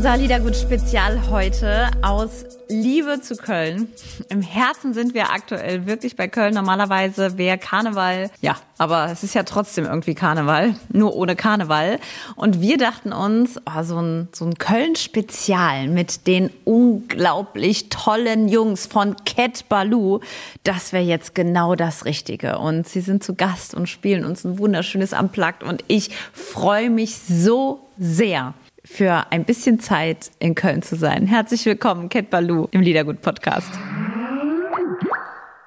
Unser 0.00 0.16
Liedergut-Spezial 0.16 1.28
heute 1.28 1.90
aus 2.00 2.46
Liebe 2.70 3.20
zu 3.20 3.36
Köln. 3.36 3.88
Im 4.30 4.40
Herzen 4.40 4.94
sind 4.94 5.12
wir 5.12 5.28
aktuell 5.28 5.84
wirklich 5.84 6.16
bei 6.16 6.26
Köln. 6.26 6.54
Normalerweise 6.54 7.36
wäre 7.36 7.58
Karneval, 7.58 8.30
ja, 8.40 8.56
aber 8.78 9.12
es 9.12 9.22
ist 9.24 9.34
ja 9.34 9.42
trotzdem 9.42 9.84
irgendwie 9.84 10.14
Karneval, 10.14 10.74
nur 10.90 11.14
ohne 11.14 11.36
Karneval. 11.36 11.98
Und 12.34 12.62
wir 12.62 12.78
dachten 12.78 13.12
uns, 13.12 13.58
oh, 13.66 13.82
so 13.82 14.00
ein, 14.00 14.28
so 14.32 14.46
ein 14.46 14.54
Köln-Spezial 14.54 15.88
mit 15.88 16.26
den 16.26 16.48
unglaublich 16.64 17.90
tollen 17.90 18.48
Jungs 18.48 18.86
von 18.86 19.16
Cat 19.26 19.68
Baloo, 19.68 20.20
das 20.64 20.94
wäre 20.94 21.04
jetzt 21.04 21.34
genau 21.34 21.74
das 21.74 22.06
Richtige. 22.06 22.58
Und 22.58 22.88
sie 22.88 23.02
sind 23.02 23.22
zu 23.22 23.34
Gast 23.34 23.74
und 23.74 23.86
spielen 23.86 24.24
uns 24.24 24.44
ein 24.44 24.58
wunderschönes 24.58 25.12
Unplugged 25.12 25.62
und 25.62 25.84
ich 25.88 26.08
freue 26.32 26.88
mich 26.88 27.18
so 27.18 27.86
sehr 27.98 28.54
für 28.92 29.26
ein 29.30 29.44
bisschen 29.44 29.78
Zeit 29.78 30.32
in 30.40 30.54
Köln 30.54 30.82
zu 30.82 30.96
sein. 30.96 31.26
Herzlich 31.26 31.64
willkommen, 31.64 32.08
Cat 32.08 32.28
Baloo 32.28 32.66
im 32.72 32.80
Liedergut 32.80 33.22
Podcast. 33.22 33.70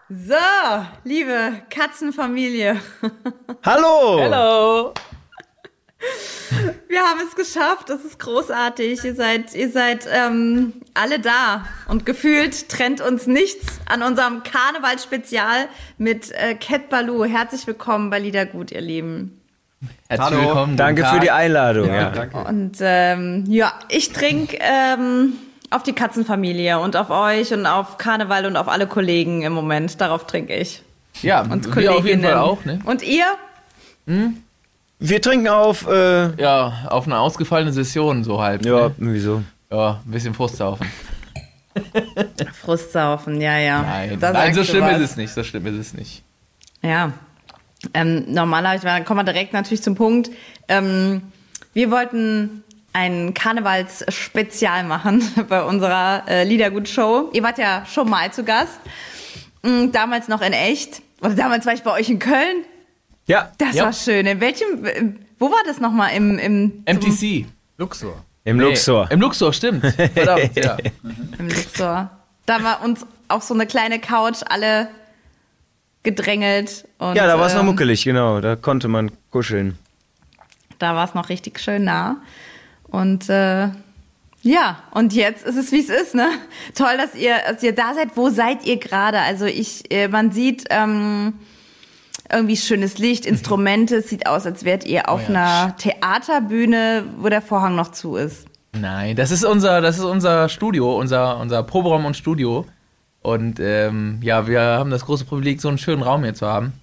So, 0.09 0.35
liebe 1.05 1.53
Katzenfamilie. 1.69 2.79
Hallo! 3.63 4.19
Hallo! 4.19 4.93
Wir 6.89 6.99
haben 6.99 7.21
es 7.25 7.35
geschafft, 7.35 7.89
das 7.89 8.03
ist 8.03 8.19
großartig. 8.19 9.03
Ihr 9.05 9.15
seid, 9.15 9.55
ihr 9.55 9.71
seid 9.71 10.05
ähm, 10.11 10.73
alle 10.93 11.19
da 11.19 11.65
und 11.87 12.05
gefühlt 12.05 12.67
trennt 12.67 12.99
uns 12.99 13.25
nichts 13.25 13.79
an 13.85 14.03
unserem 14.03 14.43
Karnevalsspezial 14.43 15.69
mit 15.97 16.31
äh, 16.33 16.55
Cat 16.55 16.89
Baloo. 16.89 17.23
Herzlich 17.23 17.65
willkommen 17.65 18.09
bei 18.09 18.19
Liedergut, 18.19 18.71
ihr 18.71 18.81
Lieben. 18.81 19.42
Herzlich 20.07 20.29
Hallo. 20.29 20.47
willkommen. 20.47 20.77
Danke 20.77 21.05
für 21.05 21.19
die 21.19 21.31
Einladung. 21.31 21.87
Ja, 21.87 21.95
ja. 21.95 22.09
Danke. 22.11 22.37
Und 22.37 22.77
ähm, 22.81 23.43
ja, 23.47 23.73
ich 23.89 24.11
trinke 24.11 24.57
ähm, 24.61 25.33
auf 25.69 25.83
die 25.83 25.93
Katzenfamilie 25.93 26.79
und 26.79 26.95
auf 26.95 27.09
euch 27.09 27.53
und 27.53 27.65
auf 27.65 27.97
Karneval 27.97 28.45
und 28.45 28.57
auf 28.57 28.67
alle 28.67 28.87
Kollegen 28.87 29.41
im 29.41 29.53
Moment. 29.53 29.99
Darauf 29.99 30.27
trinke 30.27 30.55
ich. 30.55 30.83
Ja, 31.21 31.41
und 31.41 31.69
Kolleginnen. 31.71 31.97
auf 31.97 32.05
jeden 32.05 32.23
Fall 32.23 32.35
auch. 32.35 32.65
Ne? 32.65 32.79
Und 32.85 33.03
ihr? 33.03 33.25
Hm? 34.07 34.37
Wir 34.99 35.21
trinken 35.21 35.47
auf. 35.47 35.87
Äh, 35.87 36.41
ja, 36.41 36.85
auf 36.89 37.05
eine 37.05 37.19
ausgefallene 37.19 37.73
Session 37.73 38.23
so 38.23 38.41
halb. 38.41 38.65
Ja, 38.65 38.87
ne? 38.89 38.93
wieso? 38.97 39.43
Ja, 39.71 40.01
ein 40.05 40.11
bisschen 40.11 40.33
Frustsaufen. 40.33 40.87
Frustsaufen, 42.61 43.41
ja, 43.41 43.57
ja. 43.57 43.81
Nein, 43.81 44.17
Nein 44.19 44.53
so 44.53 44.63
schlimm 44.63 44.83
was. 44.83 44.97
ist 44.97 45.11
es 45.11 45.17
nicht. 45.17 45.33
So 45.33 45.43
schlimm 45.43 45.65
ist 45.65 45.75
es 45.75 45.93
nicht. 45.93 46.23
Ja, 46.81 47.13
ähm, 47.93 48.25
normalerweise 48.27 49.03
kommen 49.03 49.25
wir 49.25 49.31
direkt 49.31 49.53
natürlich 49.53 49.83
zum 49.83 49.95
Punkt. 49.95 50.29
Ähm, 50.67 51.21
wir 51.73 51.91
wollten 51.91 52.63
ein 52.93 53.33
Karnevalsspezial 53.33 54.83
machen 54.83 55.23
bei 55.49 55.63
unserer 55.63 56.23
äh, 56.27 56.43
Liedergut-Show. 56.43 57.31
Ihr 57.33 57.43
wart 57.43 57.57
ja 57.57 57.85
schon 57.85 58.09
mal 58.09 58.31
zu 58.31 58.43
Gast. 58.43 58.79
Mhm, 59.63 59.91
damals 59.91 60.27
noch 60.27 60.41
in 60.41 60.53
echt. 60.53 61.01
Oder 61.21 61.35
damals 61.35 61.65
war 61.65 61.73
ich 61.73 61.83
bei 61.83 61.91
euch 61.91 62.09
in 62.09 62.19
Köln. 62.19 62.65
Ja. 63.27 63.51
Das 63.57 63.75
ja. 63.75 63.85
war 63.85 63.93
schön. 63.93 64.25
In 64.25 64.39
welchem, 64.39 65.17
wo 65.39 65.49
war 65.49 65.61
das 65.65 65.79
nochmal? 65.79 66.15
Im, 66.15 66.37
im 66.37 66.83
MTC. 66.85 67.45
Luxor. 67.77 68.23
Im 68.43 68.57
nee, 68.57 68.63
Luxor. 68.63 69.09
Im 69.09 69.21
Luxor, 69.21 69.53
stimmt. 69.53 69.85
Verdammt, 70.13 70.55
ja. 70.55 70.77
Im 71.39 71.47
Luxor. 71.47 72.09
Da 72.45 72.63
war 72.63 72.83
uns 72.83 73.05
auf 73.29 73.43
so 73.43 73.53
eine 73.53 73.65
kleine 73.65 73.99
Couch 73.99 74.41
alle 74.45 74.89
gedrängelt. 76.03 76.87
Und, 76.99 77.15
ja, 77.15 77.25
da 77.25 77.39
war 77.39 77.47
es 77.47 77.53
ähm, 77.53 77.59
noch 77.59 77.65
muckelig, 77.65 78.03
genau. 78.03 78.41
Da 78.41 78.55
konnte 78.55 78.87
man 78.87 79.11
kuscheln. 79.31 79.77
Da 80.79 80.95
war 80.95 81.05
es 81.05 81.13
noch 81.13 81.29
richtig 81.29 81.59
schön 81.59 81.85
nah. 81.85 82.17
Und 82.83 83.29
äh, 83.29 83.69
ja, 84.41 84.83
und 84.91 85.13
jetzt 85.13 85.45
ist 85.45 85.55
es, 85.55 85.71
wie 85.71 85.79
es 85.79 85.89
ist, 85.89 86.13
ne? 86.13 86.29
Toll, 86.75 86.97
dass 86.97 87.15
ihr, 87.15 87.35
dass 87.47 87.63
ihr 87.63 87.73
da 87.73 87.93
seid. 87.93 88.15
Wo 88.15 88.29
seid 88.29 88.65
ihr 88.65 88.77
gerade? 88.77 89.19
Also 89.19 89.45
ich, 89.45 89.91
äh, 89.91 90.09
man 90.09 90.31
sieht 90.31 90.65
ähm, 90.69 91.33
irgendwie 92.31 92.57
schönes 92.57 92.97
Licht, 92.97 93.25
Instrumente. 93.25 93.97
Es 93.97 94.09
sieht 94.09 94.27
aus, 94.27 94.45
als 94.45 94.65
wärt 94.65 94.85
ihr 94.85 95.09
auf 95.09 95.21
oh 95.29 95.31
ja. 95.31 95.63
einer 95.63 95.77
Theaterbühne, 95.77 97.05
wo 97.17 97.29
der 97.29 97.41
Vorhang 97.41 97.75
noch 97.75 97.91
zu 97.91 98.17
ist. 98.17 98.45
Nein, 98.73 99.15
das 99.15 99.31
ist 99.31 99.45
unser, 99.45 99.81
das 99.81 99.97
ist 99.97 100.03
unser 100.03 100.49
Studio, 100.49 100.97
unser, 100.97 101.37
unser 101.39 101.63
Proberaum 101.63 102.05
und 102.05 102.17
Studio. 102.17 102.65
Und 103.23 103.59
ähm, 103.61 104.19
ja, 104.21 104.47
wir 104.47 104.61
haben 104.61 104.91
das 104.91 105.05
große 105.05 105.25
Privileg, 105.25 105.61
so 105.61 105.69
einen 105.69 105.77
schönen 105.77 106.03
Raum 106.03 106.23
hier 106.23 106.33
zu 106.33 106.45
haben. 106.45 106.73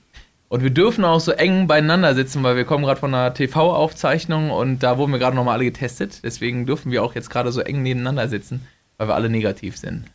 Und 0.49 0.65
wir 0.65 0.71
dürfen 0.71 1.05
auch 1.05 1.21
so 1.21 1.31
eng 1.31 1.69
beieinander 1.69 2.15
sitzen, 2.15 2.43
weil 2.43 2.57
wir 2.57 2.65
kommen 2.65 2.85
gerade 2.85 2.99
von 2.99 3.15
einer 3.15 3.33
TV-Aufzeichnung 3.33 4.51
und 4.51 4.83
da 4.83 4.99
wurden 4.99 5.13
wir 5.13 5.21
gerade 5.21 5.37
nochmal 5.37 5.55
alle 5.55 5.65
getestet. 5.65 6.23
Deswegen 6.25 6.67
dürfen 6.67 6.91
wir 6.91 7.05
auch 7.05 7.15
jetzt 7.15 7.31
gerade 7.31 7.53
so 7.53 7.61
eng 7.61 7.83
nebeneinander 7.83 8.27
sitzen, 8.27 8.67
weil 8.97 9.07
wir 9.07 9.15
alle 9.15 9.29
negativ 9.29 9.77
sind. 9.77 10.07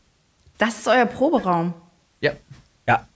Das 0.57 0.79
ist 0.79 0.87
euer 0.87 1.05
Proberaum? 1.05 1.73
Ja. 2.19 2.31
Ja. 2.85 3.07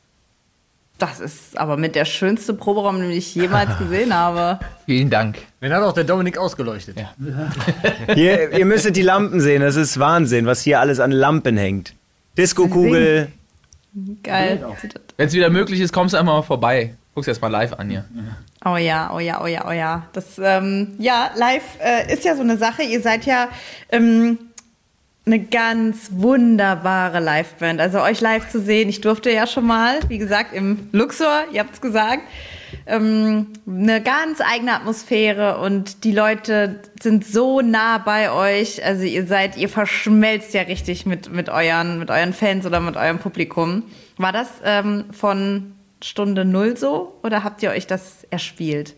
Das 0.97 1.19
ist 1.19 1.57
aber 1.57 1.75
mit 1.77 1.95
der 1.95 2.05
schönste 2.05 2.53
Proberaum, 2.53 3.01
den 3.01 3.11
ich 3.11 3.33
jemals 3.33 3.77
gesehen 3.79 4.13
habe. 4.13 4.59
Vielen 4.85 5.09
Dank. 5.09 5.39
Den 5.61 5.73
hat 5.73 5.81
auch 5.81 5.93
der 5.93 6.05
Dominik 6.05 6.37
ausgeleuchtet. 6.37 6.97
Ja. 6.97 8.13
hier, 8.13 8.57
ihr 8.57 8.65
müsstet 8.65 8.95
die 8.95 9.01
Lampen 9.01 9.41
sehen, 9.41 9.61
das 9.61 9.75
ist 9.75 9.99
Wahnsinn, 9.99 10.45
was 10.45 10.61
hier 10.61 10.79
alles 10.79 10.99
an 10.99 11.11
Lampen 11.11 11.57
hängt. 11.57 11.95
Disco-Kugel. 12.39 13.31
Geil. 14.23 14.65
Wenn 15.17 15.27
es 15.27 15.33
wieder 15.33 15.49
möglich 15.49 15.79
ist, 15.79 15.91
kommst 15.91 16.13
du 16.13 16.17
einfach 16.17 16.33
mal 16.33 16.41
vorbei. 16.41 16.95
Guckst 17.15 17.27
erst 17.27 17.41
mal 17.41 17.47
live 17.49 17.73
an 17.73 17.89
hier. 17.89 18.05
Oh 18.63 18.77
ja, 18.77 19.11
oh 19.13 19.19
ja, 19.19 19.41
oh 19.41 19.47
ja, 19.47 19.67
oh 19.67 19.71
ja. 19.71 20.07
Das, 20.13 20.39
ähm, 20.41 20.95
ja, 20.99 21.31
live 21.35 21.63
äh, 21.83 22.13
ist 22.13 22.23
ja 22.23 22.35
so 22.35 22.41
eine 22.41 22.57
Sache. 22.57 22.83
Ihr 22.83 23.01
seid 23.01 23.25
ja 23.25 23.49
ähm, 23.91 24.37
eine 25.25 25.39
ganz 25.39 26.09
wunderbare 26.11 27.19
Liveband. 27.19 27.81
Also 27.81 28.01
euch 28.01 28.21
live 28.21 28.49
zu 28.49 28.61
sehen, 28.61 28.89
ich 28.89 29.01
durfte 29.01 29.31
ja 29.31 29.47
schon 29.47 29.65
mal, 29.65 29.99
wie 30.07 30.17
gesagt, 30.17 30.53
im 30.53 30.89
Luxor, 30.91 31.45
ihr 31.51 31.61
habt 31.61 31.73
es 31.73 31.81
gesagt 31.81 32.23
ähm, 32.89 33.47
eine 33.67 34.01
ganz 34.01 34.41
eigene 34.41 34.73
Atmosphäre 34.73 35.59
und 35.59 36.03
die 36.03 36.11
Leute 36.11 36.81
sind 37.01 37.25
so 37.25 37.61
nah 37.61 37.97
bei 37.99 38.31
euch. 38.31 38.83
Also 38.83 39.03
ihr 39.03 39.25
seid, 39.25 39.57
ihr 39.57 39.69
verschmelzt 39.69 40.53
ja 40.53 40.63
richtig 40.63 41.05
mit, 41.05 41.31
mit, 41.31 41.49
euren, 41.49 41.99
mit 41.99 42.09
euren 42.09 42.33
Fans 42.33 42.65
oder 42.65 42.79
mit 42.79 42.97
eurem 42.97 43.19
Publikum. 43.19 43.83
War 44.17 44.31
das 44.31 44.49
ähm, 44.63 45.05
von 45.11 45.73
Stunde 46.03 46.45
Null 46.45 46.77
so 46.77 47.19
oder 47.23 47.43
habt 47.43 47.63
ihr 47.63 47.71
euch 47.71 47.87
das 47.87 48.25
erspielt? 48.29 48.95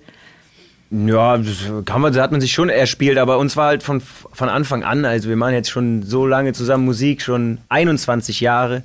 Ja, 0.91 1.39
kann 1.85 2.01
man, 2.01 2.13
hat 2.15 2.31
man 2.31 2.41
sich 2.41 2.51
schon 2.51 2.67
erspielt, 2.67 3.17
aber 3.17 3.37
uns 3.37 3.55
war 3.55 3.67
halt 3.67 3.81
von, 3.81 4.01
von 4.01 4.49
Anfang 4.49 4.83
an, 4.83 5.05
also 5.05 5.29
wir 5.29 5.37
machen 5.37 5.53
jetzt 5.53 5.69
schon 5.69 6.03
so 6.03 6.27
lange 6.27 6.51
zusammen 6.51 6.83
Musik, 6.83 7.21
schon 7.21 7.59
21 7.69 8.41
Jahre. 8.41 8.83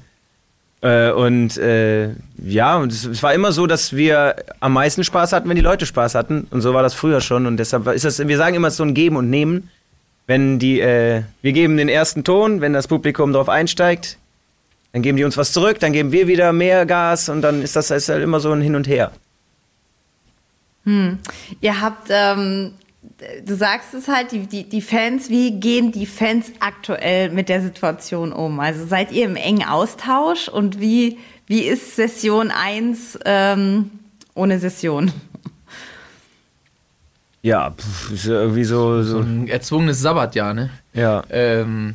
Äh, 0.87 1.11
und 1.11 1.57
äh, 1.59 2.11
ja, 2.39 2.83
es 2.85 3.21
war 3.23 3.35
immer 3.35 3.51
so, 3.51 3.67
dass 3.67 3.97
wir 3.97 4.37
am 4.61 4.73
meisten 4.75 5.03
Spaß 5.03 5.33
hatten, 5.33 5.49
wenn 5.49 5.57
die 5.57 5.63
Leute 5.63 5.85
Spaß 5.85 6.15
hatten. 6.15 6.47
Und 6.51 6.61
so 6.61 6.75
war 6.75 6.83
das 6.85 6.95
früher 6.95 7.21
schon. 7.21 7.47
Und 7.47 7.57
deshalb 7.57 7.89
ist 7.89 8.05
das, 8.05 8.27
wir 8.27 8.37
sagen 8.37 8.55
immer 8.55 8.71
so 8.71 8.85
ein 8.85 8.95
Geben 8.95 9.17
und 9.17 9.29
Nehmen. 9.29 9.69
Wenn 10.29 10.61
die, 10.61 10.81
äh, 10.81 11.23
wir 11.43 11.53
geben 11.53 11.77
den 11.77 11.89
ersten 11.89 12.23
Ton, 12.23 12.61
wenn 12.61 12.73
das 12.73 12.87
Publikum 12.87 13.33
darauf 13.33 13.49
einsteigt, 13.49 14.19
dann 14.93 15.03
geben 15.03 15.17
die 15.17 15.25
uns 15.25 15.37
was 15.37 15.53
zurück, 15.53 15.81
dann 15.81 15.93
geben 15.93 16.13
wir 16.13 16.29
wieder 16.29 16.53
mehr 16.53 16.87
Gas 16.87 17.29
und 17.29 17.43
dann 17.43 17.63
ist 17.63 17.77
das 17.77 17.91
ist 17.91 18.09
halt 18.09 18.23
immer 18.23 18.41
so 18.41 18.53
ein 18.53 18.61
Hin 18.61 18.77
und 18.77 18.87
Her. 18.87 19.11
Hm. 20.85 21.19
Ihr 21.61 21.81
habt 21.81 22.09
ähm, 22.11 22.73
du 23.45 23.55
sagst 23.55 23.95
es 23.95 24.09
halt, 24.09 24.33
die, 24.33 24.47
die, 24.47 24.69
die 24.69 24.81
Fans, 24.81 25.31
wie 25.31 25.53
gehen 25.53 25.93
die 25.93 26.07
Fans 26.07 26.53
aktuell 26.61 27.31
mit 27.31 27.49
der 27.49 27.63
Situation 27.63 28.33
um? 28.33 28.61
Also 28.61 28.87
seid 28.87 29.13
ihr 29.13 29.25
im 29.25 29.37
engen 29.37 29.67
Austausch 29.67 30.49
und 30.49 30.81
wie, 30.81 31.19
wie 31.47 31.63
ist 31.63 31.97
Session 31.97 32.51
1 32.51 33.19
ähm, 33.25 33.91
ohne 34.35 34.59
Session? 34.59 35.13
Ja, 37.43 37.71
pff, 37.71 38.11
ist 38.13 38.27
irgendwie 38.27 38.65
so, 38.65 39.03
so, 39.03 39.19
so. 39.19 39.19
ein 39.21 39.47
erzwungenes 39.47 40.01
Sabbatjahr, 40.01 40.53
ne? 40.53 40.71
Ja. 40.95 41.23
Ähm, 41.31 41.95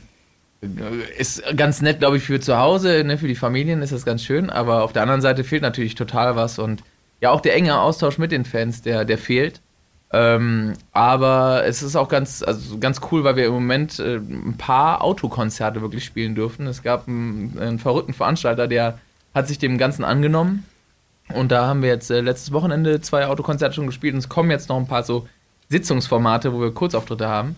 ist 1.17 1.43
ganz 1.57 1.81
nett, 1.81 1.99
glaube 1.99 2.17
ich, 2.17 2.23
für 2.23 2.39
zu 2.39 2.57
Hause, 2.57 3.03
ne? 3.03 3.17
für 3.17 3.27
die 3.27 3.35
Familien 3.35 3.81
ist 3.81 3.91
das 3.91 4.05
ganz 4.05 4.23
schön, 4.23 4.49
aber 4.49 4.83
auf 4.83 4.93
der 4.93 5.01
anderen 5.01 5.21
Seite 5.21 5.43
fehlt 5.43 5.63
natürlich 5.63 5.95
total 5.95 6.35
was 6.35 6.59
und 6.59 6.83
ja, 7.19 7.31
auch 7.31 7.41
der 7.41 7.55
enge 7.55 7.79
Austausch 7.79 8.17
mit 8.17 8.31
den 8.31 8.45
Fans, 8.45 8.81
der, 8.81 9.05
der 9.05 9.17
fehlt. 9.17 9.61
Ähm, 10.13 10.73
aber 10.91 11.63
es 11.65 11.81
ist 11.81 11.95
auch 11.95 12.09
ganz, 12.09 12.43
also 12.43 12.77
ganz 12.79 12.99
cool, 13.11 13.23
weil 13.23 13.37
wir 13.37 13.45
im 13.45 13.53
Moment 13.53 13.99
äh, 13.99 14.17
ein 14.17 14.55
paar 14.57 15.01
Autokonzerte 15.03 15.81
wirklich 15.81 16.03
spielen 16.03 16.35
dürfen. 16.35 16.67
Es 16.67 16.83
gab 16.83 17.07
einen, 17.07 17.57
einen, 17.57 17.79
verrückten 17.79 18.13
Veranstalter, 18.13 18.67
der 18.67 18.99
hat 19.33 19.47
sich 19.47 19.57
dem 19.57 19.77
Ganzen 19.77 20.03
angenommen 20.03 20.65
Und 21.33 21.51
da 21.53 21.65
haben 21.65 21.81
wir 21.81 21.89
jetzt 21.89 22.11
äh, 22.11 22.19
letztes 22.19 22.51
Wochenende 22.51 22.99
zwei 22.99 23.25
Autokonzerte 23.27 23.75
schon 23.75 23.85
gespielt 23.85 24.13
und 24.13 24.19
es 24.19 24.27
kommen 24.27 24.51
jetzt 24.51 24.67
noch 24.67 24.77
ein 24.77 24.87
paar 24.87 25.03
so 25.03 25.27
Sitzungsformate, 25.69 26.51
wo 26.51 26.59
wir 26.59 26.73
Kurzauftritte 26.73 27.29
haben. 27.29 27.55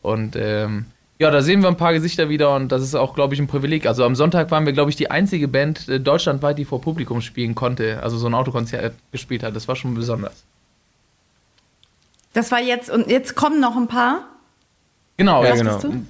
Und 0.00 0.36
ähm, 0.36 0.86
ja, 1.18 1.32
da 1.32 1.42
sehen 1.42 1.62
wir 1.62 1.68
ein 1.68 1.76
paar 1.76 1.92
Gesichter 1.92 2.28
wieder 2.28 2.54
und 2.54 2.70
das 2.70 2.82
ist 2.82 2.94
auch, 2.94 3.14
glaube 3.14 3.34
ich, 3.34 3.40
ein 3.40 3.48
Privileg. 3.48 3.86
Also 3.86 4.04
am 4.04 4.14
Sonntag 4.14 4.52
waren 4.52 4.64
wir, 4.64 4.72
glaube 4.72 4.90
ich, 4.90 4.96
die 4.96 5.10
einzige 5.10 5.48
Band 5.48 5.88
äh, 5.88 5.98
deutschlandweit, 5.98 6.56
die 6.56 6.64
vor 6.64 6.80
Publikum 6.80 7.20
spielen 7.20 7.56
konnte, 7.56 8.00
also 8.00 8.16
so 8.16 8.28
ein 8.28 8.34
Autokonzert 8.34 8.94
gespielt 9.10 9.42
hat. 9.42 9.56
Das 9.56 9.66
war 9.66 9.74
schon 9.74 9.94
besonders. 9.94 10.44
Das 12.36 12.50
war 12.52 12.60
jetzt, 12.60 12.90
und 12.90 13.08
jetzt 13.08 13.34
kommen 13.34 13.60
noch 13.60 13.76
ein 13.76 13.88
paar. 13.88 14.20
Genau, 15.16 15.42
Ja, 15.42 15.50
jetzt, 15.54 15.58
genau. 15.60 15.78
du? 15.78 16.02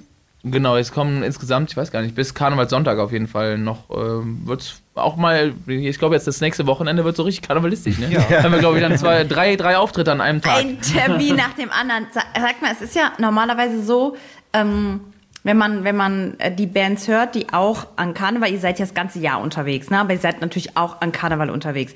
genau, 0.43 0.75
jetzt 0.75 0.93
kommen 0.93 1.23
insgesamt, 1.23 1.71
ich 1.71 1.77
weiß 1.77 1.89
gar 1.91 2.01
nicht, 2.01 2.15
bis 2.15 2.33
Karnevalssonntag 2.33 2.99
auf 2.99 3.13
jeden 3.13 3.27
Fall 3.27 3.57
noch, 3.57 3.89
ähm, 3.89 4.41
wird 4.45 4.61
es 4.61 4.81
auch 4.95 5.15
mal, 5.15 5.53
ich 5.67 5.97
glaube 5.99 6.15
jetzt 6.15 6.27
das 6.27 6.41
nächste 6.41 6.67
Wochenende 6.67 7.05
wird 7.05 7.15
so 7.15 7.23
richtig 7.23 7.47
karnevalistisch, 7.47 7.97
ne? 7.99 8.09
Ja. 8.11 8.43
Haben 8.43 8.51
wir, 8.51 8.59
glaube 8.59 8.77
ich, 8.77 8.83
dann 8.83 8.97
zwei, 8.97 9.23
drei, 9.23 9.55
drei 9.55 9.77
Auftritte 9.77 10.11
an 10.11 10.19
einem 10.19 10.41
Tag. 10.41 10.57
Ein 10.59 10.81
Termin 10.81 11.35
nach 11.37 11.53
dem 11.53 11.69
anderen. 11.71 12.07
Sa- 12.11 12.23
Sag 12.35 12.61
mal, 12.61 12.71
es 12.73 12.81
ist 12.81 12.95
ja 12.95 13.13
normalerweise 13.19 13.81
so, 13.83 14.17
ähm, 14.51 14.99
wenn 15.43 15.55
man, 15.57 15.85
wenn 15.85 15.95
man 15.95 16.37
äh, 16.39 16.53
die 16.53 16.65
Bands 16.67 17.07
hört, 17.07 17.35
die 17.35 17.53
auch 17.53 17.87
an 17.95 18.13
Karneval, 18.13 18.51
ihr 18.51 18.59
seid 18.59 18.79
ja 18.79 18.85
das 18.85 18.93
ganze 18.93 19.19
Jahr 19.19 19.39
unterwegs, 19.39 19.89
ne? 19.89 19.99
aber 19.99 20.11
ihr 20.11 20.19
seid 20.19 20.41
natürlich 20.41 20.75
auch 20.75 20.99
an 20.99 21.13
Karneval 21.13 21.49
unterwegs. 21.49 21.93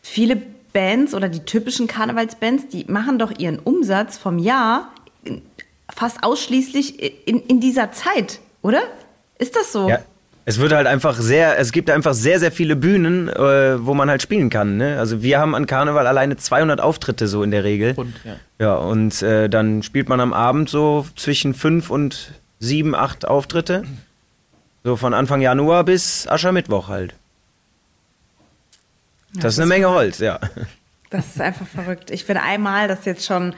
Viele 0.00 0.40
Bands 0.74 1.14
oder 1.14 1.30
die 1.30 1.40
typischen 1.40 1.86
Karnevalsbands, 1.86 2.68
die 2.68 2.84
machen 2.88 3.18
doch 3.18 3.32
ihren 3.38 3.58
Umsatz 3.58 4.18
vom 4.18 4.38
Jahr 4.38 4.92
fast 5.88 6.22
ausschließlich 6.22 7.26
in, 7.26 7.40
in 7.40 7.60
dieser 7.60 7.92
Zeit, 7.92 8.40
oder? 8.60 8.82
Ist 9.38 9.56
das 9.56 9.72
so? 9.72 9.88
Ja. 9.88 10.00
Es 10.46 10.58
wird 10.58 10.72
halt 10.72 10.86
einfach 10.86 11.16
sehr, 11.16 11.58
es 11.58 11.72
gibt 11.72 11.88
einfach 11.88 12.12
sehr, 12.12 12.38
sehr 12.38 12.52
viele 12.52 12.76
Bühnen, 12.76 13.30
äh, 13.30 13.86
wo 13.86 13.94
man 13.94 14.10
halt 14.10 14.20
spielen 14.20 14.50
kann. 14.50 14.76
Ne? 14.76 14.98
Also 14.98 15.22
wir 15.22 15.38
haben 15.38 15.54
an 15.54 15.64
Karneval 15.64 16.06
alleine 16.06 16.36
200 16.36 16.80
Auftritte 16.80 17.28
so 17.28 17.42
in 17.42 17.50
der 17.50 17.64
Regel. 17.64 17.94
Und, 17.96 18.14
ja. 18.24 18.36
Ja, 18.58 18.74
und 18.74 19.22
äh, 19.22 19.48
dann 19.48 19.82
spielt 19.82 20.10
man 20.10 20.20
am 20.20 20.34
Abend 20.34 20.68
so 20.68 21.06
zwischen 21.16 21.54
fünf 21.54 21.88
und 21.88 22.32
sieben, 22.58 22.94
acht 22.94 23.26
Auftritte. 23.26 23.84
So 24.82 24.96
von 24.96 25.14
Anfang 25.14 25.40
Januar 25.40 25.82
bis 25.84 26.28
Aschermittwoch 26.28 26.88
halt. 26.88 27.14
Das 29.36 29.54
ist 29.54 29.60
eine 29.60 29.68
Menge 29.68 29.88
Holz, 29.88 30.18
ja. 30.18 30.38
Das 31.10 31.26
ist 31.26 31.40
einfach 31.40 31.66
verrückt. 31.66 32.10
Ich 32.10 32.26
bin 32.26 32.36
einmal, 32.36 32.88
das 32.88 33.00
ist 33.00 33.06
jetzt 33.06 33.26
schon 33.26 33.54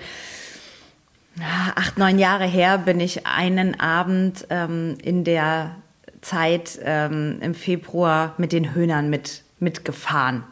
ja, 1.38 1.72
acht, 1.74 1.98
neun 1.98 2.18
Jahre 2.18 2.44
her, 2.44 2.78
bin 2.78 3.00
ich 3.00 3.26
einen 3.26 3.78
Abend 3.78 4.46
ähm, 4.50 4.96
in 5.02 5.24
der 5.24 5.76
Zeit 6.22 6.78
ähm, 6.82 7.38
im 7.40 7.54
Februar 7.54 8.34
mit 8.38 8.52
den 8.52 8.74
Höhnern 8.74 9.10
mit, 9.10 9.42
mitgefahren. 9.58 10.44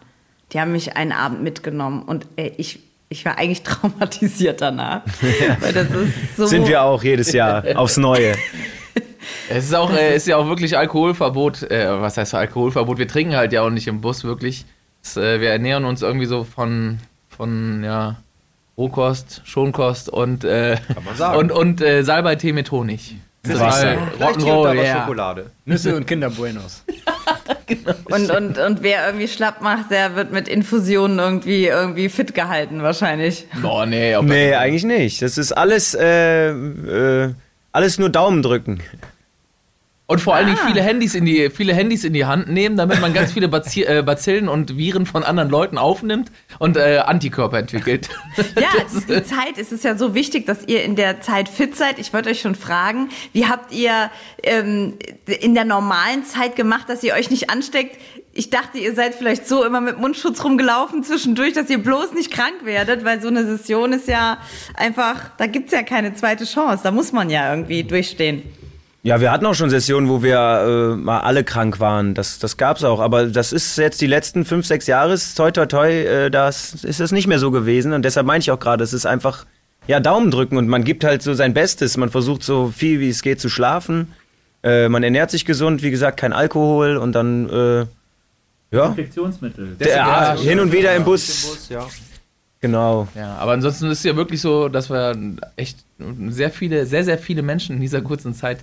Die 0.53 0.61
haben 0.61 0.73
mich 0.73 0.97
einen 0.97 1.13
Abend 1.13 1.43
mitgenommen 1.43 2.03
und 2.03 2.27
ey, 2.37 2.53
ich, 2.59 2.81
ich 3.09 3.25
war 3.25 3.39
eigentlich 3.39 3.63
traumatisiert 3.65 4.61
danach. 4.61 5.03
Weil 5.61 5.73
das 5.73 5.91
ist 5.91 6.37
so, 6.37 6.47
Sind 6.47 6.69
wir 6.69 6.83
auch 6.83 7.03
jedes 7.03 7.33
Jahr 7.33 7.65
aufs 7.77 7.97
Neue. 7.97 8.35
Es 9.49 9.65
ist 9.65 9.75
auch, 9.75 9.93
äh, 9.93 10.17
ist 10.17 10.27
ja 10.27 10.37
auch 10.37 10.47
wirklich 10.47 10.77
Alkoholverbot. 10.77 11.63
Äh, 11.71 12.01
was 12.01 12.17
heißt 12.17 12.35
Alkoholverbot? 12.35 12.99
Wir 12.99 13.09
trinken 13.09 13.37
halt 13.37 13.53
ja 13.53 13.63
auch 13.63 13.71
nicht 13.71 13.89
im 13.89 14.01
Bus 14.01 14.25
wirklich. 14.25 14.65
Es, 15.05 15.17
äh, 15.17 15.41
wir 15.41 15.51
ernähren 15.51 15.85
uns 15.85 16.03
irgendwie 16.03 16.27
so 16.27 16.45
von, 16.45 16.99
von 17.29 17.85
ja, 17.85 18.17
Rohkost, 18.77 19.43
Schonkost 19.45 20.09
und, 20.09 20.45
äh, 20.45 20.79
und, 21.37 21.53
und 21.53 21.81
äh, 21.81 22.03
Salbei-Tee 22.03 22.53
mit 22.53 22.71
Honig. 22.71 23.17
Vielleicht 23.45 23.77
Total 23.77 23.93
hier 23.93 24.01
und 24.01 24.21
da 24.21 24.27
Rock'n'Roll, 24.29 24.83
ja. 24.83 25.01
Schokolade. 25.03 25.51
Nüsse 25.67 25.95
und 25.97 26.07
Kinder 26.07 26.31
Buenos. 26.31 26.85
und, 28.07 28.31
und, 28.31 28.59
und 28.59 28.83
wer 28.83 29.07
irgendwie 29.07 29.29
schlapp 29.29 29.61
macht, 29.61 29.91
der 29.91 30.17
wird 30.17 30.33
mit 30.33 30.49
Infusionen 30.49 31.19
irgendwie, 31.19 31.67
irgendwie 31.67 32.09
fit 32.09 32.35
gehalten 32.35 32.83
wahrscheinlich. 32.83 33.47
Boah, 33.61 33.85
nee. 33.85 34.17
Ob 34.17 34.25
Nee, 34.25 34.55
eigentlich 34.55 34.85
nicht. 34.85 35.21
Das 35.21 35.37
ist 35.37 35.53
alles, 35.53 35.95
äh, 35.95 36.49
äh, 36.49 37.35
alles 37.73 37.99
nur 37.99 38.09
Daumen 38.09 38.43
drücken. 38.43 38.81
Und 40.07 40.21
vor 40.21 40.35
allen 40.35 40.49
Dingen 40.49 40.59
viele 40.67 40.83
Handys, 40.83 41.15
in 41.15 41.25
die, 41.25 41.49
viele 41.49 41.73
Handys 41.73 42.05
in 42.05 42.13
die 42.13 42.27
Hand 42.27 42.51
nehmen, 42.51 42.77
damit 42.77 43.01
man 43.01 43.15
ganz 43.15 43.33
viele 43.33 43.49
Bazi 43.49 43.85
äh, 43.85 44.03
Bazillen 44.05 44.51
und 44.51 44.77
Viren 44.77 45.07
von 45.07 45.25
anderen 45.25 45.49
Leuten 45.49 45.79
aufnimmt 45.79 46.31
und 46.59 46.77
äh, 46.77 46.99
Antikörper 46.99 47.59
entwickelt. 47.59 48.11
Ja, 48.57 48.69
die 49.09 49.25
Zeit 49.25 49.59
ist 49.59 49.73
es 49.73 49.83
ja 49.83 49.97
so 49.97 50.15
wichtig, 50.15 50.47
dass 50.47 50.67
ihr 50.67 50.85
in 50.85 50.97
der 50.97 51.21
Zeit 51.21 51.49
fit 51.49 51.77
seid. 51.77 51.99
Ich 51.99 52.13
wollte 52.13 52.31
euch 52.31 52.41
schon 52.41 52.55
fragen, 52.55 53.09
wie 53.33 53.47
habt 53.47 53.73
ihr 53.73 54.11
ähm, 54.43 54.95
in 55.27 55.55
der 55.55 55.65
normalen 55.65 56.25
Zeit 56.25 56.57
gemacht, 56.57 56.89
dass 56.89 57.03
ihr 57.03 57.15
euch 57.15 57.31
nicht 57.31 57.51
ansteckt? 57.51 57.97
Ich 58.33 58.51
dachte, 58.51 58.79
ihr 58.79 58.95
seid 58.95 59.15
vielleicht 59.15 59.49
so 59.49 59.65
immer 59.65 59.81
mit 59.81 59.99
Mundschutz 59.99 60.45
rumgelaufen 60.45 61.03
zwischendurch, 61.05 61.53
dass 61.53 61.71
ihr 61.71 61.79
bloß 61.79 62.13
nicht 62.15 62.31
krank 62.31 62.65
werdet, 62.65 63.05
weil 63.05 63.21
so 63.21 63.29
eine 63.29 63.45
Session 63.45 63.93
ist 63.93 64.09
ja 64.09 64.39
einfach, 64.75 65.31
da 65.39 65.47
gibt's 65.47 65.73
ja 65.73 65.83
keine 65.83 66.15
zweite 66.15 66.45
Chance. 66.45 66.83
Da 66.83 66.91
muss 66.91 67.13
man 67.13 67.31
ja 67.31 67.51
irgendwie 67.51 67.85
durchstehen. 67.85 68.43
Ja, 69.05 69.21
wir 69.21 69.31
hatten 69.31 69.45
auch 69.45 69.55
schon 69.55 69.69
Sessionen, 69.69 70.09
wo 70.09 70.23
wir 70.23 70.39
äh, 70.39 70.97
mal 70.97 71.21
alle 71.21 71.45
krank 71.45 71.79
waren. 71.79 72.15
Das, 72.15 72.39
das 72.39 72.57
gab's 72.57 72.83
auch. 72.85 73.01
Aber 73.01 73.27
das 73.27 73.53
ist 73.53 73.77
jetzt 73.77 74.01
die 74.01 74.07
letzten 74.07 74.47
fünf, 74.47 74.65
sechs 74.65 74.87
Jahre, 74.87 75.15
toi 75.37 75.51
toi 75.51 75.67
toi, 75.67 75.91
äh, 75.91 76.31
das 76.31 76.73
ist 76.83 77.01
es 77.01 77.13
nicht 77.13 77.27
mehr 77.27 77.39
so 77.39 77.51
gewesen. 77.51 77.93
Und 77.93 78.03
deshalb 78.03 78.27
meine 78.27 78.41
ich 78.41 78.51
auch 78.51 78.59
gerade, 78.59 78.83
es 78.83 78.95
ist 78.95 79.05
einfach, 79.05 79.45
ja, 79.87 80.01
Daumen 80.01 80.31
drücken 80.31 80.57
und 80.57 80.69
man 80.69 80.85
gibt 80.85 81.05
halt 81.05 81.21
so 81.21 81.35
sein 81.35 81.53
Bestes. 81.53 81.99
Man 81.99 82.09
versucht 82.09 82.43
so 82.43 82.73
viel 82.75 82.99
wie 82.99 83.11
es 83.11 83.21
geht 83.21 83.43
zu 83.43 83.51
schlafen. 83.51 84.15
Äh, 84.63 84.89
man 84.89 85.03
ernährt 85.03 85.31
sich 85.31 85.45
gesund, 85.45 85.83
wie 85.83 85.91
gesagt, 85.91 86.19
kein 86.19 86.33
Alkohol 86.33 86.97
und 86.97 87.13
dann, 87.13 87.51
äh, 87.51 87.87
ja, 88.75 88.87
Infektionsmittel. 88.87 89.77
der, 89.79 89.97
ja, 89.97 90.35
hin 90.35 90.59
und 90.59 90.73
wieder 90.73 90.97
im 90.97 91.05
Bus. 91.05 91.27
Bus, 91.47 91.69
ja. 91.69 91.87
Genau. 92.63 93.07
Ja, 93.15 93.37
aber 93.37 93.53
ansonsten 93.53 93.85
ist 93.91 93.99
es 93.99 94.05
ja 94.05 94.17
wirklich 94.17 94.41
so, 94.41 94.71
dass 94.71 94.89
wir 94.89 95.15
echt 95.57 95.85
sehr 96.31 96.51
viele, 96.51 96.87
sehr, 96.87 97.05
sehr 97.05 97.19
viele 97.19 97.43
Menschen 97.43 97.77
in 97.77 97.83
dieser 97.83 98.01
kurzen 98.01 98.33
Zeit 98.33 98.61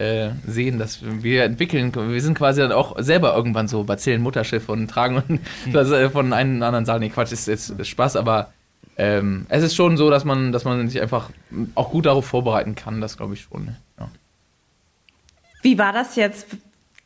äh, 0.00 0.30
sehen, 0.46 0.78
dass 0.78 1.00
wir 1.02 1.44
entwickeln, 1.44 1.94
wir 1.94 2.22
sind 2.22 2.36
quasi 2.36 2.62
dann 2.62 2.72
auch 2.72 2.98
selber 3.00 3.36
irgendwann 3.36 3.68
so 3.68 3.84
Bazillen 3.84 4.22
Mutterschiff 4.22 4.70
und 4.70 4.88
tragen 4.88 5.40
das 5.72 5.90
äh, 5.90 6.08
von 6.08 6.32
einem 6.32 6.62
anderen 6.62 6.86
Saal. 6.86 7.00
Nee, 7.00 7.10
Quatsch, 7.10 7.32
ist 7.32 7.46
jetzt 7.46 7.68
ist 7.68 7.88
Spaß, 7.88 8.16
aber 8.16 8.50
ähm, 8.96 9.44
es 9.50 9.62
ist 9.62 9.74
schon 9.74 9.98
so, 9.98 10.08
dass 10.08 10.24
man, 10.24 10.52
dass 10.52 10.64
man 10.64 10.88
sich 10.88 11.02
einfach 11.02 11.28
auch 11.74 11.90
gut 11.90 12.06
darauf 12.06 12.24
vorbereiten 12.24 12.74
kann, 12.74 13.02
das 13.02 13.18
glaube 13.18 13.34
ich 13.34 13.42
schon. 13.42 13.66
ne? 13.66 13.76
Ja. 13.98 14.08
Wie 15.60 15.78
war 15.78 15.92
das 15.92 16.16
jetzt, 16.16 16.46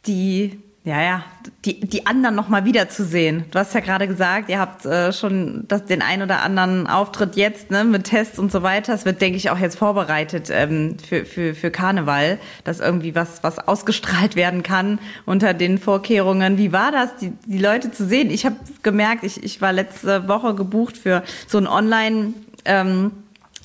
die, 0.06 0.60
ja, 0.84 1.02
ja, 1.02 1.24
die, 1.64 1.80
die 1.80 2.06
anderen 2.06 2.34
nochmal 2.34 2.66
wiederzusehen? 2.66 3.46
Du 3.50 3.58
hast 3.58 3.72
ja 3.72 3.80
gerade 3.80 4.06
gesagt, 4.06 4.50
ihr 4.50 4.58
habt 4.58 4.84
äh, 4.84 5.14
schon 5.14 5.64
das, 5.66 5.86
den 5.86 6.02
ein 6.02 6.22
oder 6.22 6.42
anderen 6.42 6.86
Auftritt 6.86 7.36
jetzt, 7.36 7.70
ne, 7.70 7.84
mit 7.84 8.04
Tests 8.04 8.38
und 8.38 8.52
so 8.52 8.62
weiter. 8.62 8.92
Es 8.92 9.06
wird, 9.06 9.22
denke 9.22 9.38
ich, 9.38 9.48
auch 9.48 9.58
jetzt 9.58 9.78
vorbereitet 9.78 10.50
ähm, 10.50 10.98
für, 10.98 11.24
für, 11.24 11.54
für 11.54 11.70
Karneval, 11.70 12.38
dass 12.64 12.80
irgendwie 12.80 13.14
was, 13.14 13.42
was 13.42 13.58
ausgestrahlt 13.58 14.36
werden 14.36 14.62
kann 14.62 14.98
unter 15.24 15.54
den 15.54 15.78
Vorkehrungen. 15.78 16.58
Wie 16.58 16.72
war 16.72 16.92
das, 16.92 17.16
die, 17.16 17.32
die 17.46 17.58
Leute 17.58 17.90
zu 17.90 18.04
sehen? 18.04 18.30
Ich 18.30 18.44
habe 18.44 18.56
gemerkt, 18.82 19.24
ich, 19.24 19.42
ich 19.42 19.62
war 19.62 19.72
letzte 19.72 20.28
Woche 20.28 20.54
gebucht 20.54 20.98
für 20.98 21.22
so 21.46 21.56
ein 21.56 21.66
Online- 21.66 22.34
ähm, 22.66 23.12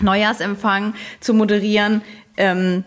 Neujahrsempfang 0.02 0.94
zu 1.20 1.34
moderieren. 1.34 2.02
Ähm, 2.38 2.86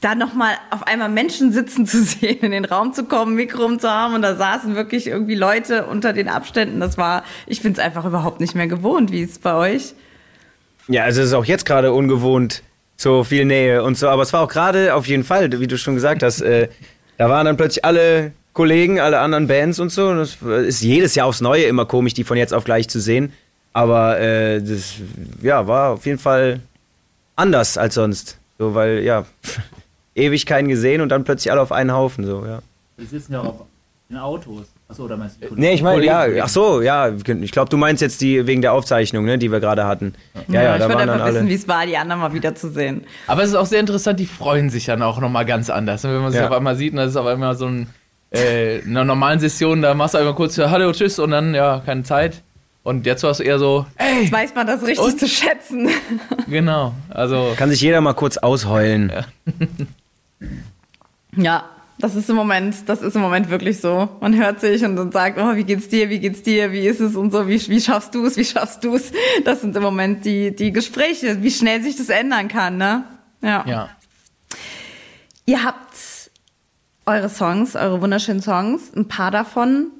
da 0.00 0.14
nochmal 0.14 0.54
auf 0.70 0.86
einmal 0.86 1.08
Menschen 1.08 1.52
sitzen 1.52 1.86
zu 1.86 2.02
sehen, 2.02 2.38
in 2.40 2.50
den 2.50 2.64
Raum 2.64 2.92
zu 2.92 3.04
kommen, 3.04 3.34
Mikro 3.34 3.76
zu 3.76 3.90
haben 3.90 4.14
und 4.14 4.22
da 4.22 4.36
saßen 4.36 4.74
wirklich 4.76 5.06
irgendwie 5.06 5.34
Leute 5.34 5.86
unter 5.86 6.12
den 6.12 6.28
Abständen. 6.28 6.80
Das 6.80 6.98
war, 6.98 7.24
ich 7.46 7.62
bin 7.62 7.72
es 7.72 7.78
einfach 7.78 8.04
überhaupt 8.04 8.40
nicht 8.40 8.54
mehr 8.54 8.66
gewohnt. 8.66 9.12
Wie 9.12 9.22
es 9.22 9.38
bei 9.38 9.54
euch? 9.54 9.94
Ja, 10.88 11.04
also 11.04 11.20
es 11.20 11.28
ist 11.28 11.34
auch 11.34 11.44
jetzt 11.44 11.66
gerade 11.66 11.92
ungewohnt, 11.92 12.62
so 12.96 13.24
viel 13.24 13.44
Nähe 13.44 13.82
und 13.82 13.98
so. 13.98 14.08
Aber 14.08 14.22
es 14.22 14.32
war 14.32 14.42
auch 14.42 14.48
gerade 14.48 14.94
auf 14.94 15.06
jeden 15.06 15.24
Fall, 15.24 15.50
wie 15.60 15.66
du 15.66 15.76
schon 15.76 15.94
gesagt 15.94 16.22
hast, 16.22 16.40
äh, 16.42 16.68
da 17.18 17.28
waren 17.28 17.46
dann 17.46 17.56
plötzlich 17.56 17.84
alle 17.84 18.32
Kollegen, 18.52 19.00
alle 19.00 19.18
anderen 19.18 19.46
Bands 19.48 19.80
und 19.80 19.90
so. 19.90 20.08
Und 20.08 20.18
das 20.18 20.36
ist 20.66 20.82
jedes 20.82 21.14
Jahr 21.14 21.26
aufs 21.26 21.40
Neue 21.40 21.64
immer 21.64 21.86
komisch, 21.86 22.14
die 22.14 22.24
von 22.24 22.36
jetzt 22.36 22.54
auf 22.54 22.64
gleich 22.64 22.88
zu 22.88 23.00
sehen. 23.00 23.32
Aber 23.72 24.20
äh, 24.20 24.62
das 24.62 24.94
ja, 25.42 25.66
war 25.66 25.92
auf 25.92 26.06
jeden 26.06 26.18
Fall 26.18 26.60
anders 27.34 27.76
als 27.76 27.94
sonst. 27.94 28.38
So, 28.58 28.74
weil, 28.74 29.02
ja, 29.02 29.26
ewig 30.16 30.46
keinen 30.46 30.68
gesehen 30.68 31.00
und 31.00 31.10
dann 31.10 31.24
plötzlich 31.24 31.52
alle 31.52 31.60
auf 31.60 31.70
einen 31.72 31.92
Haufen. 31.92 32.24
So, 32.24 32.44
ja. 32.44 32.60
Die 32.98 33.04
sitzen 33.04 33.34
ja 33.34 33.40
auch 33.42 33.66
in 34.08 34.16
Autos. 34.16 34.66
Achso, 34.88 35.04
oder 35.04 35.16
meinst 35.16 35.38
du? 35.42 35.48
Nee, 35.56 35.72
ich 35.74 35.82
meine, 35.82 36.04
ja, 36.04 36.26
ach 36.42 36.48
so, 36.48 36.80
ja, 36.80 37.08
ich 37.08 37.50
glaube, 37.52 37.68
du 37.68 37.76
meinst 37.76 38.00
jetzt 38.02 38.20
die 38.20 38.46
wegen 38.46 38.62
der 38.62 38.72
Aufzeichnung, 38.72 39.24
ne, 39.24 39.36
die 39.36 39.50
wir 39.50 39.58
gerade 39.58 39.84
hatten. 39.84 40.14
Ja, 40.46 40.62
ja, 40.62 40.76
ich 40.76 40.82
da 40.82 40.88
dann 40.88 41.10
einfach 41.10 41.26
wissen, 41.26 41.48
wie 41.48 41.54
es 41.54 41.66
war, 41.66 41.84
die 41.86 41.96
anderen 41.96 42.20
mal 42.20 42.32
wiederzusehen. 42.32 43.04
Aber 43.26 43.42
es 43.42 43.48
ist 43.48 43.56
auch 43.56 43.66
sehr 43.66 43.80
interessant, 43.80 44.20
die 44.20 44.26
freuen 44.26 44.70
sich 44.70 44.84
dann 44.86 45.02
auch 45.02 45.20
nochmal 45.20 45.44
ganz 45.44 45.70
anders. 45.70 46.04
Wenn 46.04 46.16
man 46.18 46.30
sich 46.30 46.40
Ja. 46.40 46.46
auf 46.48 46.54
einmal 46.54 46.76
sieht, 46.76 46.92
und 46.92 46.98
das 46.98 47.10
ist 47.10 47.16
auf 47.16 47.26
einmal 47.26 47.56
so 47.56 47.66
ein, 47.66 47.88
äh, 48.32 48.78
in 48.78 48.90
einer 48.90 49.04
normalen 49.04 49.40
Session, 49.40 49.82
da 49.82 49.92
machst 49.94 50.14
du 50.14 50.18
einmal 50.18 50.34
kurz 50.36 50.54
ja, 50.56 50.70
Hallo, 50.70 50.92
Tschüss 50.92 51.18
und 51.18 51.32
dann, 51.32 51.52
ja, 51.52 51.82
keine 51.84 52.04
Zeit. 52.04 52.42
Und 52.84 53.04
jetzt 53.06 53.24
war 53.24 53.32
es 53.32 53.40
eher 53.40 53.58
so, 53.58 53.86
ey, 53.96 54.22
Jetzt 54.22 54.32
weiß 54.32 54.54
man 54.54 54.68
das 54.68 54.82
richtig 54.82 55.00
Und? 55.04 55.18
zu 55.18 55.26
schätzen. 55.26 55.88
genau. 56.46 56.94
Also, 57.10 57.54
Kann 57.56 57.70
sich 57.70 57.80
jeder 57.80 58.00
mal 58.00 58.14
kurz 58.14 58.36
ausheulen. 58.36 59.10
Ja, 59.12 59.24
das 61.98 62.14
ist 62.14 62.28
im 62.28 62.36
Moment, 62.36 62.88
das 62.88 63.00
ist 63.00 63.14
im 63.14 63.22
Moment 63.22 63.48
wirklich 63.48 63.80
so. 63.80 64.08
Man 64.20 64.36
hört 64.36 64.60
sich 64.60 64.84
und, 64.84 64.98
und 64.98 65.12
sagt, 65.12 65.38
oh, 65.38 65.56
wie 65.56 65.64
geht's 65.64 65.88
dir, 65.88 66.10
wie 66.10 66.18
geht's 66.18 66.42
dir, 66.42 66.72
wie 66.72 66.86
ist 66.86 67.00
es 67.00 67.16
und 67.16 67.32
so, 67.32 67.48
wie, 67.48 67.60
wie 67.68 67.80
schaffst 67.80 68.14
du 68.14 68.26
es, 68.26 68.36
wie 68.36 68.44
schaffst 68.44 68.84
du 68.84 68.96
es? 68.96 69.12
Das 69.44 69.62
sind 69.62 69.74
im 69.76 69.82
Moment 69.82 70.24
die, 70.24 70.54
die 70.54 70.72
Gespräche, 70.72 71.42
wie 71.42 71.50
schnell 71.50 71.82
sich 71.82 71.96
das 71.96 72.10
ändern 72.10 72.48
kann, 72.48 72.76
ne? 72.76 73.04
Ja. 73.40 73.64
Ja. 73.66 73.88
Ihr 75.46 75.64
habt 75.64 75.96
eure 77.06 77.28
Songs, 77.28 77.76
eure 77.76 78.00
wunderschönen 78.02 78.42
Songs, 78.42 78.92
ein 78.94 79.08
paar 79.08 79.30
davon 79.30 79.92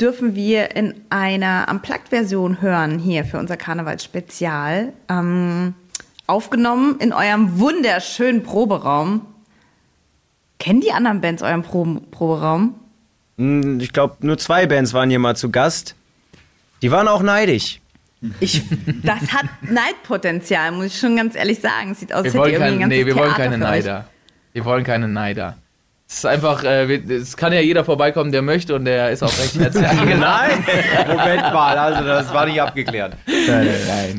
dürfen 0.00 0.34
wir 0.34 0.74
in 0.76 0.94
einer 1.10 1.66
Unplugged-Version 1.70 2.60
hören 2.60 2.98
hier 2.98 3.24
für 3.24 3.38
unser 3.38 3.56
Karnevalsspezial. 3.56 4.92
Ähm, 5.08 5.74
aufgenommen 6.26 6.96
in 7.00 7.12
eurem 7.12 7.58
wunderschönen 7.58 8.42
Proberaum. 8.42 9.26
Kennen 10.58 10.80
die 10.80 10.92
anderen 10.92 11.20
Bands 11.20 11.42
euren 11.42 11.62
Pro 11.62 11.84
Proberaum? 12.10 12.74
Hm, 13.38 13.80
Ich 13.80 13.92
glaube, 13.92 14.16
nur 14.20 14.38
zwei 14.38 14.66
Bands 14.66 14.92
waren 14.94 15.10
hier 15.10 15.18
mal 15.18 15.36
zu 15.36 15.50
Gast. 15.50 15.94
Die 16.82 16.90
waren 16.90 17.08
auch 17.08 17.22
neidisch. 17.22 17.80
Ich, 18.40 18.62
das 19.02 19.20
hat 19.34 19.46
Neidpotenzial, 19.62 20.72
muss 20.72 20.86
ich 20.86 20.98
schon 20.98 21.16
ganz 21.16 21.34
ehrlich 21.34 21.60
sagen. 21.60 21.90
Es 21.92 22.00
sieht 22.00 22.12
aus, 22.14 22.24
Wir 22.24 22.32
als 22.40 22.50
ihr 22.50 22.54
irgendwie 22.58 22.58
kein, 22.78 22.82
ein 22.84 22.88
nee, 22.88 23.04
wir 23.04 23.14
wollen 23.16 23.34
keine. 23.34 23.58
Neider. 23.58 24.06
Wir 24.52 24.64
wollen 24.64 24.84
keine 24.84 25.08
Neider. 25.08 25.56
Es 26.08 26.18
ist 26.18 26.26
einfach, 26.26 26.62
äh, 26.64 26.94
es 26.94 27.36
kann 27.36 27.52
ja 27.52 27.60
jeder 27.60 27.84
vorbeikommen, 27.84 28.30
der 28.32 28.40
möchte 28.42 28.74
und 28.76 28.84
der 28.84 29.10
ist 29.10 29.22
auch 29.22 29.36
recht 29.38 29.58
herzlich 29.58 29.86
eingeladen. 29.88 30.64
Nein, 30.66 31.08
Moment 31.08 31.42
mal, 31.52 31.76
also 31.76 32.04
das 32.04 32.32
war 32.32 32.46
nicht 32.46 32.60
abgeklärt. 32.62 33.14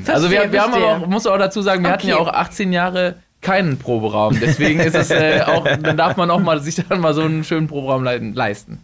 Also 0.08 0.30
wir, 0.30 0.52
wir 0.52 0.62
haben 0.62 0.74
aber 0.74 0.82
verstehe. 0.82 1.06
auch, 1.06 1.08
muss 1.08 1.26
auch 1.28 1.38
dazu 1.38 1.62
sagen, 1.62 1.84
wir 1.84 1.92
hatten 1.92 2.08
ja 2.08 2.18
Okay. 2.18 2.30
auch 2.30 2.34
18 2.34 2.74
Jahre 2.74 3.16
keinen 3.46 3.78
Proberaum. 3.78 4.38
Deswegen 4.40 4.80
ist 4.80 4.96
es 4.96 5.12
äh, 5.12 5.42
auch, 5.46 5.64
dann 5.64 5.96
darf 5.96 6.18
man 6.18 6.32
auch 6.32 6.40
mal 6.40 6.60
sich 6.62 6.74
dann 6.76 7.00
mal 7.00 7.14
so 7.14 7.22
einen 7.22 7.44
schönen 7.44 7.68
Proberaum 7.68 8.04
leiten, 8.04 8.34
leisten. 8.34 8.80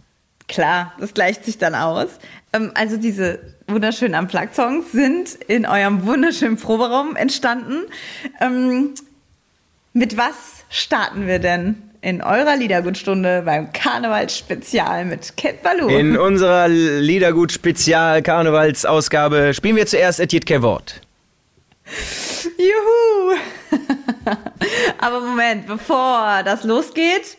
Klar, 0.46 0.92
das 1.00 1.14
gleicht 1.14 1.44
sich 1.44 1.58
dann 1.58 1.74
aus. 1.74 2.06
Ähm, 2.52 2.70
also 2.74 2.96
diese 2.96 3.40
wunderschönen 3.66 4.14
Unplugged-Songs 4.14 4.92
sind 4.92 5.34
in 5.48 5.66
eurem 5.66 6.06
wunderschönen 6.06 6.58
Proberaum 6.58 7.16
entstanden. 7.16 7.86
Ähm, 8.40 8.94
mit 9.92 10.16
was 10.16 10.62
starten 10.70 11.26
wir 11.26 11.40
denn 11.40 11.82
in 12.00 12.22
eurer 12.22 12.56
Liedergutstunde 12.56 13.42
beim 13.44 13.72
Karnevalsspezial 13.72 15.04
mit 15.04 15.36
Cat 15.36 15.62
Baloo? 15.62 15.88
In 15.88 16.16
unserer 16.16 16.68
Liedergut-Spezial-Karnevalsausgabe 16.68 19.54
spielen 19.54 19.76
wir 19.76 19.86
zuerst 19.86 20.20
Etiet 20.20 20.46
Kevort. 20.46 21.01
Juhu! 22.58 23.36
Aber 24.98 25.20
Moment, 25.20 25.66
bevor 25.66 26.42
das 26.44 26.64
losgeht, 26.64 27.36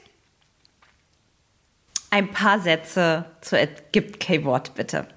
ein 2.09 2.31
paar 2.31 2.59
Sätze 2.59 3.25
zu 3.41 3.57
Gibt 3.91 4.19
K-Wort, 4.19 4.75
bitte. 4.75 5.07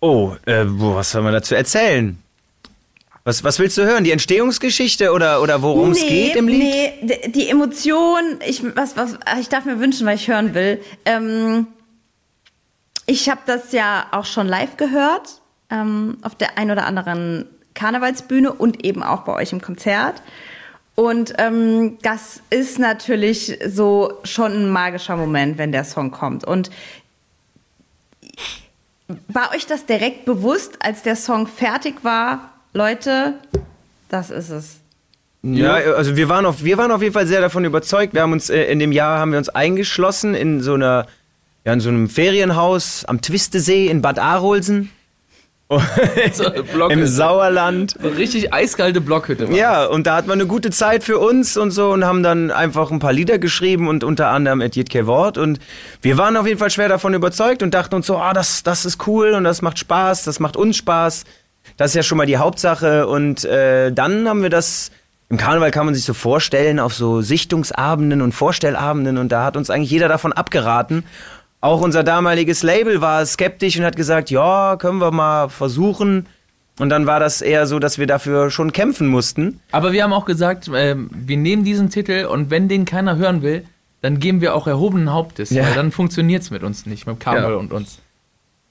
Oh, 0.00 0.34
äh, 0.46 0.64
was 0.64 1.10
soll 1.10 1.22
man 1.22 1.34
dazu 1.34 1.54
erzählen? 1.54 2.20
Was, 3.24 3.44
was 3.44 3.58
willst 3.58 3.76
du 3.76 3.82
hören? 3.82 4.02
Die 4.02 4.12
Entstehungsgeschichte 4.12 5.12
oder, 5.12 5.42
oder 5.42 5.60
worum 5.60 5.90
es 5.90 6.00
geht 6.00 6.36
im 6.36 6.48
Lied? 6.48 7.02
Nee, 7.02 7.28
die 7.28 7.50
Emotion, 7.50 8.40
ich, 8.46 8.64
was, 8.74 8.96
was, 8.96 9.18
ich 9.38 9.50
darf 9.50 9.66
mir 9.66 9.78
wünschen, 9.78 10.06
weil 10.06 10.16
ich 10.16 10.28
hören 10.28 10.54
will. 10.54 10.82
Ähm, 11.04 11.66
ich 13.04 13.28
habe 13.28 13.42
das 13.44 13.72
ja 13.72 14.06
auch 14.12 14.24
schon 14.24 14.48
live 14.48 14.78
gehört, 14.78 15.42
ähm, 15.68 16.16
auf 16.22 16.34
der 16.34 16.56
ein 16.56 16.70
oder 16.70 16.86
anderen 16.86 17.46
Karnevalsbühne 17.74 18.52
und 18.52 18.84
eben 18.84 19.02
auch 19.02 19.22
bei 19.22 19.34
euch 19.34 19.52
im 19.52 19.60
Konzert. 19.60 20.22
Und 20.94 21.34
ähm, 21.38 21.98
das 22.02 22.42
ist 22.50 22.78
natürlich 22.78 23.58
so 23.66 24.18
schon 24.24 24.52
ein 24.52 24.70
magischer 24.70 25.16
Moment, 25.16 25.56
wenn 25.56 25.72
der 25.72 25.84
Song 25.84 26.10
kommt. 26.10 26.44
Und 26.44 26.70
war 29.28 29.52
euch 29.54 29.66
das 29.66 29.86
direkt 29.86 30.24
bewusst, 30.24 30.78
als 30.80 31.02
der 31.02 31.16
Song 31.16 31.46
fertig 31.46 32.04
war? 32.04 32.52
Leute, 32.72 33.34
das 34.08 34.30
ist 34.30 34.50
es. 34.50 34.76
Ja, 35.42 35.74
also 35.74 36.16
wir 36.16 36.28
waren, 36.28 36.44
auf, 36.44 36.64
wir 36.64 36.76
waren 36.76 36.92
auf 36.92 37.00
jeden 37.00 37.14
Fall 37.14 37.26
sehr 37.26 37.40
davon 37.40 37.64
überzeugt. 37.64 38.12
Wir 38.12 38.22
haben 38.22 38.32
uns 38.32 38.50
äh, 38.50 38.64
in 38.64 38.78
dem 38.78 38.92
Jahr 38.92 39.18
haben 39.18 39.30
wir 39.30 39.38
uns 39.38 39.48
eingeschlossen 39.48 40.34
in 40.34 40.60
so 40.60 40.74
einer 40.74 41.06
ja, 41.64 41.72
in 41.72 41.80
so 41.80 41.88
einem 41.88 42.08
Ferienhaus 42.08 43.04
am 43.04 43.20
Twistesee 43.20 43.88
in 43.88 44.02
Bad 44.02 44.18
Arolsen 44.18 44.90
im. 46.90 47.06
Sauerland. 47.06 47.94
So 48.00 48.08
eine 48.08 48.16
richtig 48.16 48.52
eiskalte 48.52 49.00
Blockhütte. 49.00 49.48
war 49.48 49.54
Ja, 49.54 49.86
und 49.86 50.06
da 50.06 50.16
hatten 50.16 50.28
wir 50.28 50.32
eine 50.32 50.46
gute 50.46 50.70
Zeit 50.70 51.04
für 51.04 51.18
uns 51.18 51.56
und 51.56 51.70
so 51.70 51.90
und 51.90 52.04
haben 52.04 52.22
dann 52.22 52.50
einfach 52.50 52.90
ein 52.90 52.98
paar 52.98 53.12
Lieder 53.12 53.38
geschrieben 53.38 53.88
und 53.88 54.02
unter 54.02 54.28
anderem 54.28 54.60
Etiet 54.60 54.90
Wort 55.06 55.38
und 55.38 55.60
wir 56.02 56.18
waren 56.18 56.36
auf 56.36 56.46
jeden 56.46 56.58
Fall 56.58 56.70
schwer 56.70 56.88
davon 56.88 57.14
überzeugt 57.14 57.62
und 57.62 57.72
dachten 57.72 57.94
uns 57.94 58.06
so, 58.06 58.16
ah, 58.16 58.32
das, 58.32 58.64
das 58.64 58.84
ist 58.84 59.06
cool 59.06 59.30
und 59.30 59.44
das 59.44 59.62
macht 59.62 59.78
Spaß, 59.78 60.24
das 60.24 60.40
macht 60.40 60.56
uns 60.56 60.76
Spaß. 60.76 61.24
Das 61.76 61.92
ist 61.92 61.94
ja 61.94 62.02
schon 62.02 62.18
mal 62.18 62.26
die 62.26 62.38
Hauptsache 62.38 63.06
und 63.06 63.44
äh, 63.44 63.92
dann 63.92 64.28
haben 64.28 64.42
wir 64.42 64.50
das 64.50 64.90
im 65.28 65.36
Karneval 65.36 65.70
kann 65.70 65.86
man 65.86 65.94
sich 65.94 66.04
so 66.04 66.12
vorstellen 66.12 66.80
auf 66.80 66.92
so 66.92 67.20
Sichtungsabenden 67.20 68.20
und 68.20 68.32
Vorstellabenden 68.32 69.16
und 69.16 69.30
da 69.30 69.44
hat 69.44 69.56
uns 69.56 69.70
eigentlich 69.70 69.92
jeder 69.92 70.08
davon 70.08 70.32
abgeraten. 70.32 71.04
Auch 71.60 71.80
unser 71.82 72.02
damaliges 72.02 72.62
Label 72.62 73.00
war 73.00 73.24
skeptisch 73.26 73.78
und 73.78 73.84
hat 73.84 73.96
gesagt, 73.96 74.30
ja, 74.30 74.76
können 74.76 74.98
wir 74.98 75.10
mal 75.10 75.48
versuchen. 75.48 76.26
Und 76.78 76.88
dann 76.88 77.04
war 77.06 77.20
das 77.20 77.42
eher 77.42 77.66
so, 77.66 77.78
dass 77.78 77.98
wir 77.98 78.06
dafür 78.06 78.50
schon 78.50 78.72
kämpfen 78.72 79.06
mussten. 79.08 79.60
Aber 79.70 79.92
wir 79.92 80.02
haben 80.02 80.14
auch 80.14 80.24
gesagt, 80.24 80.70
ähm, 80.74 81.10
wir 81.12 81.36
nehmen 81.36 81.62
diesen 81.64 81.90
Titel 81.90 82.24
und 82.24 82.48
wenn 82.48 82.68
den 82.68 82.86
keiner 82.86 83.16
hören 83.16 83.42
will, 83.42 83.64
dann 84.00 84.18
geben 84.18 84.40
wir 84.40 84.54
auch 84.54 84.66
erhobenen 84.66 85.12
Hauptes, 85.12 85.50
Ja. 85.50 85.64
weil 85.66 85.74
dann 85.74 85.92
funktioniert 85.92 86.42
es 86.42 86.50
mit 86.50 86.62
uns 86.62 86.86
nicht, 86.86 87.06
mit 87.06 87.20
Karneval 87.20 87.52
Ja. 87.52 87.56
und 87.58 87.72
uns. 87.74 87.98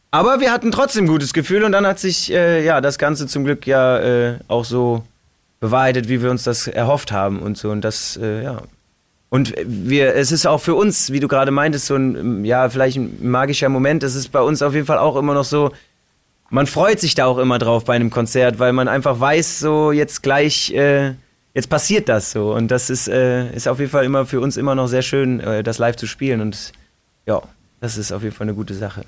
Aber 0.09 0.39
wir 0.39 0.51
hatten 0.51 0.71
trotzdem 0.71 1.03
ein 1.05 1.07
gutes 1.07 1.33
Gefühl 1.33 1.63
und 1.63 1.71
dann 1.71 1.85
hat 1.85 1.99
sich 1.99 2.33
äh, 2.33 2.65
ja 2.65 2.81
das 2.81 2.97
Ganze 2.97 3.27
zum 3.27 3.43
Glück 3.43 3.67
ja 3.67 3.99
äh, 3.99 4.39
auch 4.47 4.65
so 4.65 5.03
bewahrheitet, 5.59 6.09
wie 6.09 6.23
wir 6.23 6.31
uns 6.31 6.41
das 6.43 6.65
erhofft 6.65 7.11
haben 7.11 7.37
und 7.39 7.59
so 7.59 7.69
und 7.69 7.81
das 7.81 8.17
äh, 8.19 8.41
ja 8.43 8.61
und 9.29 9.53
wir 9.63 10.15
es 10.15 10.31
ist 10.31 10.45
auch 10.47 10.59
für 10.59 10.75
uns, 10.75 11.11
wie 11.11 11.19
du 11.19 11.27
gerade 11.27 11.51
meintest, 11.51 11.85
so 11.87 11.95
ein 11.95 12.45
ja 12.45 12.69
vielleicht 12.69 12.97
ein 12.97 13.17
magischer 13.29 13.69
Moment. 13.69 14.03
Es 14.03 14.15
ist 14.15 14.29
bei 14.31 14.41
uns 14.41 14.61
auf 14.61 14.73
jeden 14.73 14.85
Fall 14.85 14.97
auch 14.97 15.15
immer 15.15 15.33
noch 15.33 15.43
so. 15.43 15.71
Man 16.49 16.65
freut 16.65 16.99
sich 16.99 17.13
da 17.13 17.25
auch 17.25 17.37
immer 17.37 17.59
drauf 17.59 17.85
bei 17.85 17.95
einem 17.95 18.09
Konzert, 18.09 18.57
weil 18.57 18.73
man 18.73 18.87
einfach 18.87 19.19
weiß, 19.19 19.59
so 19.59 19.91
jetzt 19.91 20.23
gleich 20.23 20.71
äh, 20.71 21.13
jetzt 21.53 21.69
passiert 21.69 22.09
das 22.09 22.31
so 22.31 22.53
und 22.53 22.69
das 22.69 22.89
ist 22.89 23.07
äh, 23.07 23.53
ist 23.55 23.67
auf 23.67 23.79
jeden 23.79 23.91
Fall 23.91 24.05
immer 24.05 24.25
für 24.25 24.41
uns 24.41 24.57
immer 24.57 24.73
noch 24.73 24.87
sehr 24.87 25.03
schön, 25.03 25.39
äh, 25.39 25.61
das 25.61 25.77
live 25.77 25.95
zu 25.95 26.07
spielen 26.07 26.41
und 26.41 26.71
ja, 27.27 27.41
das 27.81 27.97
ist 27.97 28.11
auf 28.11 28.23
jeden 28.23 28.35
Fall 28.35 28.45
eine 28.45 28.55
gute 28.55 28.73
Sache. 28.73 29.05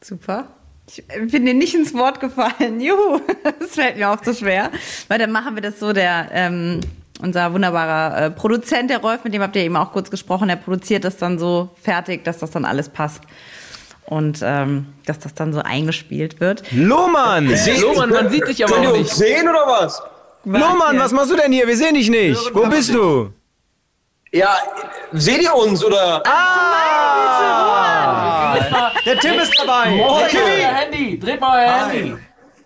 Super. 0.00 0.46
Ich 0.86 1.02
bin 1.06 1.46
dir 1.46 1.54
nicht 1.54 1.74
ins 1.74 1.94
Wort 1.94 2.20
gefallen. 2.20 2.80
Juhu, 2.80 3.20
das 3.42 3.70
fällt 3.70 3.96
mir 3.96 4.10
auch 4.10 4.22
so 4.22 4.34
schwer. 4.34 4.70
Weil 5.08 5.18
dann 5.18 5.32
machen 5.32 5.54
wir 5.54 5.62
das 5.62 5.80
so, 5.80 5.92
der, 5.94 6.28
ähm, 6.32 6.80
unser 7.24 7.52
wunderbarer 7.52 8.26
äh, 8.26 8.30
Produzent, 8.30 8.90
der 8.90 8.98
Rolf, 8.98 9.24
mit 9.24 9.32
dem 9.34 9.42
habt 9.42 9.56
ihr 9.56 9.62
eben 9.62 9.76
auch 9.76 9.92
kurz 9.92 10.10
gesprochen, 10.10 10.48
der 10.48 10.56
produziert 10.56 11.04
das 11.04 11.16
dann 11.16 11.38
so 11.38 11.70
fertig, 11.82 12.22
dass 12.24 12.38
das 12.38 12.50
dann 12.50 12.64
alles 12.64 12.88
passt. 12.88 13.22
Und 14.06 14.40
ähm, 14.42 14.86
dass 15.06 15.18
das 15.18 15.32
dann 15.32 15.54
so 15.54 15.60
eingespielt 15.60 16.38
wird. 16.38 16.62
Lohmann! 16.72 17.50
Lohmann, 17.80 18.10
man 18.10 18.28
sieht 18.28 18.46
dich 18.46 18.62
aber 18.62 18.74
Könnt 18.74 18.86
auch 18.88 18.96
nicht. 18.98 19.10
sehen 19.10 19.48
oder 19.48 19.66
was? 19.66 20.02
Lohmann, 20.44 20.98
was 20.98 21.12
machst 21.12 21.30
du 21.30 21.36
denn 21.36 21.50
hier? 21.52 21.66
Wir 21.66 21.76
sehen 21.76 21.94
dich 21.94 22.10
nicht. 22.10 22.38
Wo 22.54 22.66
bist 22.66 22.92
du? 22.92 23.32
Ja, 24.30 24.54
seht 25.12 25.40
ihr 25.42 25.54
uns 25.54 25.82
oder? 25.82 26.22
Der 29.06 29.18
Tim 29.20 29.38
ist 29.40 29.52
dabei. 29.58 29.84
Dreht 29.90 30.34
mal 30.34 30.58
euer 30.58 30.74
Handy, 30.74 31.18
dreht 31.18 31.40
mal 31.40 31.58
euer 31.64 31.86
Handy. 31.88 32.16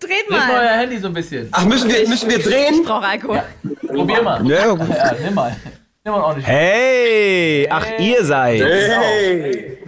Dreht 0.00 0.10
Dreht 0.10 0.30
mal 0.30 0.46
mal. 0.48 0.60
euer 0.60 0.76
Handy 0.78 0.98
so 0.98 1.08
ein 1.08 1.12
bisschen. 1.14 1.48
Ach, 1.52 1.64
müssen 1.64 1.88
wir, 1.90 2.08
müssen 2.08 2.30
wir 2.30 2.38
drehen? 2.38 2.74
Ich 2.74 2.84
brauche 2.86 3.04
Alkohol. 3.06 3.42
Probier 3.88 4.22
mal. 4.22 4.46
Ja, 4.46 4.66
gut. 4.68 4.88
Ja, 4.88 5.12
nimm 5.12 5.34
mal. 5.34 5.56
Nimm 6.04 6.14
mal 6.14 6.22
ordentlich. 6.22 6.46
Hey, 6.46 7.68
ach 7.70 7.86
ihr 7.98 8.24
seid. 8.24 8.60
Hey! 8.60 9.78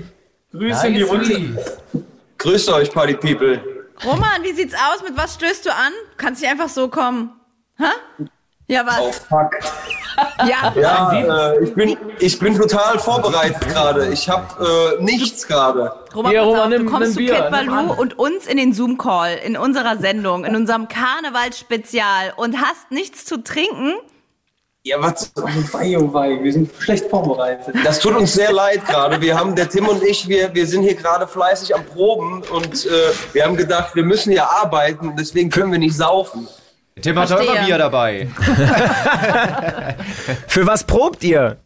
Grüße 0.52 0.86
in 0.88 0.94
die 0.94 1.02
Runde. 1.02 1.64
Grüßt 2.38 2.70
euch, 2.70 2.92
Party 2.92 3.14
People. 3.14 3.60
Roman, 4.04 4.42
wie 4.42 4.52
sieht's 4.52 4.74
aus? 4.74 5.02
Mit 5.02 5.16
was 5.16 5.34
stößt 5.34 5.66
du 5.66 5.70
an? 5.70 5.92
Kannst 6.16 6.40
nicht 6.40 6.50
einfach 6.50 6.68
so 6.68 6.88
kommen. 6.88 7.32
Hä? 7.78 8.24
Ja, 8.70 8.86
was? 8.86 9.00
Oh, 9.00 9.10
fuck. 9.10 9.50
Ja. 10.46 10.72
Ja, 10.80 11.52
äh, 11.54 11.64
ich, 11.64 11.74
bin, 11.74 11.96
ich 12.20 12.38
bin 12.38 12.56
total 12.56 13.00
vorbereitet 13.00 13.68
gerade. 13.68 14.12
Ich 14.12 14.28
habe 14.28 14.96
äh, 15.00 15.02
nichts 15.02 15.44
gerade. 15.44 15.92
Roman, 16.14 16.32
pass 16.32 16.44
Roman, 16.44 16.60
auf, 16.60 16.68
nimm- 16.68 16.84
du 16.84 16.90
kommst 16.92 17.16
nimm 17.16 17.28
zu 17.28 17.50
Baloo 17.50 17.72
an. 17.72 17.90
und 17.90 18.18
uns 18.18 18.46
in 18.46 18.58
den 18.58 18.72
Zoom-Call, 18.72 19.38
in 19.44 19.56
unserer 19.56 19.96
Sendung, 19.96 20.44
in 20.44 20.54
unserem 20.54 20.86
Karnevalsspezial 20.86 22.32
und 22.36 22.60
hast 22.60 22.92
nichts 22.92 23.24
zu 23.24 23.42
trinken. 23.42 23.94
Ja, 24.84 24.98
was? 25.00 25.32
Wei, 25.72 25.98
oh 25.98 26.12
wei, 26.14 26.38
wir 26.40 26.52
sind 26.52 26.70
schlecht 26.78 27.10
vorbereitet. 27.10 27.74
Das 27.82 27.98
tut 27.98 28.14
uns 28.14 28.32
sehr 28.32 28.52
leid 28.52 28.86
gerade. 28.86 29.20
Wir 29.20 29.36
haben, 29.36 29.56
der 29.56 29.68
Tim 29.68 29.88
und 29.88 30.00
ich, 30.04 30.28
wir, 30.28 30.54
wir 30.54 30.66
sind 30.66 30.82
hier 30.82 30.94
gerade 30.94 31.26
fleißig 31.26 31.74
am 31.74 31.84
Proben 31.84 32.42
und 32.52 32.86
äh, 32.86 32.90
wir 33.32 33.44
haben 33.44 33.56
gedacht, 33.56 33.96
wir 33.96 34.04
müssen 34.04 34.30
ja 34.32 34.48
arbeiten, 34.48 35.14
deswegen 35.18 35.50
können 35.50 35.72
wir 35.72 35.78
nicht 35.80 35.96
saufen. 35.96 36.46
Tim 37.02 37.18
hat 37.18 37.30
doch 37.30 37.40
immer. 37.40 37.64
Bier 37.64 37.78
dabei. 37.78 38.28
Für 40.46 40.66
was 40.66 40.84
probt 40.84 41.22
ihr? 41.24 41.56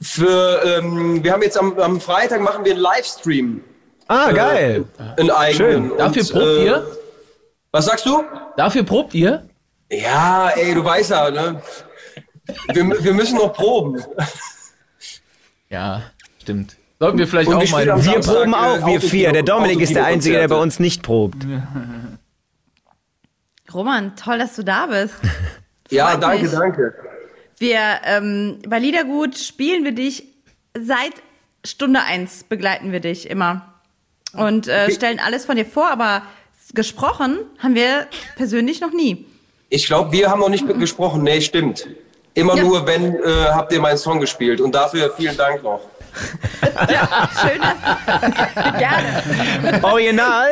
Für, 0.00 0.60
ähm, 0.78 1.22
wir 1.22 1.32
haben 1.32 1.42
jetzt 1.42 1.58
am, 1.58 1.78
am 1.78 2.00
Freitag 2.00 2.40
machen 2.40 2.64
wir 2.64 2.72
einen 2.72 2.80
Livestream. 2.80 3.60
Ah, 4.08 4.30
Äh, 4.30 4.34
geil. 4.34 4.84
Einen 5.16 5.30
eigenen. 5.30 5.56
Schön. 5.56 5.92
Dafür 5.98 6.22
Und, 6.22 6.30
probt 6.32 6.44
äh, 6.46 6.64
ihr? 6.64 6.86
Was 7.70 7.84
sagst 7.86 8.06
du? 8.06 8.24
Dafür 8.56 8.82
probt 8.82 9.14
ihr? 9.14 9.44
Ja, 9.90 10.48
ey, 10.56 10.74
du 10.74 10.84
weißt 10.84 11.10
ja, 11.10 11.30
ne? 11.30 11.62
Wir, 12.72 13.04
wir 13.04 13.14
müssen 13.14 13.36
noch 13.36 13.52
proben. 13.52 14.02
Ja, 15.70 16.02
stimmt. 16.40 16.76
Sollten 16.98 17.18
wir 17.18 17.26
vielleicht 17.28 17.48
Und 17.48 17.60
wir 17.60 17.64
auch 17.66 17.70
mal. 17.70 18.04
Wir 18.04 18.20
proben 18.20 18.52
äh, 18.52 18.56
auch, 18.56 18.76
wir 18.86 18.98
Autokino- 18.98 19.08
vier. 19.08 19.32
Der 19.32 19.42
Dominik 19.42 19.80
ist 19.80 19.94
der 19.94 20.04
Einzige, 20.04 20.38
der 20.38 20.48
bei 20.48 20.56
uns 20.56 20.78
nicht 20.80 21.02
probt. 21.02 21.36
Roman, 23.74 24.14
toll, 24.16 24.38
dass 24.38 24.54
du 24.56 24.62
da 24.62 24.86
bist. 24.86 25.14
Ja, 25.90 26.16
danke, 26.16 26.44
mich. 26.44 26.52
danke. 26.52 26.94
Wir 27.58 27.78
ähm, 28.04 28.60
bei 28.66 28.78
Liedergut 28.78 29.36
spielen 29.36 29.84
wir 29.84 29.92
dich 29.92 30.24
seit 30.74 31.12
Stunde 31.66 32.00
eins 32.00 32.44
begleiten 32.44 32.92
wir 32.92 33.00
dich 33.00 33.28
immer 33.28 33.74
und 34.32 34.68
äh, 34.68 34.90
stellen 34.90 35.20
alles 35.20 35.44
von 35.44 35.56
dir 35.56 35.66
vor, 35.66 35.90
aber 35.90 36.22
gesprochen 36.72 37.40
haben 37.58 37.74
wir 37.74 38.06
persönlich 38.36 38.80
noch 38.80 38.92
nie. 38.92 39.26
Ich 39.68 39.84
glaube, 39.86 40.12
wir 40.12 40.30
haben 40.30 40.40
noch 40.40 40.48
nicht 40.48 40.66
gesprochen. 40.78 41.24
Nee, 41.24 41.42
stimmt. 41.42 41.86
Immer 42.32 42.56
Ja. 42.56 42.62
nur, 42.62 42.86
wenn 42.86 43.14
äh, 43.16 43.20
habt 43.50 43.70
ihr 43.74 43.80
meinen 43.82 43.98
Song 43.98 44.18
gespielt. 44.18 44.62
Und 44.62 44.74
dafür 44.74 45.12
vielen 45.14 45.36
Dank 45.36 45.62
noch. 45.62 45.80
Schön, 47.42 47.60
dass 47.60 48.78
gerne. 48.78 49.82
Original? 49.84 50.48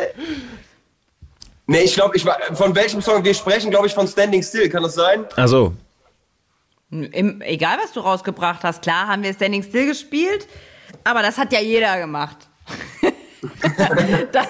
Nee, 1.71 1.83
ich 1.83 1.93
glaube, 1.93 2.17
ich 2.17 2.25
war, 2.25 2.37
von 2.53 2.75
welchem 2.75 3.01
Song 3.01 3.23
wir 3.23 3.33
sprechen, 3.33 3.71
glaube 3.71 3.87
ich, 3.87 3.93
von 3.93 4.05
Standing 4.05 4.43
Still. 4.43 4.67
Kann 4.67 4.83
das 4.83 4.95
sein? 4.95 5.25
Also, 5.37 5.73
Im, 6.89 7.41
egal, 7.41 7.77
was 7.81 7.93
du 7.93 8.01
rausgebracht 8.01 8.63
hast, 8.63 8.81
klar 8.81 9.07
haben 9.07 9.23
wir 9.23 9.33
Standing 9.33 9.63
Still 9.63 9.87
gespielt, 9.87 10.47
aber 11.05 11.21
das 11.21 11.37
hat 11.37 11.53
ja 11.53 11.61
jeder 11.61 11.97
gemacht. 11.97 12.35
das, 14.33 14.47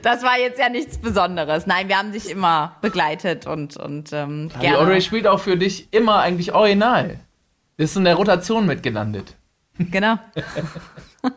das 0.00 0.22
war 0.22 0.38
jetzt 0.38 0.60
ja 0.60 0.68
nichts 0.68 0.98
Besonderes. 0.98 1.66
Nein, 1.66 1.88
wir 1.88 1.98
haben 1.98 2.12
dich 2.12 2.30
immer 2.30 2.76
begleitet 2.82 3.48
und, 3.48 3.76
und 3.76 4.12
ähm, 4.12 4.48
Die 4.54 4.60
gerne. 4.60 4.78
Audrey 4.78 5.02
spielt 5.02 5.26
auch 5.26 5.40
für 5.40 5.56
dich 5.56 5.92
immer 5.92 6.20
eigentlich 6.20 6.52
original. 6.54 7.18
Ist 7.78 7.96
in 7.96 8.04
der 8.04 8.14
Rotation 8.14 8.66
mitgelandet. 8.66 9.34
Genau. 9.90 10.18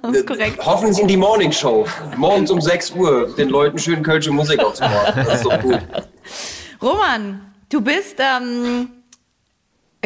Das 0.01 0.15
ist 0.15 0.25
korrekt. 0.27 0.65
Hoffentlich 0.65 0.97
in 0.99 1.09
die 1.09 1.17
Morning 1.17 1.51
Show. 1.51 1.85
Morgens 2.15 2.49
um 2.51 2.61
6 2.61 2.91
Uhr 2.91 3.35
den 3.35 3.49
Leuten 3.49 3.77
schön 3.77 4.01
kölsche 4.01 4.31
Musik 4.31 4.57
aufzumachen. 4.63 5.25
Das 5.25 5.35
ist 5.35 5.45
doch 5.45 5.59
gut. 5.59 5.77
Roman, 6.81 7.53
du 7.67 7.81
bist 7.81 8.15
ähm, 8.17 8.89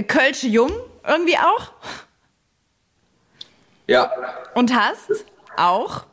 Kölsche 0.08 0.48
Jung 0.48 0.72
irgendwie 1.08 1.38
auch 1.38 1.72
Ja, 3.86 4.12
und 4.56 4.74
hast 4.76 5.26
auch 5.58 6.06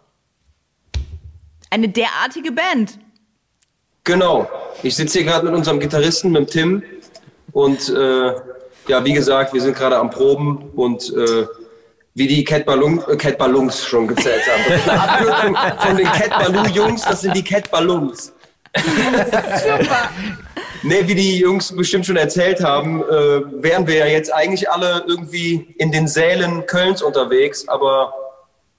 eine 1.71 1.89
derartige 1.89 2.53
Band. 2.53 2.99
genau. 4.05 4.47
Ich 4.83 4.95
sitze 4.95 5.21
hier 5.21 5.27
gerade 5.31 5.47
mit 5.47 5.55
unserem 5.55 5.81
Gitarristen, 5.81 6.31
mit 6.33 6.51
Tim. 6.51 6.83
Und 7.53 7.89
äh, 7.89 8.35
ja, 8.89 9.03
wie 9.07 9.15
gesagt, 9.15 9.55
wir 9.55 9.63
sind 9.63 9.75
gerade 9.75 9.97
am 9.97 10.11
Proben 10.11 10.69
und 10.77 11.11
äh, 11.17 11.47
wie 12.15 12.29
die 12.29 12.45
Cat, 12.45 12.65
Ballon, 12.65 13.03
äh, 13.09 13.17
Cat 13.17 13.39
Ballons 13.39 13.85
schon 13.85 14.07
gezählt 14.07 14.43
haben. 14.47 14.99
Abkürzung 14.99 15.57
von 15.79 15.97
den 15.97 16.07
Cat 16.07 16.31
Ballou 16.31 16.67
Jungs, 16.69 17.03
das 17.03 17.23
sind 17.23 17.37
die 17.37 17.43
Cat 17.43 17.71
Ballons. 17.71 18.33
Super. 18.77 20.11
Nee, 20.83 21.07
wie 21.07 21.15
die 21.15 21.39
Jungs 21.39 21.75
bestimmt 21.75 22.07
schon 22.07 22.17
erzählt 22.17 22.63
haben, 22.63 23.03
äh, 23.03 23.63
wären 23.63 23.87
wir 23.87 23.95
ja 23.97 24.07
jetzt 24.07 24.33
eigentlich 24.33 24.71
alle 24.71 25.05
irgendwie 25.07 25.75
in 25.79 25.91
den 25.91 26.07
Sälen 26.07 26.67
Kölns 26.67 27.03
unterwegs, 27.03 27.67
aber 27.69 28.13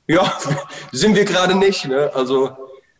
ja, 0.08 0.32
sind 0.92 1.16
wir 1.16 1.26
gerade 1.26 1.56
nicht. 1.56 1.86
Ne? 1.86 2.12
Also 2.14 2.52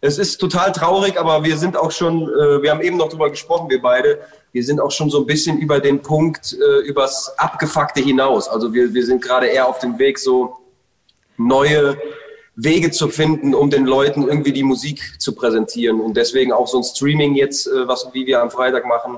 es 0.02 0.18
ist 0.18 0.38
total 0.38 0.72
traurig, 0.72 1.20
aber 1.20 1.44
wir 1.44 1.58
sind 1.58 1.78
auch 1.78 1.92
schon, 1.92 2.24
äh, 2.24 2.62
wir 2.62 2.72
haben 2.72 2.82
eben 2.82 2.98
noch 2.98 3.10
drüber 3.10 3.30
gesprochen, 3.30 3.70
wir 3.70 3.82
beide, 3.82 4.20
wir 4.56 4.64
sind 4.64 4.80
auch 4.80 4.92
schon 4.92 5.10
so 5.10 5.20
ein 5.20 5.26
bisschen 5.26 5.58
über 5.58 5.82
den 5.82 6.02
Punkt, 6.02 6.54
äh, 6.54 6.88
übers 6.88 7.38
Abgefuckte 7.38 8.00
hinaus. 8.00 8.48
Also 8.48 8.74
wir, 8.74 8.94
wir 8.94 9.06
sind 9.06 9.22
gerade 9.22 9.48
eher 9.48 9.68
auf 9.68 9.80
dem 9.80 10.00
Weg, 10.00 10.18
so 10.18 10.56
neue 11.36 11.98
Wege 12.56 12.90
zu 12.90 13.10
finden, 13.10 13.54
um 13.54 13.70
den 13.70 13.86
Leuten 13.86 14.26
irgendwie 14.26 14.54
die 14.54 14.64
Musik 14.64 15.20
zu 15.20 15.36
präsentieren. 15.36 16.00
Und 16.00 16.16
deswegen 16.16 16.54
auch 16.54 16.68
so 16.68 16.78
ein 16.78 16.86
Streaming 16.86 17.36
jetzt, 17.36 17.68
äh, 17.68 17.86
was 17.86 18.08
wie 18.14 18.26
wir 18.26 18.42
am 18.42 18.50
Freitag 18.50 18.86
machen, 18.86 19.18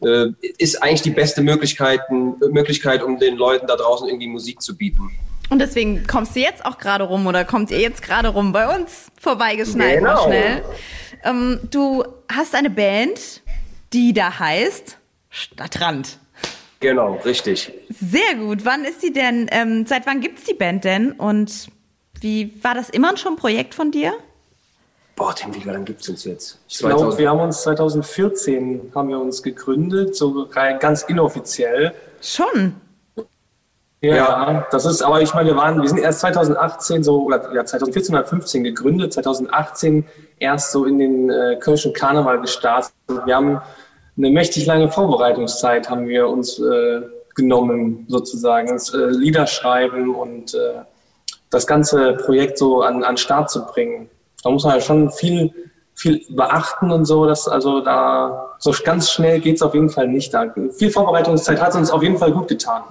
äh, 0.00 0.26
ist 0.58 0.80
eigentlich 0.80 1.02
die 1.02 1.10
beste 1.10 1.42
Möglichkeit, 1.42 2.02
Möglichkeit, 2.10 3.02
um 3.02 3.18
den 3.18 3.34
Leuten 3.34 3.66
da 3.66 3.74
draußen 3.74 4.06
irgendwie 4.06 4.28
Musik 4.28 4.62
zu 4.62 4.76
bieten. 4.76 5.10
Und 5.50 5.58
deswegen 5.58 6.06
kommst 6.06 6.36
du 6.36 6.40
jetzt 6.40 6.64
auch 6.64 6.78
gerade 6.78 7.02
rum 7.02 7.26
oder 7.26 7.44
kommt 7.44 7.72
ihr 7.72 7.80
jetzt 7.80 8.00
gerade 8.00 8.28
rum 8.28 8.52
bei 8.52 8.72
uns 8.76 9.08
vorbeigeschneit 9.20 9.98
Genau. 9.98 10.24
schnell. 10.24 10.62
Ähm, 11.24 11.58
du 11.68 12.04
hast 12.30 12.54
eine 12.54 12.70
Band, 12.70 13.42
die 13.92 14.12
da 14.12 14.38
heißt 14.38 14.98
Stadtrand. 15.30 16.18
Genau, 16.80 17.14
richtig. 17.24 17.72
Sehr 18.00 18.34
gut. 18.36 18.64
Wann 18.64 18.84
ist 18.84 19.02
die 19.02 19.12
denn? 19.12 19.48
Ähm, 19.50 19.84
seit 19.86 20.06
wann 20.06 20.20
gibt's 20.20 20.44
die 20.44 20.54
Band 20.54 20.84
denn? 20.84 21.12
Und 21.12 21.68
wie 22.20 22.52
war 22.62 22.74
das 22.74 22.88
immer 22.90 23.16
schon 23.16 23.32
ein 23.32 23.36
Projekt 23.36 23.74
von 23.74 23.90
dir? 23.90 24.12
Boah, 25.16 25.34
Tim, 25.34 25.52
wie 25.52 25.64
lange 25.68 25.84
gibt's 25.84 26.08
uns 26.08 26.24
jetzt? 26.24 26.58
Ich 26.68 26.78
glaube, 26.78 27.18
wir 27.18 27.28
haben 27.28 27.40
uns 27.40 27.62
2014 27.62 28.92
haben 28.94 29.08
wir 29.08 29.18
uns 29.18 29.42
gegründet, 29.42 30.14
so 30.14 30.48
ganz 30.48 31.02
inoffiziell. 31.02 31.92
Schon. 32.22 32.74
Ja, 34.00 34.14
Ja. 34.14 34.66
das 34.70 34.84
ist, 34.84 35.02
aber 35.02 35.20
ich 35.20 35.34
meine, 35.34 35.48
wir 35.48 35.56
waren, 35.56 35.82
wir 35.82 35.88
sind 35.88 35.98
erst 35.98 36.20
2018 36.20 37.02
so, 37.02 37.24
oder 37.24 37.52
ja, 37.52 37.64
2014 37.64 38.14
oder 38.14 38.24
15 38.24 38.62
gegründet, 38.62 39.12
2018 39.12 40.06
erst 40.38 40.70
so 40.70 40.84
in 40.84 41.00
den 41.00 41.30
äh, 41.30 41.56
Kölschen 41.58 41.92
Karneval 41.92 42.40
gestartet. 42.40 42.92
Wir 43.24 43.34
haben 43.34 43.60
eine 44.18 44.30
mächtig 44.30 44.66
lange 44.66 44.90
Vorbereitungszeit 44.90 45.88
haben 45.88 46.08
wir 46.08 46.28
uns 46.28 46.58
äh, 46.58 47.02
genommen, 47.34 48.04
sozusagen, 48.08 48.68
das 48.68 48.92
äh, 48.92 48.98
Lieder 49.06 49.46
schreiben 49.46 50.14
und 50.14 50.54
äh, 50.54 50.82
das 51.50 51.66
ganze 51.66 52.14
Projekt 52.14 52.58
so 52.58 52.82
an, 52.82 53.04
an 53.04 53.16
Start 53.16 53.48
zu 53.50 53.64
bringen. 53.64 54.10
Da 54.42 54.50
muss 54.50 54.64
man 54.64 54.74
ja 54.74 54.80
schon 54.80 55.10
viel, 55.10 55.54
viel 55.94 56.24
beachten 56.30 56.90
und 56.90 57.04
so, 57.04 57.26
dass 57.26 57.48
also 57.48 57.80
da 57.80 58.56
so 58.58 58.74
ganz 58.84 59.10
schnell 59.10 59.40
geht's 59.40 59.62
auf 59.62 59.74
jeden 59.74 59.88
Fall 59.88 60.08
nicht. 60.08 60.34
Da 60.34 60.52
viel 60.76 60.90
Vorbereitungszeit 60.90 61.60
hat 61.60 61.74
uns 61.76 61.90
auf 61.90 62.02
jeden 62.02 62.18
Fall 62.18 62.32
gut 62.32 62.48
getan. 62.48 62.82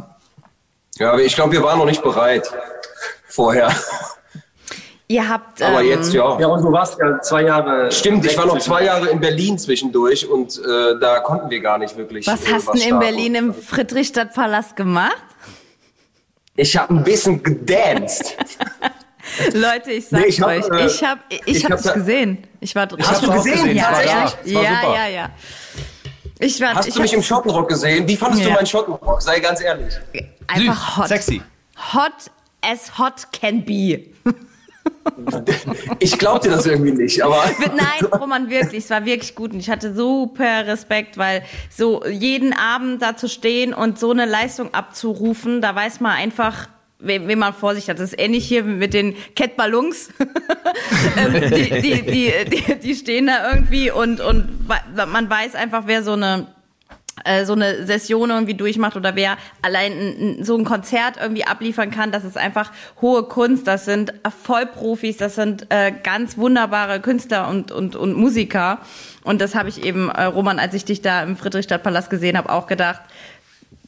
Ja, 0.97 1.11
aber 1.11 1.21
ich 1.21 1.35
glaube, 1.35 1.51
wir 1.51 1.63
waren 1.63 1.77
noch 1.77 1.85
nicht 1.85 2.01
bereit 2.01 2.51
vorher. 3.27 3.69
Ihr 5.09 5.27
habt. 5.29 5.61
Aber 5.61 5.81
ähm, 5.81 5.87
jetzt 5.89 6.13
ja. 6.13 6.37
Ja, 6.39 6.47
und 6.47 6.61
du 6.61 6.71
warst 6.71 6.97
ja 6.99 7.21
zwei 7.21 7.43
Jahre. 7.43 7.89
Stimmt, 7.91 8.25
ich 8.25 8.37
war 8.37 8.45
noch 8.45 8.59
zwei 8.59 8.83
Jahre 8.83 9.07
in 9.07 9.21
Berlin 9.21 9.57
zwischendurch 9.57 10.27
und 10.27 10.57
äh, 10.57 10.99
da 10.99 11.21
konnten 11.21 11.49
wir 11.49 11.61
gar 11.61 11.77
nicht 11.77 11.95
wirklich. 11.95 12.27
Was 12.27 12.43
äh, 12.45 12.53
hast 12.53 12.67
du 12.67 12.71
denn 12.73 12.81
in 12.81 12.87
starten. 12.87 12.99
Berlin 12.99 13.35
im 13.35 13.53
Friedrichstadtpalast 13.53 14.75
gemacht? 14.75 15.15
Ich 16.57 16.75
habe 16.75 16.93
ein 16.93 17.03
bisschen 17.03 17.41
gedanced. 17.41 18.35
Leute, 19.53 19.91
ich 19.91 20.07
sag's 20.07 20.23
Nee, 20.23 20.29
ich 20.29 20.41
hab, 20.41 20.47
euch, 20.49 20.69
äh, 20.69 20.85
ich 20.87 21.03
hab, 21.03 21.19
ich, 21.29 21.41
ich 21.45 21.63
hab 21.65 21.71
hab 21.71 21.79
es 21.79 21.85
da- 21.85 21.93
gesehen. 21.93 22.47
Ich 22.59 22.75
war 22.75 22.87
drin. 22.87 23.05
Hast 23.07 23.23
du 23.23 23.31
gesehen? 23.31 23.75
Ja, 23.75 23.83
Tatsächlich? 23.85 24.53
ja, 24.53 24.61
ja, 24.61 24.69
super. 24.81 24.93
ja, 24.95 25.07
ja. 25.07 25.29
Ich 26.39 26.59
war, 26.61 26.75
Hast 26.75 26.87
ich 26.87 26.93
du 26.95 27.01
mich 27.01 27.11
hab 27.11 27.17
im 27.17 27.23
Schottenrock 27.23 27.69
gesehen? 27.69 28.07
Wie 28.07 28.15
fandest 28.17 28.43
Ja. 28.43 28.49
du 28.49 28.55
meinen 28.55 28.65
Schottenrock? 28.67 29.21
Sei 29.21 29.39
ganz 29.39 29.61
ehrlich. 29.61 29.93
einfach 30.47 30.97
hot. 30.97 31.07
Sexy. 31.07 31.41
Hot 31.93 32.11
as 32.61 32.97
hot 32.97 33.27
can 33.31 33.63
be. 33.63 34.03
Ich 35.99 36.17
glaub 36.17 36.41
dir 36.41 36.51
das 36.51 36.65
irgendwie 36.65 36.91
nicht, 36.91 37.23
aber. 37.23 37.43
Nein, 37.75 38.11
Roman, 38.11 38.49
wirklich, 38.49 38.83
es 38.83 38.89
war 38.89 39.05
wirklich 39.05 39.35
gut 39.35 39.53
und 39.53 39.59
ich 39.59 39.69
hatte 39.69 39.93
super 39.93 40.67
Respekt, 40.67 41.17
weil 41.17 41.43
so 41.69 42.05
jeden 42.05 42.53
Abend 42.53 43.01
da 43.01 43.15
zu 43.15 43.27
stehen 43.27 43.73
und 43.73 43.99
so 43.99 44.11
eine 44.11 44.25
Leistung 44.25 44.73
abzurufen, 44.73 45.61
da 45.61 45.75
weiß 45.75 45.99
man 45.99 46.13
einfach, 46.13 46.67
wem, 46.99 47.27
wem 47.27 47.39
man 47.39 47.53
vor 47.53 47.75
sich 47.75 47.89
hat. 47.89 47.99
Das 47.99 48.13
ist 48.13 48.19
ähnlich 48.19 48.47
hier 48.47 48.63
mit 48.63 48.93
den 48.93 49.15
Cat 49.35 49.55
Ballons. 49.55 50.09
Ähm, 51.17 51.33
die, 51.33 51.81
die, 51.81 52.31
die, 52.45 52.75
die, 52.75 52.95
stehen 52.95 53.27
da 53.27 53.51
irgendwie 53.51 53.89
und, 53.89 54.19
und 54.19 54.67
man 54.67 55.29
weiß 55.29 55.55
einfach, 55.55 55.83
wer 55.85 56.03
so 56.03 56.11
eine 56.11 56.47
so 57.45 57.53
eine 57.53 57.85
Session 57.85 58.29
irgendwie 58.29 58.53
durchmacht 58.53 58.95
oder 58.95 59.15
wer 59.15 59.37
allein 59.61 59.91
ein, 59.91 60.39
ein, 60.39 60.43
so 60.43 60.57
ein 60.57 60.65
Konzert 60.65 61.17
irgendwie 61.21 61.45
abliefern 61.45 61.91
kann, 61.91 62.11
das 62.11 62.23
ist 62.23 62.37
einfach 62.37 62.71
hohe 63.01 63.23
Kunst, 63.23 63.67
das 63.67 63.85
sind 63.85 64.13
Vollprofis, 64.43 65.17
das 65.17 65.35
sind 65.35 65.67
äh, 65.69 65.91
ganz 66.03 66.37
wunderbare 66.37 66.99
Künstler 66.99 67.47
und, 67.47 67.71
und, 67.71 67.95
und 67.95 68.13
Musiker. 68.13 68.79
Und 69.23 69.41
das 69.41 69.55
habe 69.55 69.69
ich 69.69 69.83
eben, 69.83 70.09
äh, 70.09 70.23
Roman, 70.23 70.59
als 70.59 70.73
ich 70.73 70.85
dich 70.85 71.01
da 71.01 71.23
im 71.23 71.37
Friedrichstadtpalast 71.37 72.09
gesehen 72.09 72.37
habe, 72.37 72.51
auch 72.51 72.67
gedacht, 72.67 73.01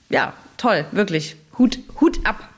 ja, 0.10 0.34
toll, 0.58 0.86
wirklich. 0.92 1.36
Hut, 1.58 1.80
Hut 2.02 2.26
ab. 2.26 2.50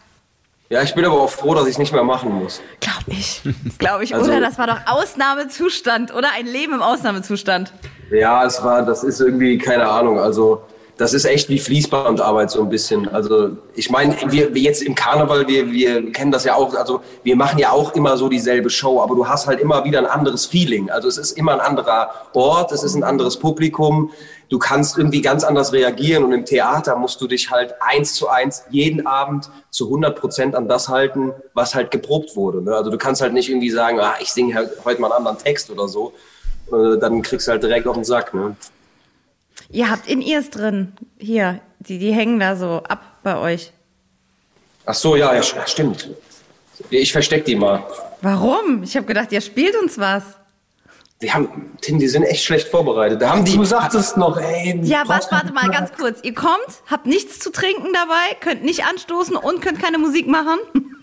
Ja, 0.72 0.82
ich 0.82 0.96
bin 0.96 1.04
aber 1.04 1.20
auch 1.20 1.30
froh, 1.30 1.54
dass 1.54 1.68
ich 1.68 1.78
nicht 1.78 1.92
mehr 1.92 2.04
machen 2.06 2.34
muss. 2.34 2.62
Glaub 2.80 3.04
ich. 3.08 3.42
Glaube 3.78 4.06
ich. 4.06 4.16
Also- 4.16 4.32
oder 4.32 4.40
das 4.40 4.58
war 4.58 4.68
doch 4.68 4.78
Ausnahmezustand 4.88 6.14
oder 6.14 6.30
ein 6.34 6.46
Leben 6.48 6.76
im 6.76 6.82
Ausnahmezustand. 6.82 7.74
Ja, 8.10 8.46
es 8.46 8.64
war, 8.64 8.82
das 8.86 9.04
ist 9.04 9.20
irgendwie, 9.20 9.58
keine 9.58 9.90
Ahnung. 9.90 10.18
Also, 10.18 10.62
das 11.02 11.16
ist 11.16 11.26
echt 11.26 11.50
wie 11.50 11.58
Fließbandarbeit 11.58 12.52
so 12.52 12.62
ein 12.62 12.70
bisschen. 12.70 13.10
Also 13.10 13.58
ich 13.74 13.90
meine, 13.90 14.16
wir, 14.28 14.54
wir 14.54 14.62
jetzt 14.62 14.84
im 14.84 14.94
Karneval, 14.94 15.48
wir, 15.48 15.72
wir 15.72 16.12
kennen 16.12 16.32
das 16.32 16.44
ja 16.44 16.54
auch, 16.54 16.76
also 16.76 17.02
wir 17.24 17.36
machen 17.36 17.58
ja 17.58 17.72
auch 17.72 17.96
immer 17.96 18.18
so 18.18 18.30
dieselbe 18.30 18.70
Show, 18.70 19.02
aber 19.02 19.16
du 19.16 19.28
hast 19.28 19.48
halt 19.48 19.60
immer 19.60 19.84
wieder 19.84 19.98
ein 19.98 20.06
anderes 20.06 20.46
Feeling. 20.46 20.92
Also 20.92 21.08
es 21.08 21.18
ist 21.18 21.32
immer 21.32 21.54
ein 21.54 21.60
anderer 21.60 22.12
Ort, 22.34 22.72
es 22.72 22.84
ist 22.84 22.94
ein 22.94 23.04
anderes 23.04 23.38
Publikum. 23.38 24.12
Du 24.50 24.60
kannst 24.60 24.96
irgendwie 24.96 25.22
ganz 25.22 25.44
anders 25.44 25.74
reagieren 25.74 26.24
und 26.24 26.34
im 26.34 26.46
Theater 26.46 26.96
musst 26.96 27.20
du 27.20 27.28
dich 27.28 27.50
halt 27.50 27.74
eins 27.80 28.14
zu 28.14 28.28
eins 28.28 28.66
jeden 28.70 29.08
Abend 29.08 29.50
zu 29.72 29.86
100 29.86 30.16
Prozent 30.16 30.56
an 30.56 30.68
das 30.68 30.88
halten, 30.88 31.34
was 31.56 31.74
halt 31.74 31.90
geprobt 31.90 32.36
wurde. 32.36 32.62
Ne? 32.62 32.76
Also 32.76 32.92
du 32.92 33.00
kannst 33.00 33.24
halt 33.24 33.34
nicht 33.34 33.50
irgendwie 33.50 33.72
sagen, 33.72 34.00
ah, 34.00 34.14
ich 34.20 34.32
singe 34.32 34.54
halt 34.54 34.70
heute 34.86 35.02
mal 35.02 35.08
einen 35.08 35.18
anderen 35.18 35.40
Text 35.40 35.72
oder 35.72 35.88
so. 35.88 36.14
Äh, 36.72 37.00
dann 37.00 37.24
kriegst 37.24 37.48
du 37.48 37.54
halt 37.54 37.64
direkt 37.64 37.88
auf 37.88 37.96
den 37.96 38.04
Sack. 38.04 38.36
Ne? 38.36 38.56
Ihr 39.72 39.90
habt 39.90 40.08
in 40.08 40.22
ears 40.22 40.50
drin. 40.50 40.94
Hier, 41.18 41.62
die, 41.80 41.98
die 41.98 42.12
hängen 42.12 42.40
da 42.40 42.56
so 42.56 42.84
ab 42.88 43.02
bei 43.24 43.38
euch. 43.38 43.72
Ach 44.86 44.94
so, 44.94 45.16
ja, 45.16 45.34
ja, 45.34 45.44
stimmt. 45.66 46.10
Ich 46.90 47.12
versteck 47.12 47.46
die 47.46 47.56
mal. 47.56 47.84
Warum? 48.22 48.84
Ich 48.84 48.96
habe 48.96 49.06
gedacht, 49.06 49.32
ihr 49.32 49.42
spielt 49.42 49.76
uns 49.76 49.98
was. 49.98 50.24
Die 51.22 51.32
haben, 51.32 51.72
Tim, 51.82 52.00
die 52.00 52.08
sind 52.08 52.24
echt 52.24 52.44
schlecht 52.44 52.68
vorbereitet. 52.68 53.22
Da 53.22 53.30
haben 53.30 53.46
die. 53.46 53.56
Du 53.56 53.64
sagtest 53.64 54.18
noch, 54.18 54.38
ey. 54.38 54.80
Ja, 54.84 55.04
was, 55.06 55.32
warte 55.32 55.54
mal 55.54 55.70
ganz 55.70 55.92
kurz. 55.94 56.20
Ihr 56.24 56.34
kommt, 56.34 56.82
habt 56.88 57.06
nichts 57.06 57.40
zu 57.40 57.52
trinken 57.52 57.94
dabei, 57.94 58.36
könnt 58.40 58.64
nicht 58.64 58.86
anstoßen 58.86 59.36
und 59.36 59.62
könnt 59.62 59.80
keine 59.80 60.00
Musik 60.00 60.28
machen. 60.28 60.58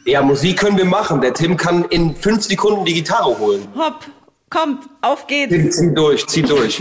Ja, 0.04 0.22
Musik 0.22 0.58
können 0.58 0.76
wir 0.76 0.84
machen. 0.84 1.20
Der 1.20 1.34
Tim 1.34 1.56
kann 1.56 1.84
in 1.84 2.16
fünf 2.16 2.42
Sekunden 2.42 2.84
die 2.84 2.94
Gitarre 2.94 3.38
holen. 3.38 3.68
Hopp, 3.76 4.06
kommt, 4.50 4.84
auf 5.00 5.26
geht's. 5.26 5.52
Tim, 5.52 5.70
zieh 5.70 5.94
durch, 5.94 6.26
zieh 6.26 6.42
durch. 6.42 6.80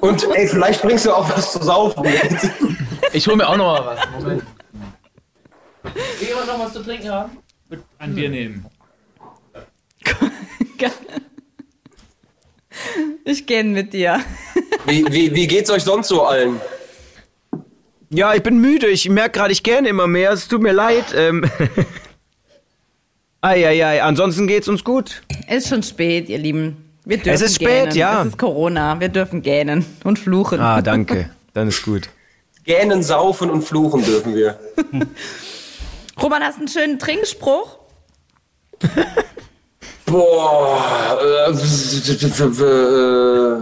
Und 0.00 0.26
ey, 0.34 0.46
vielleicht 0.46 0.82
bringst 0.82 1.06
du 1.06 1.12
auch 1.12 1.28
was 1.36 1.52
zu 1.52 1.62
saufen. 1.62 2.04
Ich 3.12 3.26
hol 3.26 3.36
mir 3.36 3.48
auch 3.48 3.56
noch 3.56 3.80
mal 3.80 3.96
was. 3.96 4.20
Moment. 4.20 4.42
Will 5.82 6.28
jemand 6.28 6.46
noch 6.46 6.58
was 6.58 6.72
zu 6.72 6.82
trinken 6.82 7.10
haben? 7.10 7.38
Ein 7.98 8.14
Bier 8.14 8.28
nehmen. 8.28 8.66
Ich 13.24 13.46
gehe 13.46 13.62
mit 13.62 13.92
dir. 13.92 14.20
Wie, 14.86 15.04
wie, 15.10 15.34
wie 15.34 15.46
geht's 15.46 15.70
euch 15.70 15.84
sonst 15.84 16.08
so 16.08 16.24
allen? 16.24 16.60
Ja, 18.08 18.34
ich 18.34 18.42
bin 18.42 18.58
müde. 18.58 18.88
Ich 18.88 19.08
merke 19.08 19.38
gerade, 19.38 19.52
ich 19.52 19.62
gähne 19.62 19.88
immer 19.88 20.06
mehr. 20.06 20.32
Es 20.32 20.48
tut 20.48 20.62
mir 20.62 20.72
leid. 20.72 21.04
Ähm. 21.14 21.48
Eieiei, 23.42 24.02
ansonsten 24.02 24.46
geht's 24.46 24.68
uns 24.68 24.84
gut. 24.84 25.22
Ist 25.48 25.68
schon 25.68 25.82
spät, 25.82 26.28
ihr 26.28 26.36
Lieben. 26.38 26.76
Wir 27.04 27.16
dürfen 27.16 27.30
Es 27.30 27.40
ist 27.40 27.54
spät, 27.54 27.84
gähnen. 27.84 27.96
ja. 27.96 28.20
Es 28.20 28.28
ist 28.28 28.38
Corona. 28.38 29.00
Wir 29.00 29.08
dürfen 29.08 29.40
gähnen 29.42 29.84
und 30.04 30.18
fluchen. 30.18 30.60
Ah, 30.60 30.82
danke. 30.82 31.30
Dann 31.54 31.68
ist 31.68 31.82
gut. 31.82 32.10
Gähnen, 32.64 33.02
saufen 33.02 33.48
und 33.50 33.62
fluchen 33.62 34.04
dürfen 34.04 34.34
wir. 34.34 34.58
Roman, 36.22 36.42
hast 36.42 36.56
du 36.56 36.60
einen 36.60 36.68
schönen 36.68 36.98
Trinkspruch? 36.98 37.78
Boah, 40.04 41.18
äh, 41.22 41.50
äh, 41.50 41.54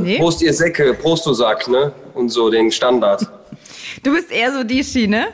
Nee? 0.03 0.19
Prost 0.19 0.43
ihr 0.43 0.53
Säcke, 0.55 0.95
Prost 0.95 1.27
du 1.27 1.33
Sack, 1.35 1.69
ne? 1.69 1.93
Und 2.15 2.31
so 2.31 2.51
den 2.51 2.73
Standard. 2.73 3.25
Du 4.03 4.13
bist 4.13 4.33
eher 4.33 4.53
so 4.53 4.65
die 4.65 4.83
Schiene. 4.83 5.29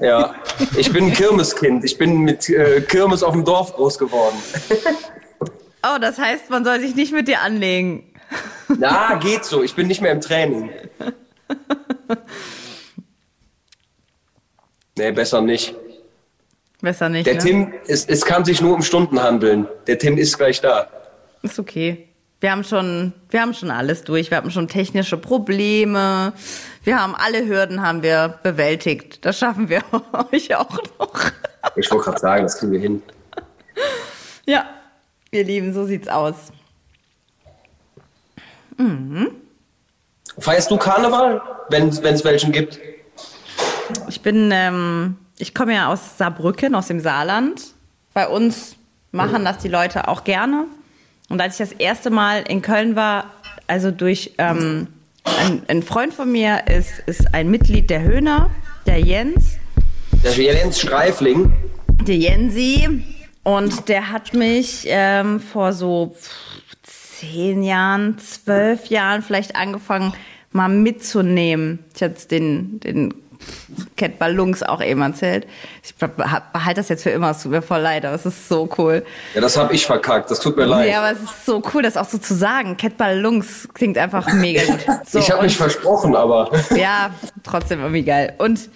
Ja, 0.00 0.34
ich 0.76 0.92
bin 0.92 1.06
ein 1.06 1.12
Kirmeskind. 1.12 1.84
Ich 1.84 1.98
bin 1.98 2.18
mit 2.22 2.48
äh, 2.48 2.80
Kirmes 2.80 3.22
auf 3.22 3.32
dem 3.32 3.44
Dorf 3.44 3.74
groß 3.74 3.98
geworden. 3.98 4.36
Oh, 5.84 5.98
das 6.00 6.18
heißt, 6.18 6.50
man 6.50 6.64
soll 6.64 6.80
sich 6.80 6.96
nicht 6.96 7.12
mit 7.12 7.28
dir 7.28 7.40
anlegen. 7.40 8.12
Na, 8.76 9.14
geht 9.14 9.44
so. 9.44 9.62
Ich 9.62 9.74
bin 9.74 9.86
nicht 9.86 10.00
mehr 10.00 10.12
im 10.12 10.20
Training. 10.20 10.70
Nee, 14.98 15.12
besser 15.12 15.40
nicht. 15.40 15.76
Besser 16.80 17.08
nicht. 17.08 17.26
Der 17.26 17.34
ne? 17.34 17.40
Tim, 17.40 17.74
es, 17.86 18.04
es 18.06 18.24
kann 18.24 18.44
sich 18.44 18.60
nur 18.60 18.74
um 18.74 18.82
Stunden 18.82 19.22
handeln. 19.22 19.66
Der 19.86 19.98
Tim 19.98 20.18
ist 20.18 20.36
gleich 20.36 20.60
da. 20.60 20.88
Ist 21.42 21.58
okay. 21.58 22.08
Wir 22.40 22.52
haben 22.52 22.64
schon, 22.64 23.12
wir 23.30 23.40
haben 23.40 23.54
schon 23.54 23.70
alles 23.70 24.02
durch. 24.02 24.30
Wir 24.30 24.38
hatten 24.38 24.50
schon 24.50 24.68
technische 24.68 25.16
Probleme. 25.16 26.32
Wir 26.84 27.00
haben 27.00 27.14
alle 27.14 27.46
Hürden 27.46 27.82
haben 27.82 28.02
wir 28.02 28.38
bewältigt. 28.42 29.24
Das 29.24 29.38
schaffen 29.38 29.68
wir 29.68 29.82
euch 30.32 30.54
auch 30.54 30.78
noch. 30.98 31.32
Ich 31.76 31.90
wollte 31.90 32.04
gerade 32.04 32.20
sagen, 32.20 32.42
das 32.44 32.58
kriegen 32.58 32.72
wir 32.72 32.80
hin. 32.80 33.02
Ja, 34.46 34.64
ihr 35.30 35.44
Lieben, 35.44 35.74
so 35.74 35.84
sieht's 35.84 36.08
aus. 36.08 36.52
Feierst 40.38 40.70
du 40.70 40.76
Karneval, 40.76 41.42
wenn 41.68 41.88
es 41.88 42.24
welchen 42.24 42.52
gibt? 42.52 42.78
Ich 44.08 44.22
bin, 44.22 44.50
ähm, 44.52 45.16
ich 45.38 45.54
komme 45.54 45.74
ja 45.74 45.88
aus 45.88 46.16
Saarbrücken, 46.16 46.74
aus 46.74 46.86
dem 46.86 47.00
Saarland. 47.00 47.62
Bei 48.14 48.28
uns 48.28 48.76
machen 49.10 49.44
das 49.44 49.58
die 49.58 49.68
Leute 49.68 50.08
auch 50.08 50.24
gerne. 50.24 50.66
Und 51.28 51.40
als 51.40 51.60
ich 51.60 51.68
das 51.68 51.78
erste 51.78 52.10
Mal 52.10 52.42
in 52.48 52.62
Köln 52.62 52.96
war, 52.96 53.32
also 53.66 53.90
durch 53.90 54.34
ähm, 54.38 54.88
ein, 55.38 55.62
ein 55.68 55.82
Freund 55.82 56.14
von 56.14 56.30
mir 56.30 56.64
ist, 56.68 57.02
ist 57.06 57.34
ein 57.34 57.50
Mitglied 57.50 57.90
der 57.90 58.02
Höhner, 58.02 58.50
der 58.86 59.00
Jens. 59.00 59.58
Der 60.24 60.32
Jens 60.32 60.80
Streifling. 60.80 61.52
der 62.06 62.16
Jensi 62.16 63.04
und 63.44 63.88
der 63.88 64.10
hat 64.10 64.34
mich 64.34 64.84
ähm, 64.86 65.40
vor 65.40 65.72
so 65.72 66.16
zehn 66.82 67.62
Jahren, 67.62 68.18
zwölf 68.18 68.86
Jahren 68.86 69.22
vielleicht 69.22 69.56
angefangen, 69.56 70.12
mal 70.52 70.68
mitzunehmen. 70.68 71.80
Ich 71.94 72.02
hatte 72.02 72.28
den, 72.28 72.80
den 72.80 73.14
Cat 73.96 74.18
Ballons 74.18 74.62
auch 74.62 74.82
eben 74.82 75.00
erzählt. 75.02 75.46
Ich 75.82 75.94
behalte 75.94 76.74
das 76.74 76.88
jetzt 76.88 77.02
für 77.02 77.10
immer, 77.10 77.30
es 77.30 77.42
tut 77.42 77.52
mir 77.52 77.62
voll 77.62 77.80
leid, 77.80 78.04
aber 78.04 78.14
es 78.14 78.26
ist 78.26 78.48
so 78.48 78.68
cool. 78.78 79.04
Ja, 79.34 79.40
das 79.40 79.56
habe 79.56 79.74
ich 79.74 79.86
verkackt. 79.86 80.30
Das 80.30 80.40
tut 80.40 80.56
mir 80.56 80.64
leid. 80.64 80.88
Ja, 80.88 80.98
aber 81.02 81.12
es 81.12 81.22
ist 81.22 81.46
so 81.46 81.62
cool, 81.72 81.82
das 81.82 81.96
auch 81.96 82.08
so 82.08 82.18
zu 82.18 82.34
sagen. 82.34 82.76
Cat 82.76 82.96
Ballons 82.96 83.68
klingt 83.74 83.98
einfach 83.98 84.32
mega 84.32 84.64
gut. 84.64 84.80
So, 85.06 85.18
ich 85.18 85.30
habe 85.30 85.42
mich 85.42 85.56
versprochen, 85.56 86.14
aber 86.16 86.50
ja, 86.76 87.10
trotzdem 87.42 87.80
irgendwie 87.80 88.04
geil. 88.04 88.34
Und 88.38 88.70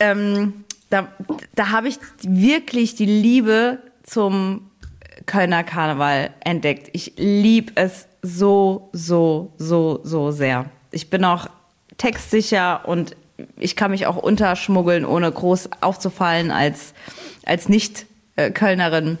ähm, 0.00 0.64
da, 0.90 1.08
da 1.54 1.70
habe 1.70 1.88
ich 1.88 1.98
wirklich 2.22 2.94
die 2.94 3.06
Liebe 3.06 3.78
zum 4.02 4.70
Kölner 5.26 5.64
Karneval 5.64 6.30
entdeckt. 6.40 6.88
Ich 6.92 7.14
liebe 7.16 7.72
es 7.74 8.06
so, 8.22 8.88
so, 8.92 9.52
so, 9.58 10.00
so 10.02 10.30
sehr. 10.30 10.66
Ich 10.90 11.10
bin 11.10 11.24
auch 11.24 11.48
textsicher 11.98 12.88
und 12.88 13.16
ich 13.56 13.76
kann 13.76 13.90
mich 13.90 14.06
auch 14.06 14.16
unterschmuggeln, 14.16 15.04
ohne 15.04 15.30
groß 15.30 15.70
aufzufallen 15.80 16.50
als, 16.50 16.94
als 17.44 17.68
Nicht-Kölnerin. 17.68 19.18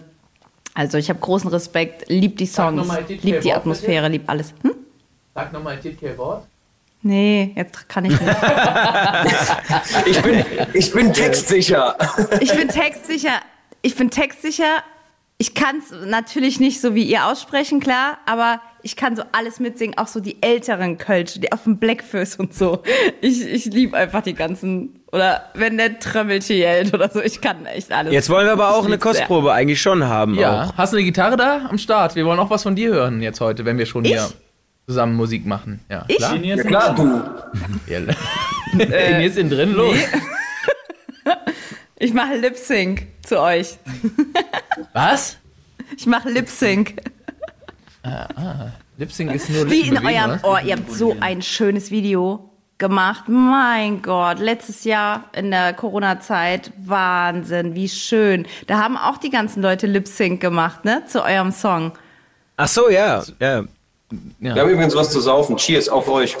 Also 0.74 0.98
ich 0.98 1.08
habe 1.08 1.18
großen 1.18 1.50
Respekt, 1.50 2.08
lieb 2.08 2.36
die 2.38 2.46
Songs, 2.46 2.88
lieb 3.08 3.40
die 3.40 3.52
Atmosphäre, 3.52 4.08
lieb 4.08 4.24
alles. 4.26 4.54
Hm? 4.62 4.74
Sag 5.34 5.52
nochmal 5.52 5.74
ein 5.74 5.80
Titel-Wort. 5.80 6.46
Nee, 7.02 7.52
jetzt 7.54 7.88
kann 7.88 8.04
ich 8.04 8.20
nicht. 8.20 8.22
ich 10.06 10.22
bin, 10.22 10.44
ich 10.74 10.92
bin 10.92 11.12
textsicher. 11.12 11.96
Ich 12.40 12.52
bin 12.54 12.68
textsicher. 12.68 13.40
Ich 13.82 13.94
bin 13.94 14.10
textsicher. 14.10 14.82
Ich 15.38 15.54
kann 15.54 15.78
es 15.78 15.92
natürlich 16.06 16.58
nicht 16.58 16.80
so 16.80 16.96
wie 16.96 17.04
ihr 17.04 17.26
aussprechen, 17.26 17.78
klar, 17.78 18.18
aber 18.26 18.60
ich 18.88 18.96
kann 18.96 19.14
so 19.16 19.22
alles 19.32 19.60
mitsingen, 19.60 19.98
auch 19.98 20.06
so 20.06 20.18
die 20.18 20.42
älteren 20.42 20.96
Kölsche, 20.96 21.40
die 21.40 21.52
auf 21.52 21.64
dem 21.64 21.76
Blackfist 21.76 22.40
und 22.40 22.54
so. 22.54 22.82
Ich, 23.20 23.44
ich 23.46 23.66
liebe 23.66 23.94
einfach 23.94 24.22
die 24.22 24.32
ganzen, 24.32 25.00
oder 25.12 25.42
wenn 25.52 25.76
der 25.76 25.98
Trömmelche 25.98 26.54
yellt 26.54 26.94
oder 26.94 27.10
so, 27.10 27.20
ich 27.20 27.42
kann 27.42 27.66
echt 27.66 27.92
alles. 27.92 28.14
Jetzt 28.14 28.30
wollen 28.30 28.46
wir 28.46 28.52
aber 28.52 28.70
auch 28.74 28.84
eine 28.86 28.92
sehr. 28.94 28.98
Kostprobe 28.98 29.52
eigentlich 29.52 29.82
schon 29.82 30.04
haben. 30.04 30.36
Ja, 30.36 30.64
Auch. 30.64 30.76
hast 30.78 30.94
du 30.94 30.96
eine 30.96 31.04
Gitarre 31.04 31.36
da 31.36 31.66
am 31.68 31.76
Start? 31.76 32.14
Wir 32.16 32.24
wollen 32.24 32.38
auch 32.38 32.48
was 32.48 32.62
von 32.62 32.74
dir 32.76 32.88
hören 32.88 33.20
jetzt 33.20 33.42
heute, 33.42 33.66
wenn 33.66 33.76
wir 33.76 33.84
schon 33.84 34.06
Ich? 34.06 34.12
hier 34.12 34.26
zusammen 34.86 35.16
Musik 35.16 35.44
machen. 35.44 35.80
Ja, 35.90 36.06
Ich? 36.08 36.16
klar. 36.16 36.36
Ja 36.36 36.56
klar, 36.56 36.94
du. 36.94 37.22
Ja. 37.92 37.98
Äh, 38.84 39.20
wir 39.20 39.30
sind 39.30 39.50
drin, 39.50 39.74
los. 39.74 39.96
Ich 41.98 42.14
mache 42.14 42.36
Lip 42.36 42.56
Sync 42.56 43.06
zu 43.26 43.38
euch. 43.38 43.76
Was? 44.94 45.36
Ich 45.96 46.06
mache 46.06 46.30
Lip 46.30 46.48
Sync. 46.48 46.94
Lip-Sync 48.96 49.34
ist 49.34 49.48
nur 49.50 49.70
Wie 49.70 49.82
in 49.88 49.96
eurem, 49.98 50.32
was? 50.32 50.44
oh, 50.44 50.56
ihr 50.64 50.76
habt 50.76 50.90
so 50.92 51.16
ein 51.20 51.42
schönes 51.42 51.90
Video 51.90 52.50
gemacht. 52.78 53.24
Mein 53.28 54.02
Gott, 54.02 54.38
letztes 54.38 54.84
Jahr 54.84 55.24
in 55.34 55.50
der 55.50 55.72
Corona-Zeit, 55.72 56.72
Wahnsinn, 56.78 57.74
wie 57.74 57.88
schön. 57.88 58.46
Da 58.66 58.78
haben 58.78 58.96
auch 58.96 59.18
die 59.18 59.30
ganzen 59.30 59.62
Leute 59.62 59.86
Lip-Sync 59.86 60.40
gemacht, 60.40 60.84
ne, 60.84 61.02
zu 61.06 61.22
eurem 61.24 61.52
Song. 61.52 61.92
Ach 62.56 62.68
so, 62.68 62.88
ja. 62.90 63.22
ja. 63.40 63.64
Wir 64.38 64.54
haben 64.54 64.70
übrigens 64.70 64.94
was 64.96 65.10
zu 65.10 65.20
saufen. 65.20 65.56
Cheers 65.56 65.88
auf 65.88 66.08
euch. 66.08 66.36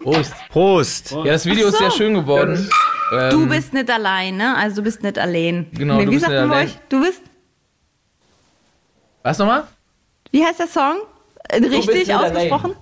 Prost. 0.00 0.32
Prost. 0.50 1.10
Ja, 1.12 1.24
das 1.32 1.44
Video 1.46 1.68
so. 1.68 1.72
ist 1.74 1.78
sehr 1.78 1.90
schön 1.90 2.14
geworden. 2.14 2.68
Ähm, 3.12 3.30
Du 3.30 3.46
bist 3.48 3.72
nicht 3.72 3.90
allein, 3.90 4.36
ne? 4.36 4.56
Also 4.56 4.76
du 4.76 4.82
bist 4.82 5.02
nicht 5.02 5.18
allein. 5.18 5.66
Genau, 5.72 5.98
du 5.98 6.02
wie 6.06 6.14
bist 6.14 6.20
sagt 6.22 6.32
nicht 6.32 6.40
man 6.42 6.50
allein. 6.52 6.66
euch? 6.68 6.78
Du 6.88 7.00
bist, 7.02 7.22
Was 9.22 9.38
nochmal? 9.38 9.64
Wie 10.30 10.44
heißt 10.44 10.60
der 10.60 10.66
Song? 10.66 10.96
Äh, 11.48 11.60
bist 11.60 11.88
Richtig 11.88 12.14
ausgesprochen? 12.14 12.72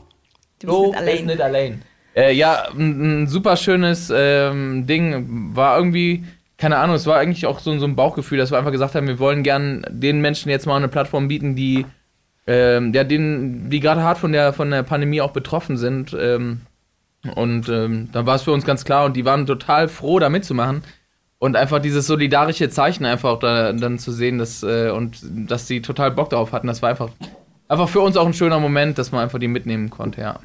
Du 0.61 0.67
bist 0.67 0.79
Du 0.79 0.83
nicht 0.87 0.93
bist 0.93 1.03
allein. 1.03 1.27
nicht 1.27 1.41
allein. 1.41 1.83
Äh, 2.17 2.33
ja, 2.33 2.69
ein, 2.71 3.23
ein 3.25 3.27
super 3.27 3.57
schönes 3.57 4.13
ähm, 4.15 4.87
Ding. 4.87 5.55
War 5.55 5.77
irgendwie, 5.77 6.25
keine 6.59 6.79
Ahnung, 6.79 6.97
es 6.97 7.07
war 7.07 7.19
eigentlich 7.19 7.47
auch 7.47 7.59
so, 7.59 7.77
so 7.79 7.87
ein 7.87 7.97
Bauchgefühl, 7.97 8.39
dass 8.39 8.51
wir 8.51 8.59
einfach 8.59 8.73
gesagt 8.73 8.95
haben, 8.95 9.09
wir 9.09 9.19
wollen 9.19 9.43
gern 9.43 9.85
den 9.91 10.21
Menschen 10.21 10.51
jetzt 10.51 10.67
mal 10.67 10.77
eine 10.77 10.89
Plattform 10.89 11.29
bieten, 11.29 11.57
die, 11.57 11.87
ähm, 12.47 12.93
ja, 12.95 13.05
denen, 13.05 13.69
die 13.71 13.81
gerade 13.81 14.03
hart 14.03 14.19
von 14.19 14.33
der, 14.33 14.53
von 14.53 14.71
der 14.71 14.83
Pandemie 14.85 15.21
auch 15.21 15.33
betroffen 15.33 15.77
sind. 15.77 16.17
Ähm, 16.19 16.61
und 17.35 17.69
ähm, 17.69 18.11
dann 18.13 18.27
war 18.27 18.37
es 18.37 18.43
für 18.43 18.53
uns 18.53 18.65
ganz 18.65 18.85
klar 18.85 19.07
und 19.07 19.15
die 19.17 19.25
waren 19.25 19.47
total 19.47 19.89
froh, 19.89 20.19
da 20.19 20.29
mitzumachen. 20.29 20.83
Und 21.39 21.57
einfach 21.57 21.81
dieses 21.81 22.07
solidarische 22.07 22.71
Zeichen 22.71 23.05
einfach 23.05 23.31
auch 23.31 23.39
da, 23.39 23.73
dann 23.73 23.99
zu 23.99 24.13
sehen, 24.13 24.39
dass, 24.39 24.63
äh, 24.63 24.91
und 24.91 25.19
dass 25.23 25.67
die 25.67 25.83
total 25.83 26.11
Bock 26.11 26.31
darauf 26.31 26.53
hatten, 26.53 26.67
das 26.69 26.81
war 26.81 26.91
einfach, 26.91 27.11
einfach 27.69 27.89
für 27.89 28.01
uns 28.01 28.17
auch 28.17 28.27
ein 28.27 28.33
schöner 28.35 28.61
Moment, 28.61 28.97
dass 28.99 29.13
man 29.13 29.23
einfach 29.23 29.39
die 29.39 29.49
mitnehmen 29.49 29.91
konnte, 29.91 30.21
ja. 30.21 30.39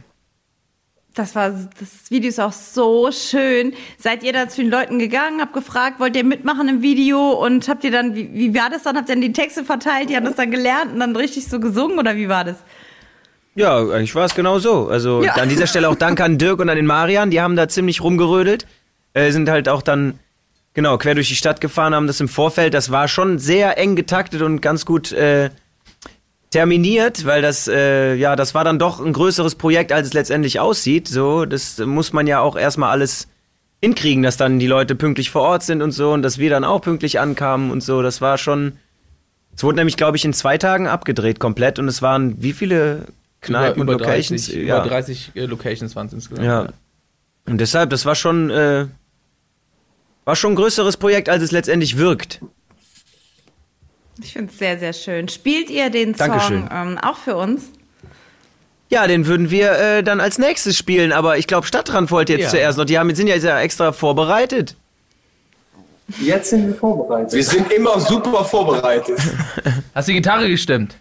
Das 1.15 1.35
war, 1.35 1.49
das 1.49 2.11
Video 2.11 2.29
ist 2.29 2.39
auch 2.39 2.51
so 2.53 3.11
schön. 3.11 3.73
Seid 3.97 4.23
ihr 4.23 4.31
da 4.31 4.47
zu 4.47 4.61
den 4.61 4.69
Leuten 4.69 4.99
gegangen, 4.99 5.41
habt 5.41 5.53
gefragt, 5.53 5.99
wollt 5.99 6.15
ihr 6.15 6.23
mitmachen 6.23 6.69
im 6.69 6.81
Video 6.81 7.31
und 7.31 7.67
habt 7.67 7.83
ihr 7.83 7.91
dann, 7.91 8.15
wie, 8.15 8.29
wie 8.33 8.55
war 8.55 8.69
das 8.69 8.83
dann? 8.83 8.95
Habt 8.95 9.09
ihr 9.09 9.15
dann 9.15 9.21
die 9.21 9.33
Texte 9.33 9.63
verteilt, 9.65 10.09
die 10.09 10.15
haben 10.15 10.25
das 10.25 10.35
dann 10.35 10.51
gelernt 10.51 10.93
und 10.93 10.99
dann 10.99 11.15
richtig 11.15 11.47
so 11.47 11.59
gesungen 11.59 11.97
oder 11.97 12.15
wie 12.15 12.29
war 12.29 12.43
das? 12.43 12.57
Ja, 13.55 13.79
eigentlich 13.79 14.13
war 14.15 14.25
es 14.25 14.35
genau 14.35 14.59
so. 14.59 14.87
Also 14.87 15.23
Ja. 15.23 15.33
an 15.33 15.49
dieser 15.49 15.67
Stelle 15.67 15.89
auch 15.89 15.95
Dank 15.95 16.21
an 16.21 16.37
Dirk 16.37 16.59
und 16.59 16.69
an 16.69 16.75
den 16.77 16.85
Marian, 16.85 17.31
die 17.31 17.41
haben 17.41 17.55
da 17.55 17.67
ziemlich 17.67 18.01
rumgerödelt. 18.01 18.67
Äh, 19.13 19.31
sind 19.31 19.49
halt 19.49 19.67
auch 19.67 19.81
dann, 19.81 20.19
genau, 20.73 20.97
quer 20.97 21.15
durch 21.15 21.29
die 21.29 21.35
Stadt 21.35 21.61
gefahren, 21.61 21.93
haben 21.93 22.07
das 22.07 22.19
im 22.19 22.27
Vorfeld, 22.27 22.73
das 22.73 22.91
war 22.91 23.07
schon 23.07 23.39
sehr 23.39 23.77
eng 23.77 23.95
getaktet 23.95 24.41
und 24.41 24.61
ganz 24.61 24.85
gut 24.85 25.11
äh, 25.11 25.49
terminiert, 26.49 27.25
weil 27.25 27.41
das, 27.41 27.67
äh, 27.67 28.15
ja, 28.15 28.35
das 28.35 28.55
war 28.55 28.63
dann 28.63 28.79
doch 28.79 28.99
ein 28.99 29.13
größeres 29.13 29.55
Projekt, 29.55 29.91
als 29.91 30.07
es 30.07 30.13
letztendlich 30.13 30.59
aussieht. 30.59 31.07
So, 31.07 31.45
das 31.45 31.77
muss 31.79 32.13
man 32.13 32.27
ja 32.27 32.39
auch 32.39 32.55
erstmal 32.55 32.91
alles 32.91 33.27
hinkriegen, 33.81 34.23
dass 34.23 34.37
dann 34.37 34.59
die 34.59 34.67
Leute 34.67 34.95
pünktlich 34.95 35.29
vor 35.29 35.43
Ort 35.43 35.63
sind 35.63 35.81
und 35.81 35.91
so 35.91 36.11
und 36.11 36.21
dass 36.21 36.37
wir 36.37 36.49
dann 36.49 36.63
auch 36.63 36.81
pünktlich 36.81 37.19
ankamen 37.19 37.71
und 37.71 37.81
so. 37.81 38.01
Das 38.01 38.21
war 38.21 38.37
schon. 38.37 38.73
Es 39.55 39.63
wurde 39.63 39.77
nämlich, 39.77 39.97
glaube 39.97 40.15
ich, 40.15 40.23
in 40.23 40.33
zwei 40.33 40.57
Tagen 40.57 40.87
abgedreht 40.87 41.39
komplett 41.39 41.79
und 41.79 41.87
es 41.87 42.01
waren 42.01 42.41
wie 42.41 42.53
viele 42.53 43.03
Kneipen 43.41 43.81
über, 43.81 43.93
und 43.93 43.99
über 43.99 44.05
Locations? 44.05 44.45
30, 44.47 44.67
ja. 44.67 44.79
über 44.79 44.87
30 44.87 45.31
äh, 45.35 45.45
Locations 45.45 45.95
waren 45.95 46.07
es 46.07 46.13
insgesamt. 46.13 46.45
Ja. 46.45 46.67
Und 47.45 47.59
deshalb, 47.59 47.89
das 47.89 48.05
war 48.05 48.15
schon, 48.15 48.49
äh, 48.49 48.85
war 50.29 50.35
schon 50.35 50.51
ein 50.51 50.55
größeres 50.57 50.97
Projekt, 50.97 51.27
als 51.27 51.41
es 51.41 51.49
letztendlich 51.49 51.97
wirkt. 51.97 52.39
Ich 54.21 54.33
finde 54.33 54.51
es 54.53 54.59
sehr, 54.59 54.77
sehr 54.77 54.93
schön. 54.93 55.27
Spielt 55.27 55.71
ihr 55.71 55.89
den 55.89 56.13
Song 56.13 56.27
Dankeschön. 56.27 56.69
ähm, 56.71 56.99
auch 56.99 57.17
für 57.17 57.35
uns? 57.35 57.63
Ja, 58.89 59.07
den 59.07 59.25
würden 59.25 59.49
wir 59.49 59.71
äh, 59.71 60.03
dann 60.03 60.19
als 60.19 60.37
nächstes 60.37 60.77
spielen, 60.77 61.11
aber 61.13 61.39
ich 61.39 61.47
glaube, 61.47 61.65
Stadtrand 61.65 62.11
wollte 62.11 62.33
jetzt 62.33 62.43
Ja. 62.43 62.49
zuerst 62.49 62.77
noch. 62.77 62.85
Die 62.85 62.99
haben, 62.99 63.15
sind 63.15 63.25
ja 63.25 63.33
jetzt 63.33 63.43
ja 63.43 63.59
extra 63.59 63.91
vorbereitet. 63.91 64.75
Jetzt 66.21 66.51
sind 66.51 66.67
wir 66.67 66.75
vorbereitet. 66.75 67.33
Wir 67.33 67.43
sind 67.43 67.71
immer 67.71 67.99
super 67.99 68.45
vorbereitet. 68.45 69.19
Hast 69.95 70.09
die 70.09 70.13
Gitarre 70.13 70.47
gestimmt? 70.47 70.95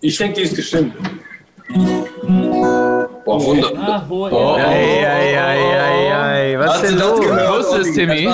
Ich 0.00 0.16
denke, 0.16 0.36
die 0.40 0.46
ist 0.46 0.56
gestimmt. 0.56 0.94
Boah, 3.26 3.42
wunder. 3.44 4.06
Oh, 4.08 4.54
Ei, 4.54 5.04
ei, 5.04 5.36
ei, 5.36 6.52
ei. 6.52 6.58
Was 6.58 6.74
Hast 6.74 6.84
ist 6.84 6.92
du 6.92 6.96
denn 6.96 6.98
das 6.98 7.10
los? 7.10 7.20
gehört? 7.20 7.64
Olli? 7.72 7.92
Timmy. 7.92 8.26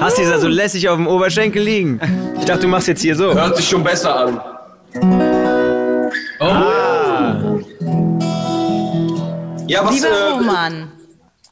Hast 0.00 0.18
du 0.18 0.38
so 0.38 0.48
lässig 0.48 0.86
auf 0.90 0.96
dem 0.96 1.06
Oberschenkel 1.06 1.62
liegen? 1.62 1.98
Ich 2.38 2.44
dachte, 2.44 2.60
du 2.62 2.68
machst 2.68 2.86
jetzt 2.88 3.00
hier 3.00 3.16
so. 3.16 3.32
Hört 3.34 3.56
sich 3.56 3.66
schon 3.66 3.82
besser 3.82 4.14
an. 4.14 4.38
Oh, 6.38 6.44
Ja, 9.66 9.84
was 9.84 9.94
Lieber 9.94 10.08
äh, 10.08 10.30
Roman. 10.32 10.92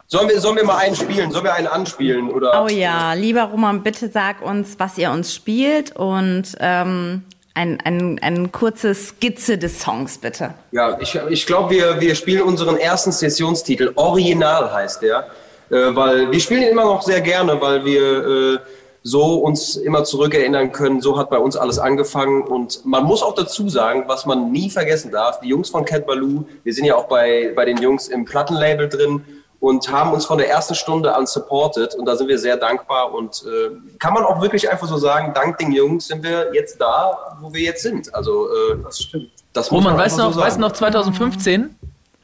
sollen, 0.09 0.29
wir, 0.29 0.41
sollen 0.41 0.57
wir 0.57 0.65
mal 0.65 0.77
einen 0.79 0.97
spielen? 0.97 1.31
Sollen 1.31 1.45
wir 1.45 1.55
einen 1.55 1.69
anspielen? 1.69 2.31
Oder? 2.31 2.65
Oh 2.65 2.69
ja, 2.69 3.13
lieber 3.15 3.45
Roman, 3.45 3.83
bitte 3.83 4.09
sag 4.11 4.43
uns, 4.43 4.75
was 4.79 4.99
ihr 4.99 5.11
uns 5.11 5.35
spielt 5.35 5.95
und 5.97 6.45
ähm, 6.61 7.23
ein, 7.59 7.81
ein, 7.85 8.19
eine 8.21 8.49
kurze 8.49 8.95
Skizze 8.95 9.59
des 9.59 9.81
Songs, 9.81 10.19
bitte. 10.19 10.55
Ja, 10.71 10.97
ich, 11.01 11.19
ich 11.29 11.45
glaube, 11.45 11.75
wir, 11.75 12.01
wir 12.01 12.15
spielen 12.15 12.43
unseren 12.43 12.77
ersten 12.77 13.11
Sessionstitel. 13.11 13.91
Original 13.97 14.73
heißt 14.73 15.03
der. 15.03 15.27
Äh, 15.71 15.95
weil 15.97 16.31
wir 16.31 16.41
spielen 16.41 16.63
ihn 16.63 16.69
immer 16.69 16.85
noch 16.85 17.03
sehr 17.03 17.21
gerne, 17.21 17.61
weil 17.61 17.85
wir 17.85 18.03
äh, 18.03 18.59
so 19.03 19.39
uns 19.39 19.75
immer 19.77 20.05
zurückerinnern 20.05 20.71
können. 20.71 21.01
So 21.01 21.19
hat 21.19 21.31
bei 21.31 21.39
uns 21.39 21.57
alles 21.57 21.81
angefangen. 21.81 22.43
Und 22.43 22.87
man 22.87 23.05
muss 23.05 23.25
auch 23.25 23.35
dazu 23.35 23.69
sagen, 23.69 24.05
was 24.07 24.25
man 24.25 24.53
nie 24.53 24.71
vergessen 24.71 25.11
darf, 25.11 25.41
die 25.41 25.49
Jungs 25.49 25.71
von 25.71 25.85
Cat 25.85 26.07
Baloo, 26.07 26.45
wir 26.63 26.73
sind 26.73 26.85
ja 26.85 26.95
auch 26.95 27.09
bei, 27.09 27.53
bei 27.57 27.65
den 27.65 27.79
Jungs 27.79 28.07
im 28.07 28.25
Plattenlabel 28.25 28.89
drin 28.89 29.25
und 29.61 29.91
haben 29.91 30.13
uns 30.13 30.25
von 30.25 30.39
der 30.39 30.49
ersten 30.49 30.75
Stunde 30.75 31.15
an 31.15 31.27
supported. 31.27 31.95
Und 31.95 32.07
da 32.07 32.17
sind 32.17 32.29
wir 32.29 32.39
sehr 32.39 32.57
dankbar. 32.57 33.13
Und 33.13 33.45
äh, 33.45 33.71
kann 33.99 34.15
man 34.15 34.25
auch 34.25 34.41
wirklich 34.41 34.71
einfach 34.71 34.87
so 34.87 34.97
sagen, 34.97 35.33
dank 35.35 35.59
den 35.59 35.73
Jungs 35.73 36.07
sind 36.07 36.23
wir 36.23 36.55
jetzt 36.55 36.81
da, 36.81 37.37
wo 37.41 37.53
wir 37.53 37.63
jetzt 37.63 37.83
sind. 37.83 38.15
Also 38.15 38.49
äh, 38.49 38.77
das 38.83 39.01
stimmt. 39.01 39.31
Das 39.53 39.71
muss 39.71 39.81
Roman, 39.81 39.97
man 39.97 40.05
weißt 40.05 40.19
du 40.19 40.23
noch, 40.23 40.33
so 40.33 40.41
weißt 40.41 40.59
noch 40.59 40.73
2015? 40.73 41.75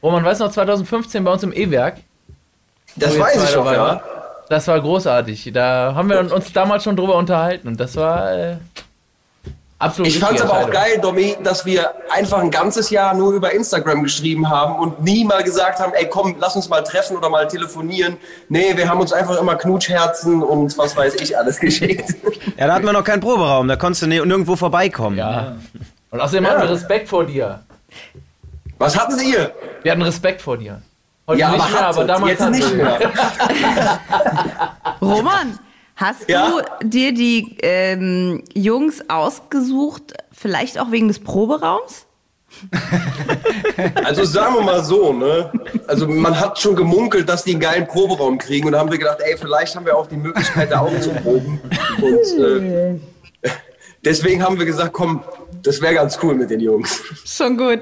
Roman, 0.01 0.23
weißt 0.23 0.39
du 0.39 0.45
noch 0.45 0.51
2015 0.51 1.23
bei 1.23 1.31
uns 1.33 1.43
im 1.43 1.51
E-Werk? 1.51 1.97
Das 2.95 3.19
weiß 3.19 3.43
ich 3.43 3.49
doch, 3.49 3.65
dabei 3.65 3.73
ja. 3.73 4.01
Das 4.47 4.67
war 4.67 4.79
großartig. 4.79 5.51
Da 5.53 5.93
haben 5.95 6.09
wir 6.09 6.19
uns 6.33 6.53
damals 6.53 6.83
schon 6.83 6.95
drüber 6.95 7.15
unterhalten 7.15 7.67
und 7.67 7.79
das 7.79 7.95
war 7.95 8.31
äh, 8.31 8.57
absolut 9.85 10.07
Ich 10.11 10.19
fand's 10.19 10.41
richtige 10.41 10.53
aber 10.57 10.65
auch 10.65 10.71
geil, 10.71 10.99
Domi, 11.01 11.35
dass 11.43 11.65
wir 11.65 11.93
einfach 12.13 12.39
ein 12.39 12.51
ganzes 12.51 12.89
Jahr 12.89 13.13
nur 13.13 13.33
über 13.33 13.51
Instagram 13.53 14.03
geschrieben 14.03 14.49
haben 14.49 14.77
und 14.79 15.03
nie 15.03 15.23
mal 15.23 15.43
gesagt 15.43 15.79
haben, 15.79 15.93
ey 15.93 16.07
komm, 16.09 16.35
lass 16.39 16.55
uns 16.55 16.69
mal 16.69 16.81
treffen 16.83 17.17
oder 17.17 17.29
mal 17.29 17.47
telefonieren. 17.47 18.17
Nee, 18.49 18.75
wir 18.75 18.89
haben 18.89 18.99
uns 18.99 19.13
einfach 19.13 19.39
immer 19.39 19.55
Knutschherzen 19.55 20.43
und 20.43 20.77
was 20.77 20.95
weiß 20.95 21.15
ich 21.15 21.37
alles 21.37 21.59
geschickt. 21.59 22.15
Ja, 22.57 22.67
da 22.67 22.73
hatten 22.75 22.85
wir 22.85 22.93
noch 22.93 23.03
keinen 23.03 23.21
Proberaum, 23.21 23.67
da 23.67 23.75
konntest 23.75 24.03
du 24.03 24.07
ni- 24.07 24.19
nirgendwo 24.19 24.55
vorbeikommen. 24.55 25.17
Ja. 25.17 25.55
Und 26.11 26.19
außerdem 26.21 26.47
hatten 26.47 26.61
wir 26.61 26.69
Respekt 26.69 27.09
vor 27.09 27.25
dir. 27.25 27.61
Was 28.77 28.97
hatten 28.99 29.17
Sie 29.17 29.31
ihr? 29.31 29.51
Wir 29.83 29.91
hatten 29.93 30.01
Respekt 30.01 30.41
vor 30.41 30.57
dir. 30.57 30.81
Heute 31.27 31.39
Ja, 31.39 31.51
nicht 31.51 31.61
aber, 31.61 31.71
mehr, 31.71 31.87
aber 31.87 32.03
damals 32.05 32.31
jetzt 32.39 32.49
nicht 32.51 32.73
mehr. 32.75 32.99
Roman, 35.01 35.57
hast 35.95 36.29
Ja? 36.29 36.61
du 36.81 36.87
dir 36.87 37.13
die 37.13 37.57
ähm, 37.61 38.43
Jungs 38.53 39.03
ausgesucht, 39.09 40.13
vielleicht 40.31 40.79
auch 40.79 40.91
wegen 40.91 41.07
des 41.07 41.19
Proberaums? 41.19 42.05
Also 44.03 44.23
sagen 44.23 44.55
wir 44.55 44.61
mal 44.61 44.83
so, 44.83 45.11
ne? 45.11 45.51
Also 45.87 46.07
man 46.07 46.39
hat 46.39 46.57
schon 46.57 46.75
gemunkelt, 46.75 47.27
dass 47.27 47.43
die 47.43 47.51
einen 47.51 47.59
geilen 47.59 47.87
Proberaum 47.87 48.37
kriegen 48.37 48.67
und 48.67 48.71
da 48.73 48.79
haben 48.79 48.91
wir 48.91 48.97
gedacht, 48.97 49.17
ey, 49.19 49.37
vielleicht 49.37 49.75
haben 49.75 49.85
wir 49.85 49.97
auch 49.97 50.07
die 50.07 50.15
Möglichkeit, 50.15 50.71
da 50.71 50.79
aufzuproben. 50.79 51.59
Und 52.01 52.39
äh, 52.43 52.99
deswegen 54.05 54.41
haben 54.43 54.57
wir 54.57 54.65
gesagt, 54.65 54.93
komm, 54.93 55.21
das 55.63 55.81
wäre 55.81 55.95
ganz 55.95 56.17
cool 56.23 56.35
mit 56.35 56.49
den 56.49 56.61
Jungs. 56.61 57.01
Schon 57.25 57.57
gut. 57.57 57.81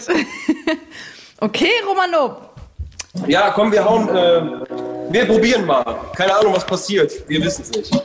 okay, 1.39 1.71
Romano. 1.87 2.37
Ja, 3.27 3.51
komm, 3.51 3.71
wir 3.71 3.85
hauen, 3.85 4.09
äh, 4.09 4.41
wir 5.13 5.25
probieren 5.25 5.65
mal. 5.65 5.99
Keine 6.15 6.35
Ahnung, 6.35 6.53
was 6.55 6.65
passiert. 6.65 7.27
Wir 7.29 7.41
wissen 7.43 7.61
es 7.61 7.71
nicht. 7.71 8.03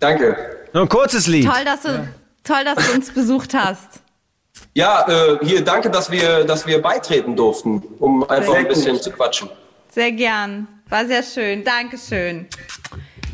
Danke. 0.00 0.36
Noch 0.72 0.82
ein 0.82 0.88
kurzes 0.88 1.26
Lied. 1.26 1.46
Toll, 1.46 1.64
dass 1.64 1.82
du, 1.82 2.08
toll, 2.42 2.64
dass 2.64 2.86
du 2.86 2.92
uns 2.94 3.10
besucht 3.12 3.54
hast. 3.54 4.00
Ja, 4.74 5.04
äh, 5.08 5.38
hier, 5.44 5.62
danke, 5.64 5.90
dass 5.90 6.10
wir, 6.10 6.44
dass 6.44 6.66
wir 6.66 6.80
beitreten 6.82 7.36
durften, 7.36 7.82
um 7.98 8.28
einfach 8.28 8.52
Sehr 8.52 8.60
ein 8.60 8.68
bisschen 8.68 8.92
gut. 8.94 9.02
zu 9.02 9.10
quatschen. 9.10 9.48
Sehr 9.90 10.12
gern. 10.12 10.68
War 10.88 11.04
sehr 11.06 11.22
schön. 11.22 11.64
Dankeschön. 11.64 12.46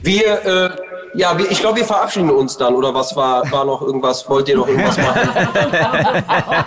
Wir, 0.02 0.44
äh, 0.44 0.70
ja, 1.18 1.36
wir, 1.38 1.50
ich 1.50 1.60
glaube, 1.60 1.78
wir 1.78 1.84
verabschieden 1.84 2.30
uns 2.30 2.56
dann, 2.56 2.74
oder 2.74 2.94
was 2.94 3.14
war, 3.16 3.50
war 3.50 3.64
noch 3.64 3.82
irgendwas? 3.82 4.28
Wollt 4.28 4.48
ihr 4.48 4.56
noch 4.56 4.68
irgendwas 4.68 4.96
machen? 4.98 5.28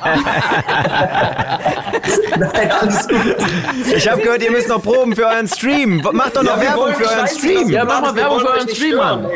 Nein, 2.37 2.71
alles 2.71 3.07
gut. 3.07 3.35
Ich 3.95 4.09
habe 4.09 4.21
gehört, 4.21 4.43
ihr 4.43 4.51
müsst 4.51 4.67
noch 4.67 4.81
proben 4.81 5.15
für 5.15 5.25
euren 5.27 5.47
Stream. 5.47 6.01
Macht 6.11 6.35
doch 6.35 6.43
noch 6.43 6.57
Ja, 6.57 6.61
Werbung 6.61 6.93
für 6.95 7.07
euren 7.09 7.27
Stream. 7.27 7.69
Ja, 7.69 7.85
mach 7.85 8.01
mal 8.01 8.15
Werbung 8.15 8.39
für 8.39 8.49
euren 8.49 8.69
Stream, 8.69 8.95
Mann. 8.97 9.27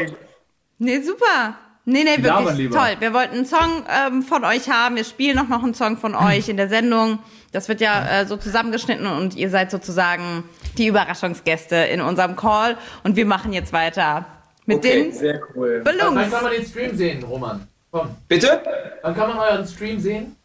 Nee, 0.83 0.99
super. 1.01 1.55
Nee, 1.85 2.03
nee, 2.03 2.21
wirklich 2.21 2.69
toll. 2.69 2.95
Wir 2.99 3.13
wollten 3.13 3.35
einen 3.35 3.45
Song 3.45 3.83
ähm, 3.89 4.21
von 4.21 4.43
euch 4.43 4.69
haben. 4.69 4.95
Wir 4.95 5.03
spielen 5.05 5.39
auch 5.39 5.47
noch 5.47 5.63
einen 5.63 5.73
Song 5.73 5.97
von 5.97 6.13
euch 6.29 6.49
in 6.49 6.57
der 6.57 6.67
Sendung. 6.67 7.19
Das 7.53 7.69
wird 7.69 7.79
ja 7.81 8.21
äh, 8.21 8.25
so 8.25 8.35
zusammengeschnitten 8.35 9.07
und 9.07 9.35
ihr 9.35 9.49
seid 9.49 9.71
sozusagen 9.71 10.43
die 10.77 10.87
Überraschungsgäste 10.87 11.75
in 11.75 12.01
unserem 12.01 12.35
Call. 12.35 12.77
Und 13.03 13.15
wir 13.15 13.25
machen 13.25 13.53
jetzt 13.53 13.71
weiter 13.71 14.25
mit 14.65 14.79
Okay, 14.79 15.03
den 15.03 15.13
sehr 15.13 15.41
cool. 15.55 15.81
Wann 15.83 15.97
Ballons. 15.97 16.31
kann 16.31 16.43
man 16.43 16.51
den 16.51 16.65
Stream 16.65 16.97
sehen, 16.97 17.23
Roman? 17.23 17.67
Komm. 17.91 18.09
Bitte? 18.27 18.61
Wann 19.01 19.15
kann 19.15 19.29
man 19.29 19.39
euren 19.39 19.67
Stream 19.67 19.99
sehen? 19.99 20.35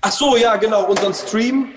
Ach 0.00 0.12
so, 0.12 0.36
ja, 0.36 0.56
genau, 0.56 0.84
unseren 0.86 1.14
Stream. 1.14 1.68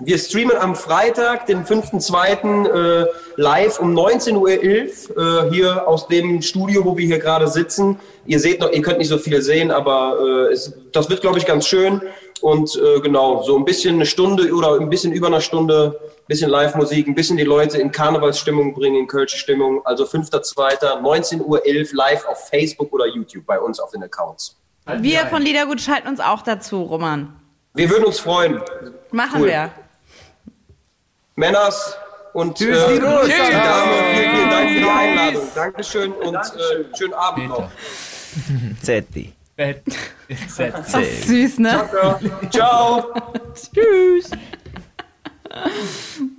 Wir 0.00 0.16
streamen 0.16 0.56
am 0.56 0.76
Freitag, 0.76 1.46
den 1.46 1.64
5.2. 1.64 2.68
Äh, 3.02 3.06
live 3.34 3.80
um 3.80 3.96
19.11 3.98 4.36
Uhr 4.36 5.46
äh, 5.48 5.50
hier 5.50 5.88
aus 5.88 6.06
dem 6.06 6.40
Studio, 6.40 6.84
wo 6.84 6.96
wir 6.96 7.04
hier 7.04 7.18
gerade 7.18 7.48
sitzen. 7.48 7.98
Ihr 8.24 8.38
seht 8.38 8.60
noch, 8.60 8.70
ihr 8.70 8.80
könnt 8.80 8.98
nicht 8.98 9.08
so 9.08 9.18
viel 9.18 9.42
sehen, 9.42 9.72
aber 9.72 10.16
äh, 10.50 10.52
es, 10.52 10.72
das 10.92 11.10
wird, 11.10 11.20
glaube 11.20 11.38
ich, 11.38 11.46
ganz 11.46 11.66
schön. 11.66 12.00
Und 12.40 12.76
äh, 12.76 13.00
genau, 13.00 13.42
so 13.42 13.56
ein 13.56 13.64
bisschen 13.64 13.96
eine 13.96 14.06
Stunde 14.06 14.52
oder 14.54 14.78
ein 14.78 14.88
bisschen 14.88 15.12
über 15.12 15.26
eine 15.26 15.40
Stunde, 15.40 15.98
ein 16.00 16.26
bisschen 16.28 16.48
Live-Musik, 16.48 17.08
ein 17.08 17.16
bisschen 17.16 17.36
die 17.36 17.42
Leute 17.42 17.78
in 17.78 17.90
Karnevalsstimmung 17.90 18.74
bringen, 18.74 18.98
in 19.00 19.06
Kölsche 19.08 19.36
Stimmung. 19.36 19.84
Also 19.84 20.04
5.2. 20.04 20.78
19.11 21.02 21.40
Uhr 21.42 21.60
live 21.92 22.24
auf 22.26 22.48
Facebook 22.48 22.92
oder 22.92 23.06
YouTube 23.08 23.44
bei 23.46 23.58
uns 23.58 23.80
auf 23.80 23.90
den 23.90 24.04
Accounts. 24.04 24.56
Wir 25.00 25.26
von 25.26 25.42
Liedergut 25.42 25.80
schalten 25.80 26.06
uns 26.06 26.20
auch 26.20 26.42
dazu, 26.42 26.82
Roman. 26.84 27.34
Wir 27.74 27.90
würden 27.90 28.04
uns 28.04 28.20
freuen. 28.20 28.60
Machen 29.10 29.42
Cool. 29.42 29.48
wir. 29.48 29.70
Männers 31.38 31.96
und 32.32 32.58
Tschüss, 32.58 32.76
äh, 32.76 32.94
die 32.94 32.98
Groß. 32.98 33.26
die 33.26 33.30
Dame, 33.30 33.92
vielen, 34.12 34.34
vielen 34.34 34.50
Dank 34.50 34.70
für 34.70 34.80
die 34.80 34.88
Einladung. 34.88 35.42
Dankeschön 35.54 36.12
und 36.12 36.34
äh, 36.34 36.96
schönen 36.96 37.14
Abend 37.14 37.48
noch. 37.48 37.70
Zetti. 38.82 39.32
Ach, 39.56 40.84
süß, 40.84 41.58
ne? 41.60 41.88
Ciao. 42.50 43.14
Tschüss. 43.54 44.30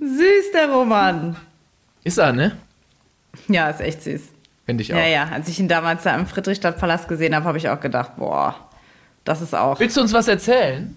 süß, 0.00 0.52
der 0.52 0.70
Roman. 0.70 1.34
Ist 2.04 2.18
er, 2.18 2.34
ne? 2.34 2.58
Ja, 3.48 3.70
ist 3.70 3.80
echt 3.80 4.02
süß. 4.02 4.20
Finde 4.66 4.82
ich 4.82 4.92
auch. 4.92 4.98
Ja, 4.98 5.06
ja. 5.06 5.28
Als 5.32 5.48
ich 5.48 5.58
ihn 5.58 5.68
damals 5.68 6.02
da 6.02 6.14
im 6.14 6.26
Friedrichstadtpalast 6.26 7.08
gesehen 7.08 7.34
habe, 7.34 7.46
habe 7.46 7.56
ich 7.56 7.70
auch 7.70 7.80
gedacht, 7.80 8.16
boah, 8.18 8.54
das 9.24 9.40
ist 9.40 9.54
auch. 9.54 9.80
Willst 9.80 9.96
du 9.96 10.02
uns 10.02 10.12
was 10.12 10.28
erzählen? 10.28 10.94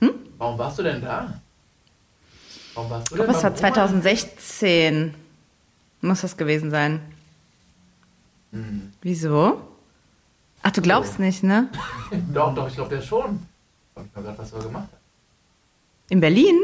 Hm? 0.00 0.10
Warum 0.38 0.58
warst 0.58 0.80
du 0.80 0.82
denn 0.82 1.00
da? 1.02 1.40
Warum 2.74 2.90
warst 2.90 3.10
du 3.10 3.14
Ich 3.14 3.16
glaube, 3.16 3.32
es 3.32 3.42
war 3.42 3.50
beim 3.50 3.72
Roman? 3.72 4.02
2016. 4.02 5.14
Muss 6.00 6.20
das 6.20 6.36
gewesen 6.36 6.70
sein. 6.70 7.00
Hm. 8.52 8.92
Wieso? 9.00 9.60
Ach, 10.62 10.70
du 10.70 10.80
glaubst 10.80 11.18
nicht, 11.18 11.42
ne? 11.42 11.68
Doch, 12.32 12.54
doch, 12.54 12.68
ich 12.68 12.74
glaube 12.74 12.94
der 12.94 13.02
schon. 13.02 13.40
Ich 13.94 14.02
weiß 14.02 14.24
gerade, 14.24 14.38
was 14.38 14.52
er 14.52 14.60
gemacht 14.60 14.88
hat. 14.90 14.98
In 16.08 16.20
Berlin? 16.20 16.56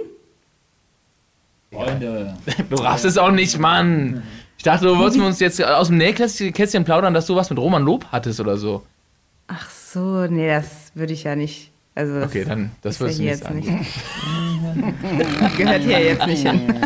Freunde. 1.73 2.37
Du 2.71 2.77
raffst 2.77 3.05
es 3.05 3.19
auch 3.19 3.31
nicht, 3.31 3.59
Mann. 3.59 4.23
Ich 4.59 4.65
dachte, 4.65 4.87
du 4.87 4.99
wolltest 4.99 5.21
uns 5.21 5.41
jetzt 5.41 5.63
aus 5.63 5.89
dem 5.89 5.97
Nähkästchen 5.97 6.53
Kästchen 6.53 6.85
plaudern, 6.85 7.15
dass 7.15 7.27
du 7.27 7.37
was 7.37 7.49
mit 7.51 7.59
Roman 7.59 7.83
Lob 7.83 8.07
hattest 8.13 8.41
oder 8.41 8.57
so. 8.57 8.85
Ach 9.47 9.71
so, 9.71 10.27
nee, 10.27 10.49
das 10.49 10.93
würde 10.95 11.13
ich 11.13 11.25
ja 11.25 11.35
nicht. 11.35 11.70
Also 12.01 12.15
das 12.15 12.29
Okay, 12.31 12.45
dann, 12.47 12.71
das 12.81 12.99
wirst 12.99 13.19
du 13.19 13.23
jetzt 13.25 13.43
sagen. 13.43 13.59
nicht. 13.59 13.69
Gehört 15.59 15.83
hier 15.83 16.01
jetzt 16.01 16.27
nicht 16.27 16.49
hin. 16.49 16.81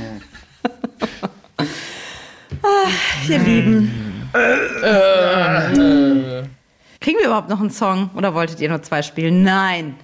Ach, 2.63 3.29
ihr 3.29 3.39
Lieben. 3.39 4.29
Kriegen 7.01 7.19
wir 7.19 7.27
überhaupt 7.27 7.49
noch 7.49 7.61
einen 7.61 7.71
Song? 7.71 8.11
Oder 8.17 8.35
wolltet 8.35 8.59
ihr 8.61 8.69
nur 8.69 8.83
zwei 8.83 9.03
spielen? 9.03 9.45
Nein, 9.45 9.95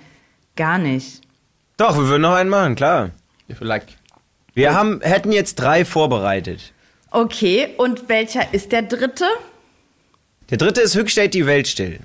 gar 0.55 0.79
nicht. 0.79 1.23
Doch, 1.77 1.97
wir 1.97 2.07
würden 2.07 2.23
noch 2.23 2.35
einen 2.35 2.51
machen, 2.51 2.77
klar. 2.77 3.11
If 3.51 3.61
you 3.61 3.67
like. 3.67 3.87
Wir 4.55 4.75
haben, 4.75 5.01
hätten 5.01 5.33
jetzt 5.33 5.57
drei 5.57 5.85
vorbereitet. 5.85 6.73
Okay, 7.11 7.71
und 7.79 8.09
welcher 8.09 8.55
ist 8.55 8.71
der 8.71 8.83
dritte? 8.83 9.25
Der 10.51 10.59
dritte 10.59 10.83
ist 10.83 10.95
Höchststellt 10.95 11.35
die 11.35 11.47
Welt 11.47 11.67
still. 11.67 11.99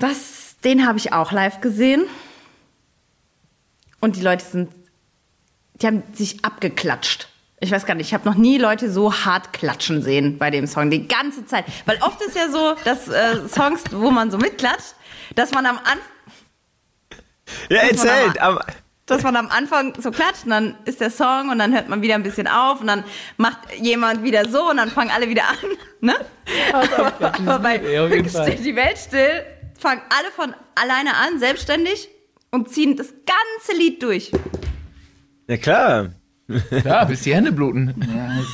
Das, 0.00 0.33
den 0.64 0.86
habe 0.86 0.98
ich 0.98 1.12
auch 1.12 1.32
live 1.32 1.60
gesehen. 1.60 2.04
Und 4.00 4.16
die 4.16 4.22
Leute 4.22 4.44
sind, 4.44 4.70
die 5.74 5.86
haben 5.86 6.02
sich 6.12 6.44
abgeklatscht. 6.44 7.28
Ich 7.60 7.70
weiß 7.70 7.86
gar 7.86 7.94
nicht, 7.94 8.08
ich 8.08 8.14
habe 8.14 8.28
noch 8.28 8.34
nie 8.34 8.58
Leute 8.58 8.90
so 8.90 9.12
hart 9.14 9.52
klatschen 9.54 10.02
sehen 10.02 10.36
bei 10.38 10.50
dem 10.50 10.66
Song, 10.66 10.90
die 10.90 11.08
ganze 11.08 11.46
Zeit. 11.46 11.64
Weil 11.86 11.96
oft 12.02 12.20
ist 12.20 12.36
ja 12.36 12.50
so, 12.50 12.74
dass 12.84 13.08
äh, 13.08 13.48
Songs, 13.48 13.82
wo 13.92 14.10
man 14.10 14.30
so 14.30 14.36
mitklatscht, 14.36 14.94
dass 15.34 15.52
man 15.52 15.64
am 15.64 15.78
Anfang 15.78 15.98
Ja, 17.70 17.78
erzählt. 17.78 18.38
Aber, 18.40 18.64
dass 19.06 19.22
man 19.22 19.36
am 19.36 19.48
Anfang 19.48 19.94
so 20.00 20.10
klatscht 20.10 20.44
und 20.44 20.50
dann 20.50 20.74
ist 20.84 21.00
der 21.00 21.10
Song 21.10 21.50
und 21.50 21.58
dann 21.58 21.72
hört 21.72 21.88
man 21.88 22.02
wieder 22.02 22.14
ein 22.14 22.22
bisschen 22.22 22.46
auf 22.48 22.80
und 22.80 22.86
dann 22.86 23.04
macht 23.36 23.58
jemand 23.78 24.22
wieder 24.22 24.48
so 24.48 24.70
und 24.70 24.76
dann 24.78 24.90
fangen 24.90 25.10
alle 25.10 25.28
wieder 25.28 25.44
an. 25.48 25.56
Ne? 26.04 26.14
Aber, 26.70 27.24
aber 27.24 27.58
bei 27.60 27.80
Ja, 27.90 28.04
auf 28.04 28.10
jeden 28.10 28.28
Fall. 28.28 28.46
steht 28.46 28.62
die 28.62 28.76
Welt 28.76 28.98
still, 28.98 29.42
fangen 29.84 30.00
alle 30.08 30.30
von 30.34 30.54
alleine 30.74 31.14
an, 31.14 31.38
selbstständig 31.38 32.08
und 32.50 32.70
ziehen 32.70 32.96
das 32.96 33.08
ganze 33.08 33.78
Lied 33.78 34.02
durch. 34.02 34.32
ja 35.46 35.56
klar. 35.58 36.10
Ja, 36.84 37.04
bis 37.04 37.22
die 37.22 37.34
Hände 37.34 37.52
bluten. 37.52 37.94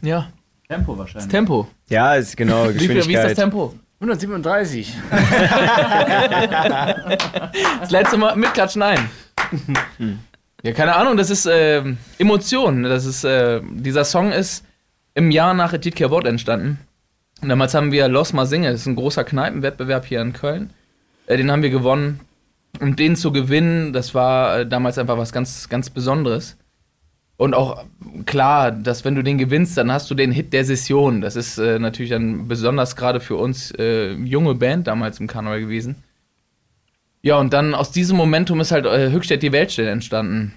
Ja, 0.00 0.32
Tempo 0.66 0.92
das 0.92 0.98
wahrscheinlich. 0.98 1.30
Tempo. 1.30 1.68
Ja, 1.88 2.14
ist 2.16 2.36
genau, 2.36 2.68
Wie, 2.70 2.78
viel, 2.78 2.88
wie 2.88 2.98
ist 2.98 2.98
das 2.98 3.06
Geschwindigkeit. 3.06 3.36
Tempo? 3.36 3.74
137. 4.00 4.94
Das 7.80 7.90
letzte 7.90 8.16
Mal 8.16 8.34
mitklatschen 8.34 8.82
ein. 8.82 9.08
Ja, 10.62 10.72
keine 10.72 10.96
Ahnung, 10.96 11.16
das 11.16 11.30
ist 11.30 11.46
ähm, 11.46 11.98
Emotion. 12.18 12.82
Das 12.82 13.04
ist, 13.04 13.22
äh, 13.22 13.60
dieser 13.62 14.04
Song 14.04 14.32
ist 14.32 14.64
im 15.14 15.30
Jahr 15.30 15.54
nach 15.54 15.72
Edith 15.72 16.00
Wort 16.10 16.26
entstanden. 16.26 16.80
Und 17.42 17.48
damals 17.48 17.74
haben 17.74 17.90
wir 17.90 18.08
Los 18.08 18.32
Mal 18.32 18.46
Singe, 18.46 18.70
das 18.70 18.82
ist 18.82 18.86
ein 18.86 18.96
großer 18.96 19.24
Kneipenwettbewerb 19.24 20.06
hier 20.06 20.22
in 20.22 20.32
Köln. 20.32 20.70
Äh, 21.26 21.36
den 21.36 21.50
haben 21.50 21.62
wir 21.62 21.70
gewonnen. 21.70 22.20
Und 22.80 22.98
den 23.00 23.16
zu 23.16 23.32
gewinnen, 23.32 23.92
das 23.92 24.14
war 24.14 24.60
äh, 24.60 24.66
damals 24.66 24.96
einfach 24.96 25.18
was 25.18 25.32
ganz, 25.32 25.68
ganz 25.68 25.90
Besonderes. 25.90 26.56
Und 27.36 27.54
auch 27.54 27.84
klar, 28.24 28.70
dass 28.70 29.04
wenn 29.04 29.16
du 29.16 29.22
den 29.22 29.38
gewinnst, 29.38 29.76
dann 29.76 29.90
hast 29.90 30.08
du 30.08 30.14
den 30.14 30.30
Hit 30.30 30.52
der 30.52 30.64
Session. 30.64 31.20
Das 31.20 31.34
ist 31.34 31.58
äh, 31.58 31.80
natürlich 31.80 32.10
dann 32.10 32.46
besonders 32.46 32.94
gerade 32.94 33.18
für 33.18 33.34
uns 33.34 33.72
äh, 33.72 34.12
junge 34.12 34.54
Band 34.54 34.86
damals 34.86 35.18
im 35.18 35.26
Karneval 35.26 35.60
gewesen. 35.60 35.96
Ja, 37.22 37.38
und 37.38 37.52
dann 37.52 37.74
aus 37.74 37.90
diesem 37.90 38.16
Momentum 38.16 38.60
ist 38.60 38.70
halt 38.70 38.86
äh, 38.86 39.10
Höchstadt 39.10 39.42
die 39.42 39.52
Weltstelle 39.52 39.90
entstanden. 39.90 40.54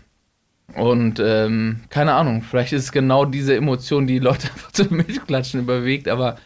Und 0.75 1.19
ähm, 1.19 1.81
keine 1.89 2.13
Ahnung, 2.13 2.43
vielleicht 2.43 2.73
ist 2.73 2.83
es 2.83 2.91
genau 2.91 3.25
diese 3.25 3.55
Emotion, 3.55 4.05
die 4.05 4.19
Leute 4.19 4.47
einfach 4.53 4.71
zum 4.71 4.97
Mitklatschen 4.97 5.61
überwiegt, 5.61 6.07
aber 6.07 6.37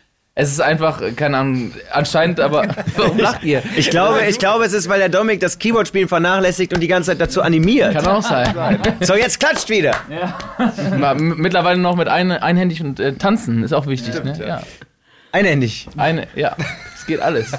es 0.42 0.50
ist 0.52 0.62
einfach, 0.62 1.02
äh, 1.02 1.12
keine 1.12 1.38
Ahnung, 1.38 1.74
anscheinend, 1.92 2.40
aber 2.40 2.68
warum 2.96 3.18
lacht 3.18 3.44
ihr? 3.44 3.62
Ich 3.76 3.90
glaube, 3.90 4.22
ich 4.28 4.40
glaube, 4.40 4.64
es 4.66 4.74
ist, 4.74 4.88
weil 4.88 5.00
der 5.00 5.10
Dominik 5.10 5.40
das 5.42 5.60
Keyboard-Spielen 5.60 6.08
vernachlässigt 6.08 6.74
und 6.74 6.80
die 6.80 6.88
ganze 6.88 7.12
Zeit 7.12 7.20
dazu 7.22 7.42
animiert. 7.42 7.94
Kann 7.94 8.08
auch 8.08 8.22
sein. 8.24 8.80
So, 9.02 9.16
jetzt 9.16 9.40
klatscht 9.40 9.70
wieder. 9.70 9.94
M- 10.92 11.36
Mittlerweile 11.38 11.80
noch 11.80 11.96
mit 11.96 12.08
ein, 12.08 12.32
einhändig 12.32 12.82
und 12.82 13.00
äh, 13.00 13.14
tanzen 13.14 13.64
ist 13.64 13.74
auch 13.74 13.88
wichtig, 13.88 14.24
ne? 14.24 14.34
Ja. 14.46 14.62
Einhändig. 15.32 15.88
Eine, 15.98 16.28
ja. 16.36 16.56
Es 16.96 17.06
geht 17.06 17.20
alles. 17.22 17.52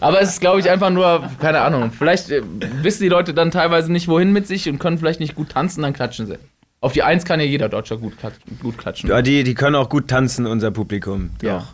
Aber 0.00 0.20
es 0.20 0.30
ist, 0.30 0.40
glaube 0.40 0.60
ich, 0.60 0.70
einfach 0.70 0.90
nur, 0.90 1.28
keine 1.40 1.60
Ahnung, 1.60 1.90
vielleicht 1.96 2.30
äh, 2.30 2.42
wissen 2.82 3.02
die 3.02 3.08
Leute 3.08 3.34
dann 3.34 3.50
teilweise 3.50 3.90
nicht, 3.90 4.08
wohin 4.08 4.32
mit 4.32 4.46
sich 4.46 4.68
und 4.68 4.78
können 4.78 4.98
vielleicht 4.98 5.20
nicht 5.20 5.34
gut 5.34 5.50
tanzen, 5.50 5.82
dann 5.82 5.92
klatschen 5.92 6.26
sie. 6.26 6.38
Auf 6.80 6.92
die 6.92 7.02
Eins 7.02 7.24
kann 7.24 7.40
ja 7.40 7.46
jeder 7.46 7.68
Deutscher 7.68 7.96
gut, 7.96 8.18
klat- 8.18 8.34
gut 8.62 8.78
klatschen. 8.78 9.08
Ja, 9.10 9.22
die, 9.22 9.42
die 9.42 9.54
können 9.54 9.74
auch 9.74 9.88
gut 9.88 10.08
tanzen, 10.08 10.46
unser 10.46 10.70
Publikum. 10.70 11.30
Doch, 11.40 11.48
Ja. 11.48 11.58
doch, 11.58 11.66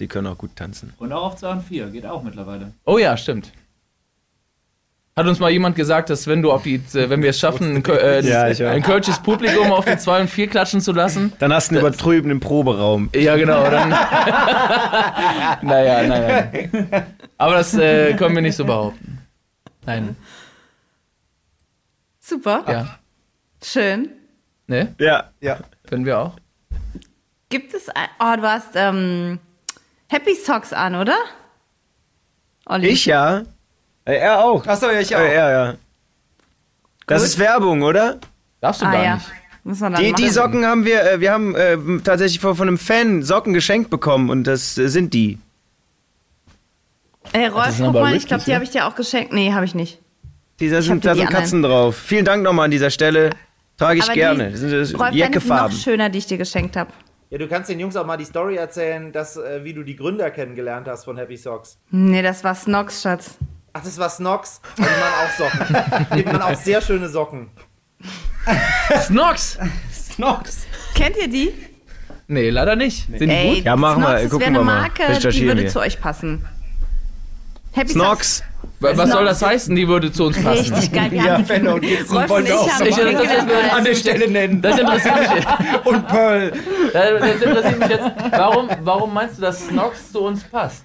die 0.00 0.08
können 0.08 0.26
auch 0.26 0.38
gut 0.38 0.56
tanzen. 0.56 0.92
Und 0.98 1.12
auch 1.12 1.24
auf 1.24 1.36
2 1.36 1.50
und 1.52 1.62
4, 1.62 1.86
geht 1.88 2.06
auch 2.06 2.22
mittlerweile. 2.22 2.72
Oh 2.84 2.98
ja, 2.98 3.16
stimmt. 3.16 3.52
Hat 5.18 5.26
uns 5.26 5.38
mal 5.38 5.50
jemand 5.50 5.76
gesagt, 5.76 6.10
dass 6.10 6.26
wenn 6.26 6.42
du 6.42 6.52
auf 6.52 6.62
die, 6.64 6.74
äh, 6.74 7.08
wenn 7.08 7.22
wir 7.22 7.30
es 7.30 7.38
schaffen, 7.38 7.76
ein, 7.76 7.84
äh, 7.86 8.20
Ja, 8.20 8.42
weiß. 8.42 8.60
ein 8.60 8.82
kölsches 8.82 9.18
Publikum 9.18 9.72
auf 9.72 9.86
die 9.86 9.96
2 9.96 10.20
und 10.22 10.28
4 10.28 10.46
klatschen 10.48 10.82
zu 10.82 10.92
lassen. 10.92 11.32
Dann 11.38 11.54
hast 11.54 11.70
du 11.70 11.76
einen 11.76 11.80
übertrübenen 11.86 12.38
Proberaum. 12.38 13.08
Ja, 13.14 13.34
genau. 13.36 13.62
Dann 13.70 13.88
naja, 15.62 16.06
nein. 16.06 17.06
Aber 17.38 17.54
das 17.54 17.72
äh, 17.74 18.12
können 18.14 18.34
wir 18.34 18.42
nicht 18.42 18.56
so 18.56 18.66
behaupten. 18.66 19.18
Nein. 19.86 20.16
Super. 22.20 22.64
Ja. 22.68 22.98
Schön. 23.62 24.10
Ne? 24.66 24.94
Ja. 24.98 25.30
Ja. 25.40 25.60
Können 25.88 26.04
wir 26.04 26.18
auch. 26.18 26.36
Gibt 27.48 27.72
es 27.72 27.88
ein. 27.88 28.08
Oh, 28.18 28.34
du 28.36 28.42
hast 28.42 28.70
ähm, 28.74 29.38
Happy 30.08 30.34
Socks 30.34 30.72
an, 30.72 30.94
oder? 30.94 31.16
Olli. 32.66 32.88
Ich 32.88 33.06
ja. 33.06 33.42
Äh, 34.04 34.16
Er 34.18 34.44
auch. 34.44 34.66
Achso, 34.66 34.90
ja, 34.90 35.00
ich 35.00 35.14
auch. 35.14 35.20
Äh, 35.20 35.34
Er, 35.34 35.50
ja. 35.50 35.74
Das 37.06 37.22
Gut. 37.22 37.28
ist 37.30 37.38
Werbung, 37.38 37.82
oder? 37.82 38.18
Darfst 38.60 38.82
du 38.82 38.86
Ah 38.86 38.92
gar 38.92 39.04
ja. 39.04 39.14
nicht. 39.14 39.80
Dann 39.80 39.94
Die, 39.96 40.12
die. 40.12 40.28
Socken 40.28 40.64
haben 40.64 40.84
wir, 40.84 41.02
äh, 41.12 41.20
wir 41.20 41.32
haben 41.32 41.54
äh, 41.56 41.76
tatsächlich 42.04 42.38
von, 42.40 42.54
von 42.54 42.68
einem 42.68 42.78
Fan 42.78 43.22
Socken 43.24 43.52
geschenkt 43.52 43.90
bekommen 43.90 44.30
und 44.30 44.44
das 44.44 44.78
äh, 44.78 44.88
sind 44.88 45.12
die. 45.12 45.38
Ey, 47.32 47.48
Rolf, 47.48 47.70
sind 47.72 47.86
guck 47.86 47.94
mal, 47.94 48.14
ich 48.14 48.26
glaube, 48.26 48.44
die 48.44 48.50
ne? 48.50 48.54
habe 48.54 48.64
ich 48.64 48.70
dir 48.70 48.86
auch 48.86 48.94
geschenkt. 48.94 49.32
Nee, 49.32 49.52
habe 49.52 49.64
ich 49.64 49.74
nicht. 49.74 49.98
Ich 50.60 50.72
hab 50.72 50.82
sind, 50.82 51.04
da 51.04 51.12
die 51.14 51.18
sind 51.18 51.26
anderen. 51.26 51.42
Katzen 51.42 51.62
drauf. 51.62 51.96
Vielen 51.96 52.24
Dank 52.24 52.44
nochmal 52.44 52.66
an 52.66 52.70
dieser 52.70 52.90
Stelle. 52.90 53.30
Trage 53.76 53.98
ich 53.98 54.04
Aber 54.04 54.14
gerne. 54.14 54.46
Die, 54.46 54.52
Das 54.52 54.60
sind 54.60 54.70
das 54.70 54.78
Rolf, 54.78 54.88
sind 54.88 55.00
noch 55.00 55.12
Jackefarben. 55.14 55.76
schöner, 55.76 56.08
die 56.10 56.18
ich 56.18 56.26
dir 56.26 56.38
geschenkt 56.38 56.76
habe. 56.76 56.92
Ja, 57.30 57.38
du 57.38 57.48
kannst 57.48 57.68
den 57.68 57.80
Jungs 57.80 57.96
auch 57.96 58.06
mal 58.06 58.16
die 58.16 58.24
Story 58.24 58.56
erzählen, 58.56 59.12
dass, 59.12 59.36
äh, 59.36 59.64
wie 59.64 59.74
du 59.74 59.82
die 59.82 59.96
Gründer 59.96 60.30
kennengelernt 60.30 60.86
hast 60.88 61.04
von 61.04 61.16
Happy 61.16 61.36
Socks. 61.36 61.78
Nee, 61.90 62.22
das 62.22 62.44
war 62.44 62.54
Snox, 62.54 63.02
Schatz. 63.02 63.36
Ach, 63.72 63.82
das 63.82 63.98
war 63.98 64.08
Snox. 64.08 64.60
Da 64.76 64.84
nimmt 64.84 64.96
man 65.00 65.12
auch 65.12 65.30
Socken. 65.36 66.06
nimmt 66.16 66.32
man 66.32 66.42
auch 66.42 66.54
sehr 66.54 66.80
schöne 66.80 67.08
Socken. 67.08 67.50
Snox! 69.06 69.58
Snox. 69.92 70.66
Kennt 70.94 71.16
ihr 71.16 71.28
die? 71.28 71.52
Nee, 72.28 72.50
leider 72.50 72.76
nicht. 72.76 73.06
Sind 73.06 73.20
die 73.28 73.30
Ey, 73.30 73.54
gut? 73.56 73.64
Ja, 73.64 73.76
machen 73.76 74.02
wir. 74.02 74.22
das 74.22 74.30
Gucken 74.30 74.46
eine 74.46 74.58
wir 74.58 74.64
mal. 74.64 74.80
Marke, 74.82 75.18
die 75.30 75.46
würde 75.46 75.62
wir. 75.62 75.68
zu 75.68 75.80
euch 75.80 76.00
passen. 76.00 76.44
Happy 77.72 77.90
Snox. 77.90 78.40
Wa- 78.40 78.46
Was 78.80 79.10
soll 79.10 79.24
das 79.24 79.42
heißen? 79.42 79.74
Die 79.74 79.88
würde 79.88 80.12
zu 80.12 80.24
uns 80.24 80.42
passen. 80.42 80.74
Richtig 80.74 80.92
geil. 80.92 81.10
Wir 81.10 81.24
Ja, 81.24 81.38
Fenner 81.44 81.74
und 81.74 81.80
Gibson 81.80 82.28
wollen 82.28 82.46
wir 82.46 82.58
auch 82.60 82.68
so 82.68 82.84
an 83.74 83.84
der 83.84 83.94
Stelle 83.94 84.30
nennen. 84.30 84.60
Das 84.60 84.78
interessiert 84.78 85.20
mich 85.20 85.30
jetzt. 85.30 85.48
Und 85.86 86.06
Pearl. 86.08 86.52
Das 86.92 87.20
das 87.20 87.42
interessiert 87.42 87.78
mich 87.78 87.88
jetzt. 87.88 88.04
Warum, 88.32 88.68
warum 88.82 89.14
meinst 89.14 89.38
du, 89.38 89.42
dass 89.42 89.66
Snox 89.66 90.12
zu 90.12 90.20
uns 90.20 90.44
passt? 90.44 90.84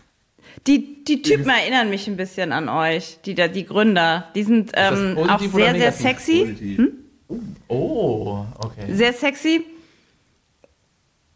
Die, 0.67 1.03
die 1.03 1.21
Typen 1.21 1.49
erinnern 1.49 1.89
mich 1.89 2.07
ein 2.07 2.17
bisschen 2.17 2.51
an 2.53 2.69
euch, 2.69 3.17
die, 3.25 3.33
da- 3.35 3.47
die 3.47 3.65
Gründer. 3.65 4.25
Die 4.35 4.43
sind 4.43 4.71
ähm, 4.75 5.17
auch 5.17 5.39
sehr, 5.39 5.73
sehr 5.75 5.91
sexy. 5.91 6.91
Oh, 7.67 8.45
okay. 8.59 8.85
Sehr 8.93 9.13
sexy. 9.13 9.65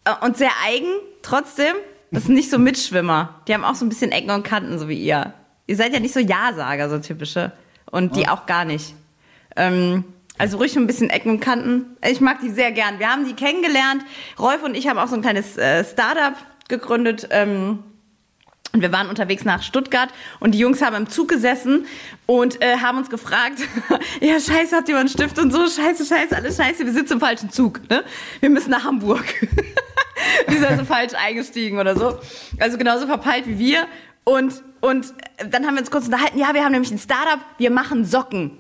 Äh, 0.06 0.12
Und 0.26 0.38
sehr 0.38 0.52
eigen, 0.66 0.88
trotzdem. 1.22 1.74
Das 2.12 2.26
sind 2.26 2.36
nicht 2.36 2.50
so 2.52 2.60
Mitschwimmer. 2.60 3.42
Die 3.48 3.54
haben 3.54 3.64
auch 3.66 3.76
so 3.76 3.84
ein 3.86 3.90
bisschen 3.90 4.12
Ecken 4.12 4.30
und 4.32 4.44
Kanten, 4.44 4.78
so 4.80 4.88
wie 4.88 5.02
ihr. 5.02 5.34
Ihr 5.68 5.76
seid 5.76 5.94
ja 5.94 6.00
nicht 6.00 6.14
so 6.14 6.20
Ja-Sager, 6.20 6.90
so 6.90 7.00
typische. 7.00 7.52
Und 7.90 8.16
die 8.16 8.28
auch 8.28 8.46
gar 8.46 8.66
nicht. 8.66 8.94
Ähm, 9.56 10.04
also 10.38 10.58
ruhig 10.58 10.76
ein 10.76 10.88
bisschen 10.88 11.10
Ecken 11.10 11.32
und 11.32 11.40
Kanten. 11.40 11.98
Ich 12.06 12.20
mag 12.20 12.42
die 12.42 12.50
sehr 12.50 12.72
gern. 12.72 13.00
Wir 13.00 13.10
haben 13.10 13.26
die 13.26 13.34
kennengelernt. 13.34 14.04
Rolf 14.38 14.64
und 14.64 14.76
ich 14.76 14.88
haben 14.88 15.00
auch 15.00 15.08
so 15.08 15.16
ein 15.16 15.22
kleines 15.22 15.58
äh, 15.58 15.84
Startup 15.84 16.36
gegründet. 16.68 17.28
Ähm, 17.32 17.84
und 18.76 18.82
wir 18.82 18.92
waren 18.92 19.08
unterwegs 19.08 19.46
nach 19.46 19.64
Stuttgart 19.64 20.10
und 20.42 20.52
die 20.52 20.60
Jungs 20.60 20.82
haben 20.82 20.98
im 20.98 21.10
Zug 21.10 21.30
gesessen 21.30 21.86
und 22.26 22.62
äh, 22.62 22.80
haben 22.80 22.98
uns 22.98 23.10
gefragt, 23.10 23.60
ja 24.22 24.38
scheiße, 24.38 24.76
habt 24.76 24.90
ihr 24.90 24.96
mal 24.96 25.00
einen 25.00 25.08
Stift 25.08 25.40
und 25.40 25.54
so, 25.54 25.60
scheiße, 25.60 26.06
scheiße, 26.06 26.36
alles 26.36 26.58
scheiße, 26.58 26.86
wir 26.86 26.92
sitzen 26.92 27.14
im 27.14 27.20
falschen 27.22 27.50
Zug, 27.50 27.90
ne? 27.90 28.04
Wir 28.42 28.50
müssen 28.50 28.72
nach 28.72 28.84
Hamburg. 28.84 29.24
die 30.50 30.56
sind 30.56 30.66
also 30.66 30.84
falsch 30.84 31.14
eingestiegen 31.14 31.80
oder 31.80 31.98
so. 31.98 32.20
Also 32.60 32.78
genauso 32.78 33.08
verpeilt 33.08 33.48
wie 33.48 33.60
wir. 33.60 33.88
Und, 34.26 34.62
und 34.86 35.14
dann 35.52 35.66
haben 35.66 35.74
wir 35.74 35.82
uns 35.82 35.90
kurz 35.90 36.06
unterhalten, 36.06 36.38
ja, 36.38 36.54
wir 36.54 36.64
haben 36.64 36.72
nämlich 36.72 36.92
ein 36.92 37.00
Startup, 37.00 37.40
wir 37.58 37.72
machen 37.72 38.06
Socken. 38.06 38.60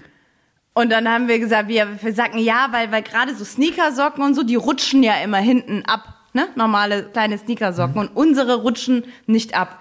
Und 0.73 0.89
dann 0.91 1.07
haben 1.07 1.27
wir 1.27 1.37
gesagt, 1.37 1.69
wir, 1.69 2.01
wir 2.01 2.13
sagen 2.13 2.39
ja, 2.39 2.67
weil, 2.71 2.91
weil 2.91 3.03
gerade 3.03 3.35
so 3.35 3.45
Sneakersocken 3.45 4.23
und 4.23 4.33
so, 4.33 4.41
die 4.41 4.55
rutschen 4.55 5.03
ja 5.03 5.13
immer 5.23 5.37
hinten 5.37 5.83
ab. 5.85 6.15
Ne? 6.33 6.47
Normale 6.55 7.03
kleine 7.03 7.37
Sneakersocken. 7.37 7.97
Und 7.97 8.15
unsere 8.15 8.55
rutschen 8.55 9.05
nicht 9.27 9.55
ab. 9.55 9.79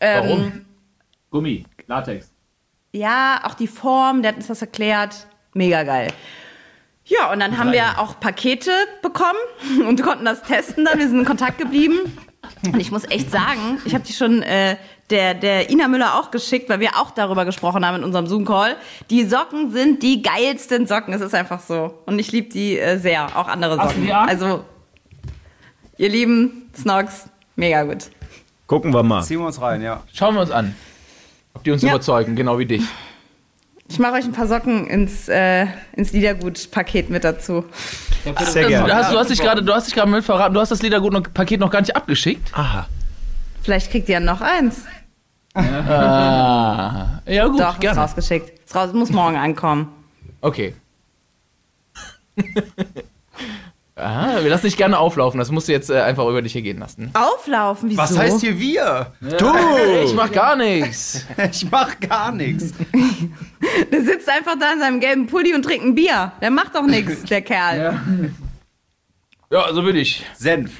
Ähm, 0.00 0.22
Warum? 0.22 0.66
Gummi, 1.30 1.64
Latex. 1.86 2.30
Ja, 2.92 3.40
auch 3.44 3.54
die 3.54 3.66
Form, 3.66 4.20
der 4.20 4.32
hat 4.32 4.36
uns 4.36 4.48
das 4.48 4.60
erklärt. 4.60 5.26
Mega 5.54 5.82
geil. 5.82 6.12
Ja, 7.06 7.32
und 7.32 7.40
dann 7.40 7.56
haben 7.56 7.72
wir 7.72 7.98
auch 7.98 8.20
Pakete 8.20 8.70
bekommen 9.00 9.38
und 9.88 10.02
konnten 10.02 10.26
das 10.26 10.42
testen 10.42 10.84
dann. 10.84 10.98
Wir 10.98 11.08
sind 11.08 11.20
in 11.20 11.24
Kontakt 11.24 11.56
geblieben. 11.56 11.98
Und 12.64 12.78
ich 12.78 12.92
muss 12.92 13.04
echt 13.10 13.30
sagen, 13.30 13.80
ich 13.86 13.94
habe 13.94 14.04
die 14.04 14.12
schon 14.12 14.42
äh, 14.42 14.76
der, 15.10 15.34
der 15.34 15.70
Ina 15.70 15.88
Müller 15.88 16.14
auch 16.18 16.30
geschickt, 16.30 16.68
weil 16.68 16.80
wir 16.80 16.96
auch 16.96 17.10
darüber 17.10 17.44
gesprochen 17.44 17.84
haben 17.84 17.96
in 17.96 18.04
unserem 18.04 18.26
Zoom-Call. 18.26 18.76
Die 19.10 19.24
Socken 19.24 19.72
sind 19.72 20.02
die 20.02 20.22
geilsten 20.22 20.86
Socken. 20.86 21.12
Es 21.14 21.20
ist 21.20 21.34
einfach 21.34 21.60
so. 21.60 21.98
Und 22.06 22.18
ich 22.18 22.30
liebe 22.32 22.48
die 22.48 22.78
äh, 22.78 22.98
sehr, 22.98 23.26
auch 23.36 23.48
andere 23.48 23.76
du 23.76 23.82
Socken. 23.82 24.02
die 24.06 24.12
an? 24.12 24.28
Also, 24.28 24.64
ihr 25.98 26.08
lieben 26.08 26.70
Snogs, 26.76 27.28
mega 27.56 27.82
gut. 27.82 28.06
Gucken 28.66 28.92
wir 28.94 29.02
mal. 29.02 29.22
Ziehen 29.22 29.40
wir 29.40 29.46
uns 29.46 29.60
rein, 29.60 29.82
ja. 29.82 30.02
Schauen 30.12 30.34
wir 30.34 30.42
uns 30.42 30.50
an. 30.50 30.74
Ob 31.54 31.64
die 31.64 31.72
uns 31.72 31.82
Ja. 31.82 31.90
überzeugen, 31.90 32.36
genau 32.36 32.58
wie 32.58 32.66
dich. 32.66 32.82
Ich 33.88 33.98
mache 33.98 34.12
euch 34.12 34.24
ein 34.24 34.30
paar 34.32 34.46
Socken 34.46 34.86
ins, 34.86 35.28
äh, 35.28 35.66
ins 35.96 36.12
Liedergut-Paket 36.12 37.10
mit 37.10 37.24
dazu. 37.24 37.64
Sehr 38.44 38.62
Du 38.62 38.68
gerne. 38.68 38.94
hast, 38.94 39.12
du 39.12 39.18
hast 39.18 39.30
dich 39.30 39.40
gerade, 39.40 39.64
du 39.64 39.74
hast 39.74 39.88
dich 39.88 39.94
gerade 39.94 40.08
mit 40.08 40.24
verraten, 40.24 40.54
du 40.54 40.60
hast 40.60 40.68
das 40.70 40.80
Liedergut-Paket 40.82 41.58
noch 41.58 41.70
gar 41.70 41.80
nicht 41.80 41.96
abgeschickt. 41.96 42.56
Aha. 42.56 42.86
Vielleicht 43.62 43.90
kriegt 43.90 44.08
ihr 44.08 44.14
ja 44.14 44.20
noch 44.20 44.40
eins. 44.40 44.84
Ah, 45.54 47.20
ja 47.26 47.46
gut, 47.48 47.60
Doch, 47.60 47.74
ist 47.74 47.80
gerne. 47.80 48.00
rausgeschickt. 48.00 48.64
Ist 48.64 48.74
raus, 48.74 48.92
muss 48.92 49.10
morgen 49.10 49.36
ankommen. 49.36 49.88
Okay. 50.40 50.74
Aha, 53.96 54.42
wir 54.42 54.48
lassen 54.48 54.64
dich 54.64 54.78
gerne 54.78 54.98
auflaufen. 54.98 55.38
Das 55.38 55.50
musst 55.50 55.68
du 55.68 55.72
jetzt 55.72 55.90
äh, 55.90 56.00
einfach 56.00 56.26
über 56.26 56.40
dich 56.40 56.52
hier 56.52 56.62
gehen 56.62 56.78
lassen. 56.78 57.10
Auflaufen, 57.12 57.90
wieso? 57.90 58.00
Was 58.00 58.16
heißt 58.16 58.40
hier 58.40 58.58
wir? 58.58 59.12
Du! 59.20 59.52
Ich 60.04 60.14
mach 60.14 60.32
gar 60.32 60.56
nichts. 60.56 61.26
Ich 61.52 61.70
mach 61.70 62.00
gar 62.00 62.32
nichts. 62.32 62.72
Der 63.92 64.02
sitzt 64.02 64.28
einfach 64.28 64.56
da 64.58 64.72
in 64.72 64.80
seinem 64.80 65.00
gelben 65.00 65.26
Pulli 65.26 65.54
und 65.54 65.62
trinkt 65.62 65.84
ein 65.84 65.94
Bier. 65.94 66.32
Der 66.40 66.50
macht 66.50 66.74
doch 66.74 66.86
nichts, 66.86 67.24
der 67.24 67.42
Kerl. 67.42 68.00
Ja, 69.50 69.72
so 69.74 69.82
bin 69.82 69.96
ich. 69.96 70.24
Senf. 70.36 70.70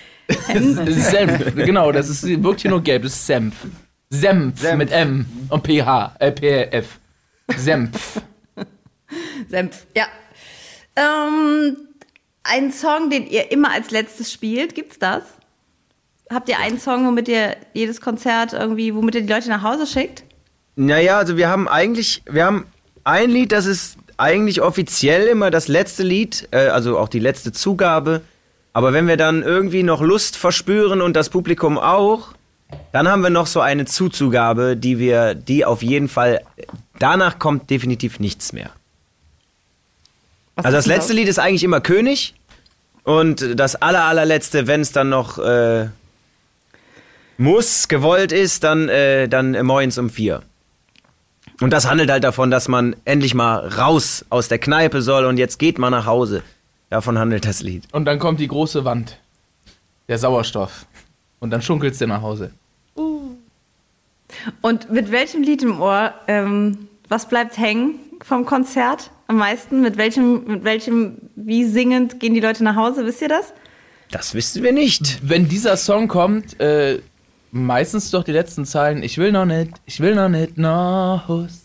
Senf, 0.88 1.54
genau, 1.56 1.92
das 1.92 2.08
ist, 2.08 2.24
wirkt 2.42 2.60
hier 2.60 2.70
nur 2.70 2.82
gelb, 2.82 3.02
das 3.02 3.12
ist 3.12 3.26
Senf. 3.26 3.54
Senf, 4.10 4.60
Senf. 4.60 4.76
mit 4.76 4.90
M 4.90 5.24
und 5.50 5.66
PH, 5.66 6.16
äh, 6.18 6.32
PF. 6.32 6.98
Senf. 7.56 8.20
Senf, 9.48 9.86
ja. 9.96 10.06
Ähm, 10.96 11.76
ein 12.42 12.72
Song, 12.72 13.08
den 13.08 13.28
ihr 13.28 13.52
immer 13.52 13.70
als 13.70 13.92
letztes 13.92 14.32
spielt, 14.32 14.74
gibt's 14.74 14.98
das? 14.98 15.22
Habt 16.28 16.48
ihr 16.48 16.58
einen 16.58 16.80
Song, 16.80 17.06
womit 17.06 17.28
ihr 17.28 17.56
jedes 17.72 18.00
Konzert 18.00 18.52
irgendwie, 18.52 18.94
womit 18.94 19.14
ihr 19.14 19.22
die 19.22 19.32
Leute 19.32 19.48
nach 19.48 19.62
Hause 19.62 19.86
schickt? 19.86 20.24
Naja, 20.74 21.18
also 21.18 21.36
wir 21.36 21.48
haben 21.48 21.68
eigentlich, 21.68 22.22
wir 22.28 22.44
haben 22.44 22.66
ein 23.04 23.30
Lied, 23.30 23.52
das 23.52 23.66
ist 23.66 23.96
eigentlich 24.16 24.60
offiziell 24.60 25.28
immer 25.28 25.50
das 25.50 25.68
letzte 25.68 26.02
Lied, 26.02 26.48
äh, 26.50 26.68
also 26.68 26.98
auch 26.98 27.08
die 27.08 27.20
letzte 27.20 27.52
Zugabe. 27.52 28.22
Aber 28.72 28.92
wenn 28.92 29.06
wir 29.06 29.16
dann 29.16 29.42
irgendwie 29.42 29.82
noch 29.82 30.00
Lust 30.00 30.36
verspüren 30.36 31.00
und 31.00 31.14
das 31.14 31.30
Publikum 31.30 31.78
auch, 31.78 32.34
dann 32.92 33.08
haben 33.08 33.22
wir 33.22 33.30
noch 33.30 33.46
so 33.46 33.60
eine 33.60 33.84
Zuzugabe, 33.84 34.76
die 34.76 34.98
wir, 34.98 35.34
die 35.34 35.64
auf 35.64 35.82
jeden 35.82 36.08
Fall, 36.08 36.42
danach 36.98 37.38
kommt 37.38 37.70
definitiv 37.70 38.20
nichts 38.20 38.52
mehr. 38.52 38.70
Was 40.56 40.66
Also 40.66 40.76
das 40.78 40.86
letzte 40.86 41.12
Lied 41.12 41.28
ist 41.28 41.38
eigentlich 41.38 41.64
immer 41.64 41.80
König 41.80 42.34
und 43.04 43.58
das 43.58 43.76
aller 43.76 44.04
allerletzte, 44.04 44.66
wenn 44.66 44.80
es 44.80 44.92
dann 44.92 45.08
noch 45.08 45.38
äh, 45.38 45.88
muss, 47.38 47.88
gewollt 47.88 48.32
ist, 48.32 48.64
dann, 48.64 48.88
äh, 48.88 49.28
dann 49.28 49.52
moins 49.64 49.96
um 49.96 50.10
vier. 50.10 50.42
Und 51.60 51.70
das 51.70 51.88
handelt 51.88 52.10
halt 52.10 52.24
davon, 52.24 52.50
dass 52.50 52.68
man 52.68 52.96
endlich 53.04 53.34
mal 53.34 53.66
raus 53.68 54.24
aus 54.30 54.48
der 54.48 54.58
Kneipe 54.58 55.02
soll 55.02 55.24
und 55.24 55.36
jetzt 55.36 55.58
geht 55.58 55.78
man 55.78 55.90
nach 55.90 56.06
Hause. 56.06 56.42
Davon 56.88 57.18
handelt 57.18 57.46
das 57.46 57.62
Lied. 57.62 57.84
Und 57.92 58.04
dann 58.06 58.18
kommt 58.18 58.40
die 58.40 58.48
große 58.48 58.84
Wand. 58.84 59.16
Der 60.08 60.18
Sauerstoff. 60.18 60.86
Und 61.40 61.50
dann 61.50 61.62
schunkelst 61.62 62.00
du 62.00 62.06
nach 62.06 62.22
Hause. 62.22 62.52
Und 64.60 64.90
mit 64.90 65.10
welchem 65.10 65.42
Lied 65.42 65.62
im 65.62 65.80
Ohr, 65.80 66.14
ähm, 66.28 66.88
was 67.08 67.28
bleibt 67.28 67.58
hängen 67.58 67.98
vom 68.22 68.44
Konzert 68.46 69.10
am 69.26 69.38
meisten? 69.38 69.80
Mit 69.80 69.96
welchem, 69.96 70.44
mit 70.46 70.64
welchem, 70.64 71.16
wie 71.34 71.64
singend 71.64 72.20
gehen 72.20 72.34
die 72.34 72.40
Leute 72.40 72.62
nach 72.62 72.76
Hause? 72.76 73.04
Wisst 73.06 73.22
ihr 73.22 73.28
das? 73.28 73.52
Das 74.10 74.34
wissen 74.34 74.62
wir 74.62 74.72
nicht. 74.72 75.18
Wenn 75.22 75.48
dieser 75.48 75.76
Song 75.76 76.08
kommt, 76.08 76.60
äh, 76.60 77.00
meistens 77.52 78.10
doch 78.10 78.24
die 78.24 78.32
letzten 78.32 78.64
Zeilen, 78.64 79.02
ich 79.02 79.18
will 79.18 79.32
noch 79.32 79.44
nicht, 79.44 79.72
ich 79.86 80.00
will 80.00 80.14
noch 80.14 80.28
nicht 80.28 80.58
nach 80.58 81.26
Haus. 81.28 81.62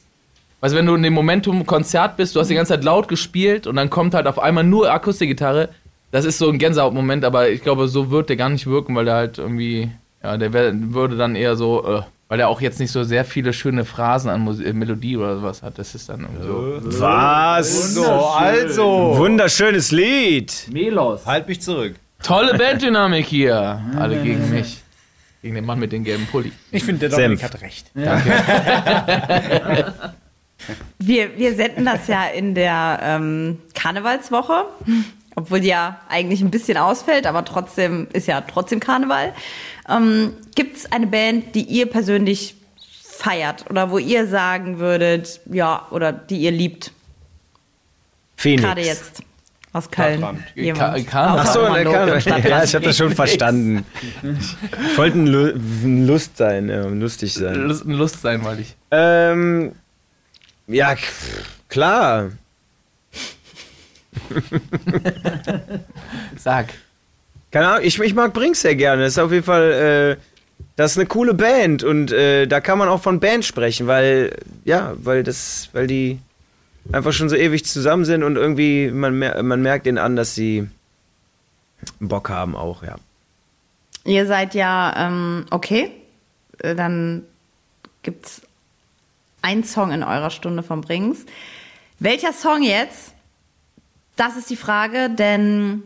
Also 0.62 0.76
wenn 0.76 0.86
du 0.86 0.96
in 0.96 1.04
dem 1.04 1.14
Momentum 1.14 1.66
Konzert 1.66 2.18
bist, 2.18 2.36
du 2.36 2.40
hast 2.40 2.50
die 2.50 2.56
ganze 2.56 2.74
Zeit 2.74 2.84
laut 2.84 3.08
gespielt 3.08 3.68
und 3.68 3.76
dann 3.76 3.90
kommt 3.90 4.14
halt 4.14 4.26
auf 4.26 4.40
einmal 4.40 4.64
nur 4.64 4.92
Akustikgitarre, 4.92 5.70
das 6.12 6.26
ist 6.26 6.38
so 6.38 6.50
ein 6.50 6.58
Gänsehautmoment, 6.58 7.26
aber 7.26 7.50
ich 7.50 7.62
glaube, 7.62 7.88
so 7.88 8.12
wird 8.12 8.30
der 8.30 8.36
gar 8.36 8.50
nicht 8.50 8.68
wirken, 8.68 8.96
weil 8.96 9.06
der 9.06 9.16
halt 9.16 9.38
irgendwie, 9.38 9.90
ja, 10.24 10.38
der 10.38 10.54
wär, 10.54 10.72
würde 10.74 11.18
dann 11.18 11.36
eher 11.36 11.56
so, 11.56 11.86
äh, 11.86 12.02
weil 12.28 12.40
er 12.40 12.50
auch 12.50 12.62
jetzt 12.62 12.80
nicht 12.80 12.92
so 12.92 13.04
sehr 13.04 13.26
viele 13.26 13.54
schöne 13.54 13.86
Phrasen 13.86 14.30
an 14.30 14.42
Mus 14.42 14.60
äh, 14.60 14.74
Melodie 14.74 15.18
oder 15.18 15.38
sowas 15.38 15.62
hat, 15.62 15.78
das 15.78 15.96
ist 15.96 16.10
dann 16.10 16.22
irgendwie 16.22 16.92
so. 16.92 17.02
Was? 17.02 17.94
So, 17.94 18.06
also. 18.06 19.16
Wunderschönes 19.18 19.92
Lied. 19.92 20.68
Melos. 20.72 21.26
Halt 21.26 21.48
mich 21.48 21.62
zurück. 21.62 21.96
Tolle 22.24 22.58
Banddynamik 22.58 23.26
hier. 23.26 23.82
Alle 23.98 24.22
gegen 24.22 24.50
mich. 24.50 24.82
Gegen 25.42 25.56
den 25.56 25.66
Mann 25.66 25.78
mit 25.78 25.92
dem 25.92 26.04
gelben 26.04 26.28
Pulli. 26.32 26.52
Ich 26.72 26.84
finde, 26.84 27.08
der 27.08 27.12
Senf. 27.12 27.40
Dominik 27.40 27.44
hat 27.44 27.62
recht. 27.62 27.92
Wir, 30.98 31.38
wir 31.38 31.54
senden 31.54 31.86
das 31.86 32.08
ja 32.08 32.26
in 32.26 32.56
der 32.56 33.00
ähm, 33.02 33.60
Karnevalswoche, 33.74 34.66
obwohl 35.36 35.60
die 35.60 35.68
ja 35.68 36.00
eigentlich 36.10 36.42
ein 36.42 36.52
bisschen 36.52 36.78
ausfällt, 36.78 37.28
aber 37.28 37.44
trotzdem 37.46 38.08
ist 38.14 38.28
ja 38.28 38.42
trotzdem 38.42 38.80
Karneval. 38.80 39.34
Ähm, 39.90 40.34
Gibt 40.56 40.78
es 40.78 40.92
eine 40.92 41.08
Band, 41.08 41.54
die 41.56 41.64
ihr 41.64 41.86
persönlich 41.88 42.56
feiert 43.04 43.66
oder 43.70 43.92
wo 43.92 43.98
ihr 43.98 44.28
sagen 44.28 44.80
würdet, 44.80 45.40
ja, 45.52 45.88
oder 45.92 46.12
die 46.12 46.38
ihr 46.38 46.52
liebt? 46.52 46.92
Phoenix. 48.38 48.64
Gerade 48.64 48.82
jetzt 48.82 49.22
aus 49.74 49.90
Köln. 49.92 50.44
Jemand. 50.56 50.80
Ka- 50.80 51.00
Karneval. 51.12 51.40
Außer 51.40 51.42
Ach 51.42 51.54
so, 51.54 51.60
Karneval. 51.62 52.44
Ja, 52.50 52.64
ich 52.64 52.76
habe 52.76 52.86
das 52.86 52.98
schon 52.98 53.14
verstanden. 53.16 53.86
Ich 54.90 54.98
wollte 54.98 55.18
ein, 55.20 55.28
Lu 55.28 55.52
ein 55.54 56.08
Lust 56.08 56.38
sein, 56.38 56.70
ja, 56.70 56.86
lustig 56.88 57.34
sein. 57.34 57.56
Lust, 57.56 57.84
Lust 57.86 58.22
sein, 58.22 58.44
weil 58.44 58.60
ich. 58.62 58.76
Ähm, 58.92 59.74
ja, 60.68 60.96
klar. 61.70 62.32
Sag. 66.38 66.74
Keine 67.52 67.68
Ahnung, 67.68 67.86
ich, 67.86 68.00
ich 68.00 68.14
mag 68.14 68.34
Brink 68.34 68.56
sehr 68.56 68.76
gerne. 68.76 69.04
Das 69.04 69.14
ist 69.14 69.20
auf 69.20 69.32
jeden 69.32 69.44
Fall, 69.44 70.18
äh, 70.18 70.22
das 70.76 70.92
ist 70.92 70.98
eine 70.98 71.08
coole 71.08 71.34
Band 71.34 71.84
und 71.84 72.12
äh, 72.12 72.48
da 72.48 72.60
kann 72.60 72.78
man 72.78 72.90
auch 72.90 73.02
von 73.02 73.20
Band 73.20 73.46
sprechen, 73.46 73.88
weil, 73.88 74.36
ja, 74.66 74.94
weil 74.98 75.24
das, 75.24 75.70
weil 75.74 75.88
die 75.88 76.20
einfach 76.92 77.14
schon 77.14 77.30
so 77.30 77.36
ewig 77.36 77.66
zusammen 77.66 78.06
sind 78.06 78.24
und 78.24 78.36
irgendwie, 78.36 78.92
man, 78.92 79.18
mer 79.18 79.42
man 79.42 79.62
merkt 79.62 79.88
ihnen 79.88 79.98
an, 79.98 80.16
dass 80.16 80.36
sie 80.36 80.68
Bock 82.00 82.30
haben 82.30 82.56
auch, 82.56 82.84
ja. 82.84 82.96
Ihr 84.04 84.28
seid 84.28 84.54
ja, 84.54 84.94
ähm, 84.98 85.46
okay, 85.50 85.92
Äh, 86.60 86.76
dann 86.76 87.24
gibt's 88.04 88.42
einen 89.42 89.64
Song 89.64 89.92
in 89.92 90.04
eurer 90.04 90.30
Stunde 90.30 90.64
von 90.64 90.82
Brings. 90.82 91.26
Welcher 92.00 92.34
Song 92.34 92.62
jetzt? 92.62 93.14
Das 94.16 94.38
ist 94.38 94.50
die 94.50 94.56
Frage, 94.56 95.10
denn 95.10 95.84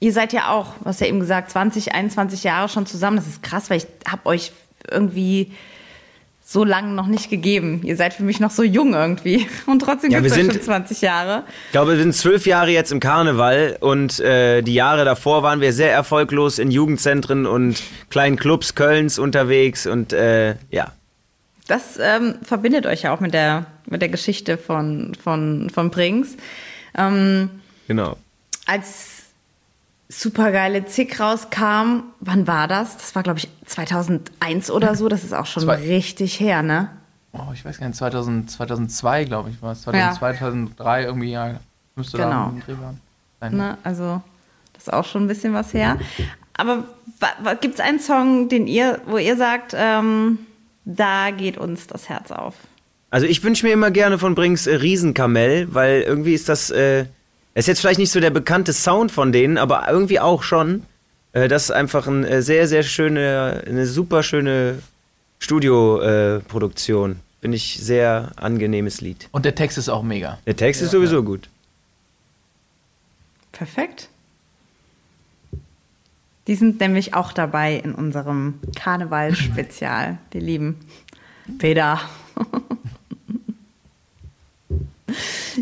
ihr 0.00 0.12
seid 0.12 0.32
ja 0.32 0.50
auch, 0.50 0.74
was 0.80 1.00
ja 1.00 1.06
eben 1.06 1.20
gesagt, 1.20 1.50
20, 1.50 1.94
21 1.94 2.42
Jahre 2.44 2.68
schon 2.68 2.86
zusammen. 2.86 3.16
Das 3.16 3.26
ist 3.26 3.42
krass, 3.42 3.70
weil 3.70 3.78
ich 3.78 3.86
habe 4.10 4.26
euch 4.26 4.52
irgendwie 4.90 5.52
so 6.44 6.64
lange 6.64 6.92
noch 6.92 7.06
nicht 7.06 7.30
gegeben. 7.30 7.80
Ihr 7.84 7.96
seid 7.96 8.12
für 8.12 8.24
mich 8.24 8.40
noch 8.40 8.50
so 8.50 8.62
jung 8.64 8.94
irgendwie. 8.94 9.46
Und 9.66 9.78
trotzdem 9.80 10.10
Ja, 10.10 10.20
euch 10.20 10.32
sind- 10.32 10.52
schon 10.52 10.60
20 10.60 11.00
Jahre. 11.00 11.44
Ich 11.66 11.72
glaube, 11.72 11.92
wir 11.92 12.02
sind 12.02 12.14
zwölf 12.14 12.46
Jahre 12.46 12.70
jetzt 12.70 12.90
im 12.92 12.98
Karneval 13.00 13.78
und 13.80 14.18
äh, 14.20 14.60
die 14.62 14.74
Jahre 14.74 15.04
davor 15.04 15.42
waren 15.44 15.60
wir 15.60 15.72
sehr 15.72 15.92
erfolglos 15.92 16.58
in 16.58 16.70
Jugendzentren 16.70 17.46
und 17.46 17.80
kleinen 18.10 18.36
Clubs 18.36 18.74
Kölns 18.74 19.18
unterwegs 19.20 19.86
und 19.86 20.12
äh, 20.12 20.56
ja. 20.70 20.92
Das 21.68 21.98
ähm, 22.02 22.34
verbindet 22.42 22.86
euch 22.86 23.02
ja 23.02 23.14
auch 23.14 23.20
mit 23.20 23.32
der, 23.32 23.66
mit 23.86 24.02
der 24.02 24.08
Geschichte 24.08 24.58
von, 24.58 25.14
von, 25.22 25.70
von 25.70 25.90
Brings. 25.90 26.36
Ähm, 26.94 27.50
Genau. 27.88 28.16
als 28.66 29.22
supergeile 30.08 30.84
Zick 30.86 31.18
rauskam, 31.20 32.02
wann 32.20 32.46
war 32.46 32.68
das? 32.68 32.96
Das 32.96 33.14
war, 33.14 33.22
glaube 33.22 33.38
ich, 33.38 33.48
2001 33.66 34.70
oder 34.70 34.94
so. 34.94 35.08
Das 35.08 35.24
ist 35.24 35.32
auch 35.32 35.46
schon 35.46 35.62
Zwei- 35.62 35.76
richtig 35.76 36.38
her, 36.38 36.62
ne? 36.62 36.90
Oh, 37.32 37.50
ich 37.54 37.64
weiß 37.64 37.78
gar 37.78 37.86
nicht, 37.86 37.96
2000, 37.96 38.50
2002, 38.50 39.24
glaube 39.24 39.48
ich, 39.50 39.62
war 39.62 39.72
es. 39.72 39.82
2002, 39.82 40.18
2003 40.38 41.04
irgendwie, 41.04 41.30
ja, 41.32 41.60
müsste 41.96 42.18
da 42.18 42.24
Genau. 42.24 42.80
waren. 42.82 43.00
Sein. 43.40 43.56
ne? 43.56 43.78
Also, 43.84 44.20
das 44.74 44.84
ist 44.84 44.92
auch 44.92 45.06
schon 45.06 45.24
ein 45.24 45.28
bisschen 45.28 45.54
was 45.54 45.72
her. 45.72 45.98
Aber 46.54 46.84
gibt 47.60 47.74
es 47.74 47.80
einen 47.80 47.98
Song, 47.98 48.48
den 48.50 48.66
ihr, 48.66 49.00
wo 49.06 49.16
ihr 49.16 49.36
sagt, 49.38 49.72
ähm, 49.74 50.40
da 50.84 51.30
geht 51.30 51.56
uns 51.56 51.86
das 51.86 52.08
Herz 52.10 52.30
auf? 52.30 52.54
Also 53.12 53.26
ich 53.26 53.44
wünsche 53.44 53.66
mir 53.66 53.74
immer 53.74 53.90
gerne 53.90 54.18
von 54.18 54.34
Brinks 54.34 54.66
äh, 54.66 54.74
Riesenkamell, 54.76 55.68
weil 55.74 56.00
irgendwie 56.00 56.32
ist 56.32 56.48
das, 56.48 56.70
äh, 56.70 57.04
ist 57.54 57.68
jetzt 57.68 57.80
vielleicht 57.80 57.98
nicht 57.98 58.10
so 58.10 58.20
der 58.20 58.30
bekannte 58.30 58.72
Sound 58.72 59.12
von 59.12 59.32
denen, 59.32 59.58
aber 59.58 59.86
irgendwie 59.86 60.18
auch 60.18 60.42
schon. 60.42 60.84
Äh, 61.32 61.46
das 61.46 61.64
ist 61.64 61.72
einfach 61.72 62.06
ein 62.06 62.24
äh, 62.24 62.40
sehr, 62.40 62.66
sehr 62.66 62.82
schöne, 62.82 63.64
eine 63.66 63.84
super 63.84 64.22
schöne 64.22 64.78
Studioproduktion. 65.40 66.38
Äh, 66.38 66.40
Produktion. 66.48 67.16
Finde 67.42 67.56
ich 67.58 67.80
sehr 67.82 68.32
angenehmes 68.36 69.02
Lied. 69.02 69.28
Und 69.30 69.44
der 69.44 69.56
Text 69.56 69.76
ist 69.76 69.90
auch 69.90 70.02
mega. 70.02 70.38
Der 70.46 70.56
Text 70.56 70.80
ist 70.80 70.92
sowieso 70.92 71.22
gut. 71.22 71.50
Perfekt. 73.50 74.08
Die 76.46 76.54
sind 76.54 76.80
nämlich 76.80 77.12
auch 77.12 77.32
dabei 77.32 77.74
in 77.74 77.94
unserem 77.94 78.60
Karneval-Spezial, 78.74 80.16
die 80.32 80.40
lieben 80.40 80.80
Peter. 81.58 82.00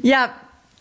ja, 0.03 0.31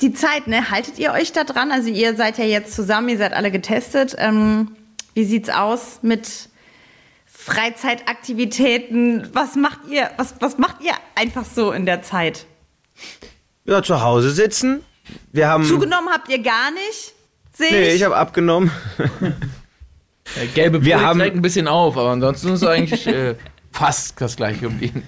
die 0.01 0.13
Zeit, 0.13 0.47
ne? 0.47 0.72
Haltet 0.72 0.97
ihr 0.99 1.11
euch 1.11 1.32
da 1.34 1.43
dran? 1.43 1.72
Also 1.72 1.89
ihr 1.89 2.15
seid 2.15 2.38
ja 2.38 2.45
jetzt 2.45 2.74
zusammen, 2.74 3.09
ihr 3.09 3.17
seid 3.17 3.34
alle 3.34 3.51
getestet. 3.51 4.15
Ähm, 4.17 4.72
wie 5.13 5.26
sieht's 5.26 5.49
aus 5.49 5.99
mit 6.01 6.49
Freizeitaktivitäten? 7.26 9.30
Was 9.34 9.55
macht 9.55 9.80
ihr? 9.89 10.09
Was, 10.17 10.36
was 10.39 10.57
macht 10.57 10.82
ihr 10.84 10.93
einfach 11.15 11.45
so 11.45 11.72
in 11.72 11.86
der 11.86 12.01
Zeit? 12.01 12.45
Ja, 13.65 13.82
zu 13.84 14.01
Hause 14.01 14.32
sitzen. 14.32 14.84
Wir 15.32 15.47
haben. 15.47 15.63
Zugenommen 15.65 16.09
habt 16.11 16.30
ihr 16.30 16.41
gar 16.41 16.72
nicht? 16.72 17.13
Sehe 17.53 17.72
Nee, 17.72 17.93
ich 17.93 18.03
habe 18.03 18.15
abgenommen. 18.15 18.72
Gelbe 20.53 20.86
Wir 20.86 21.01
haben- 21.01 21.20
trägt 21.20 21.36
ein 21.36 21.41
bisschen 21.41 21.67
auf, 21.67 21.97
aber 21.97 22.11
ansonsten 22.11 22.53
ist 22.53 22.61
es 22.61 22.67
eigentlich 22.67 23.07
äh, 23.07 23.36
fast 23.72 24.20
das 24.22 24.36
gleiche 24.36 24.61
geblieben. 24.61 25.03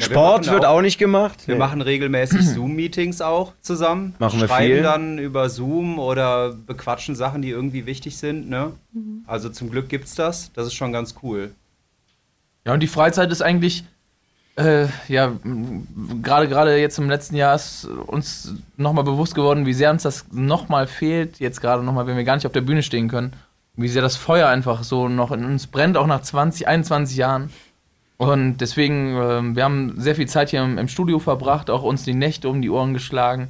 Sport 0.00 0.50
wird 0.50 0.64
auch 0.64 0.80
nicht 0.82 0.98
gemacht. 0.98 1.46
Wir 1.46 1.54
Nee. 1.54 1.58
machen 1.58 1.80
regelmäßig 1.80 2.46
Zoom-Meetings 2.54 3.20
auch 3.20 3.52
zusammen. 3.60 4.14
Machen 4.18 4.40
wir 4.40 4.48
Schreiben 4.48 4.74
viel. 4.74 4.82
dann 4.82 5.18
über 5.18 5.48
Zoom 5.50 5.98
oder 5.98 6.52
bequatschen 6.52 7.14
Sachen, 7.14 7.42
die 7.42 7.50
irgendwie 7.50 7.86
wichtig 7.86 8.16
sind. 8.16 8.48
Ne? 8.48 8.72
Also 9.26 9.48
zum 9.48 9.70
Glück 9.70 9.88
gibt's 9.88 10.14
das. 10.14 10.50
Das 10.54 10.66
ist 10.66 10.74
schon 10.74 10.92
ganz 10.92 11.14
cool. 11.22 11.50
Ja, 12.64 12.72
und 12.74 12.80
die 12.80 12.86
Freizeit 12.88 13.30
ist 13.30 13.42
eigentlich, 13.42 13.84
äh, 14.56 14.86
ja, 15.08 15.32
gerade 16.22 16.48
gerade 16.48 16.76
jetzt 16.78 16.98
im 16.98 17.08
letzten 17.08 17.36
Jahr 17.36 17.54
ist 17.54 17.84
uns 17.84 18.54
nochmal 18.76 19.04
bewusst 19.04 19.34
geworden, 19.34 19.66
wie 19.66 19.72
sehr 19.74 19.90
uns 19.90 20.02
das 20.02 20.26
nochmal 20.32 20.86
fehlt, 20.86 21.38
jetzt 21.38 21.60
gerade 21.60 21.82
nochmal, 21.84 22.06
wenn 22.06 22.16
wir 22.16 22.24
gar 22.24 22.34
nicht 22.36 22.46
auf 22.46 22.52
der 22.52 22.62
Bühne 22.62 22.82
stehen 22.82 23.08
können, 23.08 23.34
wie 23.76 23.88
sehr 23.88 24.02
das 24.02 24.16
Feuer 24.16 24.48
einfach 24.48 24.82
so 24.82 25.08
noch 25.08 25.30
in 25.30 25.44
uns 25.44 25.66
brennt, 25.66 25.96
auch 25.96 26.06
nach 26.06 26.22
20, 26.22 26.66
21 26.66 27.16
Jahren. 27.18 27.50
Und 28.18 28.58
deswegen, 28.58 29.14
ähm, 29.20 29.56
wir 29.56 29.64
haben 29.64 30.00
sehr 30.00 30.14
viel 30.14 30.26
Zeit 30.26 30.50
hier 30.50 30.62
im, 30.62 30.78
im 30.78 30.88
Studio 30.88 31.18
verbracht, 31.18 31.68
auch 31.68 31.82
uns 31.82 32.02
die 32.04 32.14
Nächte 32.14 32.48
um 32.48 32.62
die 32.62 32.70
Ohren 32.70 32.94
geschlagen 32.94 33.48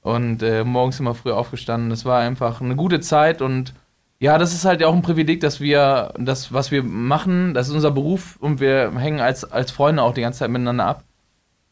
und 0.00 0.42
äh, 0.42 0.64
morgens 0.64 1.00
immer 1.00 1.14
früh 1.14 1.32
aufgestanden. 1.32 1.90
Das 1.90 2.04
war 2.04 2.20
einfach 2.20 2.60
eine 2.60 2.76
gute 2.76 3.00
Zeit 3.00 3.42
und 3.42 3.74
ja, 4.18 4.38
das 4.38 4.54
ist 4.54 4.64
halt 4.64 4.82
auch 4.82 4.94
ein 4.94 5.02
Privileg, 5.02 5.40
dass 5.40 5.60
wir 5.60 6.14
das, 6.18 6.50
was 6.50 6.70
wir 6.70 6.82
machen, 6.82 7.52
das 7.52 7.68
ist 7.68 7.74
unser 7.74 7.90
Beruf 7.90 8.36
und 8.40 8.60
wir 8.60 8.92
hängen 8.96 9.20
als, 9.20 9.44
als 9.44 9.70
Freunde 9.70 10.02
auch 10.02 10.14
die 10.14 10.22
ganze 10.22 10.38
Zeit 10.38 10.50
miteinander 10.50 10.86
ab. 10.86 11.04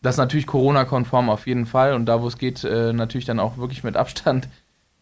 Das 0.03 0.17
ist 0.17 0.19
natürlich 0.19 0.47
Corona-konform 0.47 1.31
auf 1.31 1.47
jeden 1.47 1.65
Fall 1.65 1.95
und 1.95 2.05
da, 2.05 2.21
wo 2.21 2.27
es 2.27 2.37
geht, 2.37 2.63
äh, 2.63 2.93
natürlich 2.93 3.25
dann 3.25 3.41
auch 3.41 3.57
wirklich 3.57 3.83
mit 3.85 3.97
Abstand. 3.97 4.51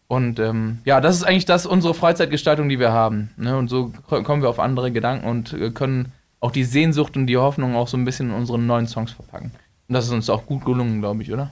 Und 0.07 0.39
ähm, 0.39 0.77
ja, 0.85 1.01
das 1.01 1.17
ist 1.17 1.23
eigentlich 1.23 1.43
das 1.43 1.65
unsere 1.65 1.93
Freizeitgestaltung, 1.93 2.69
die 2.69 2.79
wir 2.79 2.93
haben. 2.93 3.31
Ne? 3.35 3.57
Und 3.57 3.67
so 3.67 3.91
ko- 4.07 4.23
kommen 4.23 4.41
wir 4.41 4.49
auf 4.49 4.59
andere 4.59 4.93
Gedanken 4.93 5.27
und 5.27 5.51
äh, 5.51 5.71
können 5.71 6.13
auch 6.43 6.51
die 6.51 6.65
Sehnsucht 6.65 7.15
und 7.15 7.27
die 7.27 7.37
Hoffnung 7.37 7.75
auch 7.75 7.87
so 7.87 7.95
ein 7.95 8.03
bisschen 8.03 8.29
in 8.29 8.35
unseren 8.35 8.67
neuen 8.67 8.85
Songs 8.85 9.11
verpacken. 9.11 9.51
Und 9.87 9.93
das 9.93 10.05
ist 10.05 10.11
uns 10.11 10.29
auch 10.29 10.45
gut 10.45 10.65
gelungen, 10.65 10.99
glaube 10.99 11.23
ich, 11.23 11.31
oder? 11.31 11.51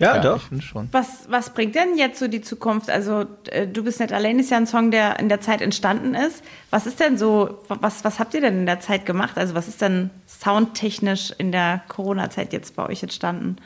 Ja, 0.00 0.18
doch. 0.18 0.38
Ich 0.38 0.48
finde 0.48 0.64
schon. 0.64 0.88
Was, 0.90 1.26
was 1.28 1.54
bringt 1.54 1.74
denn 1.76 1.96
jetzt 1.96 2.18
so 2.18 2.26
die 2.26 2.40
Zukunft? 2.40 2.90
Also, 2.90 3.26
äh, 3.50 3.68
du 3.68 3.84
bist 3.84 4.00
nicht 4.00 4.12
allein 4.12 4.38
ist 4.38 4.50
ja 4.50 4.56
ein 4.56 4.66
Song, 4.66 4.90
der 4.90 5.20
in 5.20 5.28
der 5.28 5.40
Zeit 5.40 5.60
entstanden 5.60 6.14
ist. 6.14 6.42
Was 6.70 6.86
ist 6.86 6.98
denn 6.98 7.18
so, 7.18 7.60
was, 7.68 8.02
was 8.02 8.18
habt 8.18 8.34
ihr 8.34 8.40
denn 8.40 8.60
in 8.60 8.66
der 8.66 8.80
Zeit 8.80 9.06
gemacht? 9.06 9.36
Also, 9.36 9.54
was 9.54 9.68
ist 9.68 9.82
denn 9.82 10.10
soundtechnisch 10.26 11.32
in 11.38 11.52
der 11.52 11.82
Corona-Zeit 11.86 12.52
jetzt 12.52 12.74
bei 12.74 12.88
euch 12.88 13.02
entstanden? 13.02 13.56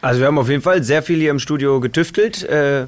Also 0.00 0.20
wir 0.20 0.28
haben 0.28 0.38
auf 0.38 0.48
jeden 0.48 0.62
Fall 0.62 0.82
sehr 0.82 1.02
viel 1.02 1.18
hier 1.18 1.30
im 1.30 1.40
Studio 1.40 1.80
getüftelt. 1.80 2.42
Äh, 2.44 2.86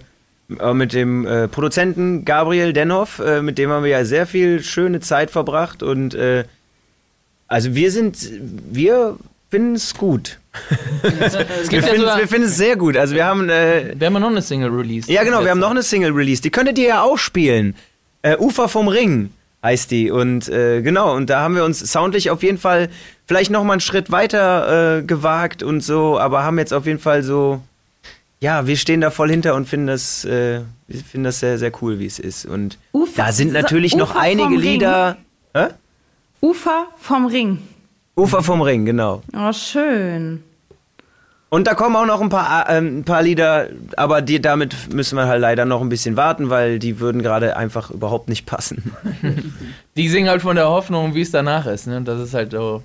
mit 0.48 0.92
dem 0.92 1.26
äh, 1.26 1.48
Produzenten 1.48 2.24
Gabriel 2.24 2.72
Denhoff, 2.72 3.18
äh, 3.20 3.42
mit 3.42 3.58
dem 3.58 3.70
haben 3.70 3.84
wir 3.84 3.90
ja 3.90 4.04
sehr 4.04 4.26
viel 4.26 4.62
schöne 4.62 5.00
Zeit 5.00 5.30
verbracht 5.30 5.82
und 5.82 6.14
äh, 6.14 6.44
also 7.46 7.74
wir 7.74 7.90
sind, 7.90 8.16
wir 8.70 9.16
finden 9.50 9.74
es 9.74 9.94
gut. 9.94 10.38
Wir 11.02 11.28
ja 11.78 11.82
finden 11.82 12.28
finden 12.28 12.48
es 12.48 12.56
sehr 12.56 12.76
gut. 12.76 12.96
Also 12.96 13.14
wir 13.14 13.24
haben, 13.24 13.48
äh, 13.48 13.94
Wir 13.98 14.06
haben 14.06 14.14
ja 14.14 14.20
noch 14.20 14.30
eine 14.30 14.42
Single 14.42 14.70
released. 14.70 15.08
ja 15.10 15.22
genau, 15.24 15.42
wir 15.42 15.50
haben 15.50 15.60
noch 15.60 15.70
eine 15.70 15.82
Single 15.82 16.12
released. 16.12 16.44
Die 16.44 16.50
könntet 16.50 16.78
ihr 16.78 16.88
ja 16.88 17.02
auch 17.02 17.18
spielen. 17.18 17.74
Äh, 18.22 18.36
Ufer 18.36 18.68
vom 18.68 18.88
Ring 18.88 19.30
heißt 19.62 19.90
die 19.90 20.10
und 20.10 20.48
äh, 20.48 20.82
genau 20.82 21.14
und 21.14 21.30
da 21.30 21.40
haben 21.40 21.54
wir 21.54 21.64
uns 21.64 21.78
soundlich 21.78 22.30
auf 22.30 22.42
jeden 22.42 22.58
Fall 22.58 22.88
vielleicht 23.26 23.50
noch 23.50 23.62
mal 23.64 23.74
einen 23.74 23.80
Schritt 23.80 24.10
weiter 24.10 24.98
äh, 24.98 25.02
gewagt 25.02 25.62
und 25.62 25.82
so, 25.82 26.18
aber 26.18 26.42
haben 26.42 26.58
jetzt 26.58 26.74
auf 26.74 26.86
jeden 26.86 26.98
Fall 26.98 27.22
so 27.22 27.60
ja, 28.42 28.66
wir 28.66 28.76
stehen 28.76 29.00
da 29.00 29.10
voll 29.10 29.30
hinter 29.30 29.54
und 29.54 29.68
finden 29.68 29.86
das, 29.86 30.24
äh, 30.24 30.60
wir 30.88 31.00
finden 31.04 31.24
das 31.24 31.38
sehr, 31.38 31.58
sehr 31.58 31.70
cool, 31.80 31.98
wie 32.00 32.06
es 32.06 32.18
ist. 32.18 32.44
Und 32.44 32.76
Ufer- 32.92 33.12
da 33.16 33.30
sind 33.32 33.52
natürlich 33.52 33.94
noch 33.94 34.10
Ufer 34.10 34.20
einige. 34.20 34.56
Lieder. 34.56 35.16
Hä? 35.54 35.66
Ufer 36.40 36.86
vom 36.98 37.26
Ring. 37.26 37.58
Ufer 38.16 38.42
vom 38.42 38.60
Ring, 38.60 38.84
genau. 38.84 39.22
Oh, 39.32 39.52
schön. 39.52 40.42
Und 41.50 41.66
da 41.68 41.74
kommen 41.74 41.94
auch 41.94 42.06
noch 42.06 42.20
ein 42.20 42.30
paar, 42.30 42.68
äh, 42.68 42.78
ein 42.78 43.04
paar 43.04 43.22
Lieder, 43.22 43.68
aber 43.96 44.22
die, 44.22 44.40
damit 44.42 44.92
müssen 44.92 45.16
wir 45.16 45.26
halt 45.26 45.40
leider 45.40 45.64
noch 45.64 45.80
ein 45.82 45.88
bisschen 45.88 46.16
warten, 46.16 46.50
weil 46.50 46.78
die 46.80 46.98
würden 46.98 47.22
gerade 47.22 47.56
einfach 47.56 47.90
überhaupt 47.90 48.28
nicht 48.28 48.44
passen. 48.46 48.92
Die 49.96 50.08
singen 50.08 50.28
halt 50.30 50.40
von 50.42 50.56
der 50.56 50.68
Hoffnung, 50.68 51.14
wie 51.14 51.20
es 51.20 51.30
danach 51.30 51.66
ist. 51.66 51.86
Ne? 51.86 52.00
Das 52.02 52.18
ist 52.20 52.32
halt 52.34 52.52
so. 52.52 52.82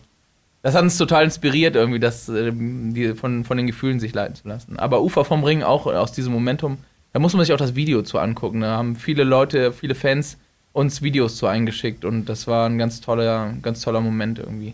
Das 0.67 0.75
hat 0.75 0.83
uns 0.83 0.97
total 0.97 1.23
inspiriert, 1.23 1.77
irgendwie, 1.77 1.97
das, 1.97 2.27
ähm, 2.27 2.93
die, 2.93 3.15
von, 3.15 3.45
von 3.45 3.55
den 3.55 3.67
Gefühlen 3.67 4.01
sich 4.01 4.13
leiten 4.13 4.35
zu 4.35 4.49
lassen. 4.49 4.77
Aber 4.77 5.01
Ufer 5.01 5.23
vom 5.23 5.45
Ring 5.45 5.63
auch 5.63 5.85
aus 5.85 6.11
diesem 6.11 6.33
Momentum, 6.33 6.77
da 7.13 7.19
muss 7.19 7.33
man 7.33 7.45
sich 7.45 7.53
auch 7.53 7.57
das 7.57 7.75
Video 7.75 8.01
zu 8.01 8.19
angucken. 8.19 8.59
Da 8.59 8.75
haben 8.75 8.97
viele 8.97 9.23
Leute, 9.23 9.71
viele 9.71 9.95
Fans 9.95 10.37
uns 10.73 11.01
Videos 11.01 11.37
zu 11.37 11.47
eingeschickt 11.47 12.03
und 12.03 12.25
das 12.25 12.47
war 12.47 12.67
ein 12.67 12.77
ganz 12.77 12.99
toller, 12.99 13.53
ganz 13.61 13.79
toller 13.79 14.01
Moment 14.01 14.39
irgendwie. 14.39 14.73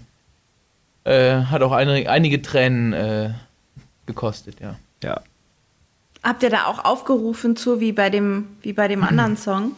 Äh, 1.04 1.44
hat 1.44 1.62
auch 1.62 1.74
eine, 1.74 2.10
einige 2.10 2.42
Tränen 2.42 2.94
äh, 2.94 3.30
gekostet, 4.08 4.62
ja. 4.62 4.78
Ja. 5.04 5.22
Habt 6.24 6.42
ihr 6.42 6.50
da 6.50 6.66
auch 6.66 6.84
aufgerufen 6.86 7.56
zu, 7.56 7.80
wie 7.80 7.92
bei 7.92 8.10
dem, 8.10 8.48
wie 8.64 8.74
bei 8.74 8.88
dem 8.88 9.04
anderen 9.04 9.38
Song? 9.38 9.74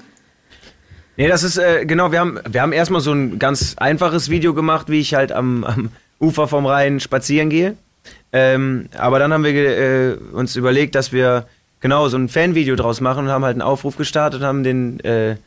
Nee, 1.17 1.27
das 1.27 1.43
ist, 1.43 1.57
äh, 1.57 1.85
genau, 1.85 2.13
wir 2.13 2.21
haben, 2.21 2.39
wir 2.47 2.61
haben 2.61 2.71
erstmal 2.71 3.01
so 3.01 3.11
ein 3.11 3.37
ganz 3.37 3.75
einfaches 3.77 4.29
Video 4.29 4.53
gemacht, 4.53 4.87
wie 4.87 5.01
ich 5.01 5.13
halt 5.13 5.33
am, 5.33 5.65
am 5.65 5.91
Ufer 6.19 6.47
vom 6.47 6.65
Rhein 6.65 6.99
spazieren 6.99 7.49
gehe. 7.49 7.75
Ähm, 8.31 8.89
aber 8.97 9.19
dann 9.19 9.33
haben 9.33 9.43
wir 9.43 9.53
äh, 9.53 10.17
uns 10.33 10.55
überlegt, 10.55 10.95
dass 10.95 11.11
wir 11.11 11.47
genau 11.79 12.07
so 12.07 12.17
ein 12.17 12.29
Fanvideo 12.29 12.75
draus 12.75 13.01
machen 13.01 13.25
und 13.25 13.31
haben 13.31 13.45
halt 13.45 13.55
einen 13.55 13.61
Aufruf 13.61 13.97
gestartet 13.97 14.41
und 14.41 14.47
haben 14.47 14.63
den, 14.63 14.99
äh, 15.01 15.37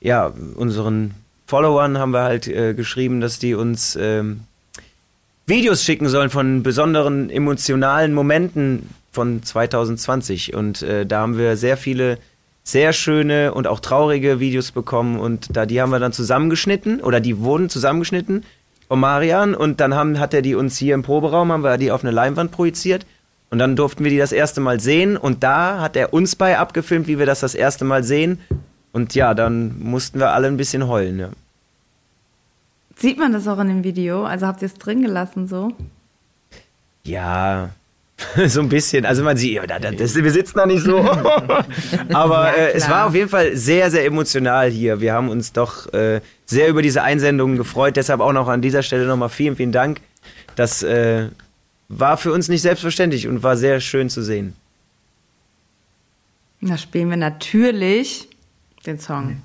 ja, 0.00 0.32
unseren 0.54 1.14
Followern 1.46 1.98
haben 1.98 2.12
wir 2.12 2.22
halt 2.22 2.48
äh, 2.48 2.74
geschrieben, 2.74 3.20
dass 3.20 3.38
die 3.38 3.54
uns 3.54 3.96
ähm, 4.00 4.40
Videos 5.46 5.84
schicken 5.84 6.08
sollen 6.08 6.30
von 6.30 6.62
besonderen 6.62 7.28
emotionalen 7.30 8.14
Momenten 8.14 8.88
von 9.10 9.42
2020. 9.42 10.54
Und 10.54 10.82
äh, 10.82 11.04
da 11.04 11.20
haben 11.20 11.36
wir 11.36 11.56
sehr 11.56 11.76
viele 11.76 12.18
sehr 12.64 12.92
schöne 12.92 13.52
und 13.52 13.66
auch 13.66 13.80
traurige 13.80 14.38
Videos 14.38 14.70
bekommen 14.70 15.18
und 15.18 15.56
da 15.56 15.66
die 15.66 15.82
haben 15.82 15.90
wir 15.90 15.98
dann 15.98 16.12
zusammengeschnitten 16.12 17.00
oder 17.00 17.18
die 17.20 17.38
wurden 17.38 17.68
zusammengeschnitten 17.68 18.44
von 18.88 19.00
Marian 19.00 19.54
und 19.54 19.80
dann 19.80 19.94
haben, 19.94 20.18
hat 20.20 20.34
er 20.34 20.42
die 20.42 20.54
uns 20.54 20.76
hier 20.76 20.94
im 20.94 21.02
Proberaum, 21.02 21.50
haben 21.52 21.64
wir 21.64 21.78
die 21.78 21.90
auf 21.90 22.02
eine 22.04 22.10
Leinwand 22.10 22.50
projiziert 22.52 23.06
und 23.50 23.58
dann 23.58 23.76
durften 23.76 24.04
wir 24.04 24.10
die 24.10 24.18
das 24.18 24.32
erste 24.32 24.60
Mal 24.60 24.80
sehen 24.80 25.16
und 25.16 25.42
da 25.42 25.80
hat 25.80 25.96
er 25.96 26.12
uns 26.12 26.36
bei 26.36 26.58
abgefilmt, 26.58 27.06
wie 27.06 27.18
wir 27.18 27.26
das 27.26 27.40
das 27.40 27.54
erste 27.54 27.84
Mal 27.84 28.04
sehen 28.04 28.38
und 28.92 29.14
ja, 29.14 29.34
dann 29.34 29.78
mussten 29.80 30.18
wir 30.18 30.30
alle 30.32 30.48
ein 30.48 30.56
bisschen 30.58 30.86
heulen. 30.88 31.18
Ja. 31.18 31.28
Sieht 32.96 33.18
man 33.18 33.32
das 33.32 33.48
auch 33.48 33.58
in 33.58 33.68
dem 33.68 33.84
Video? 33.84 34.24
Also 34.24 34.46
habt 34.46 34.62
ihr 34.62 34.66
es 34.66 34.74
drin 34.74 35.02
gelassen 35.02 35.48
so? 35.48 35.72
Ja, 37.04 37.70
so 38.46 38.60
ein 38.60 38.68
bisschen. 38.68 39.04
Also 39.06 39.24
man 39.24 39.36
sieht, 39.36 39.54
ja, 39.54 39.66
da- 39.66 39.78
da- 39.78 39.90
das, 39.90 40.14
wir 40.14 40.30
sitzen 40.30 40.58
da 40.58 40.66
nicht 40.66 40.84
so. 40.84 40.98
Aber 42.12 42.46
Ja, 42.48 42.52
äh, 42.52 42.72
es 42.74 42.88
war 42.88 43.06
auf 43.06 43.14
jeden 43.14 43.28
Fall 43.28 43.56
sehr, 43.56 43.90
sehr 43.90 44.04
emotional 44.04 44.68
hier. 44.70 45.00
Wir 45.00 45.12
haben 45.14 45.28
uns 45.28 45.52
doch 45.52 45.92
äh, 45.92 46.20
sehr 46.52 46.68
über 46.68 46.82
diese 46.82 47.02
Einsendungen 47.02 47.56
gefreut. 47.56 47.96
Deshalb 47.96 48.20
auch 48.20 48.32
noch 48.32 48.48
an 48.48 48.62
dieser 48.62 48.82
Stelle 48.82 49.06
nochmal 49.06 49.28
vielen, 49.28 49.56
vielen 49.56 49.72
Dank. 49.72 50.00
Das 50.54 50.82
äh, 50.82 51.28
war 51.88 52.16
für 52.16 52.32
uns 52.32 52.48
nicht 52.48 52.62
selbstverständlich 52.62 53.26
und 53.26 53.42
war 53.42 53.56
sehr 53.56 53.80
schön 53.80 54.08
zu 54.08 54.22
sehen. 54.22 54.54
Da 56.60 56.78
spielen 56.78 57.10
wir 57.10 57.16
natürlich 57.16 58.28
den 58.86 59.00
Song. 59.00 59.42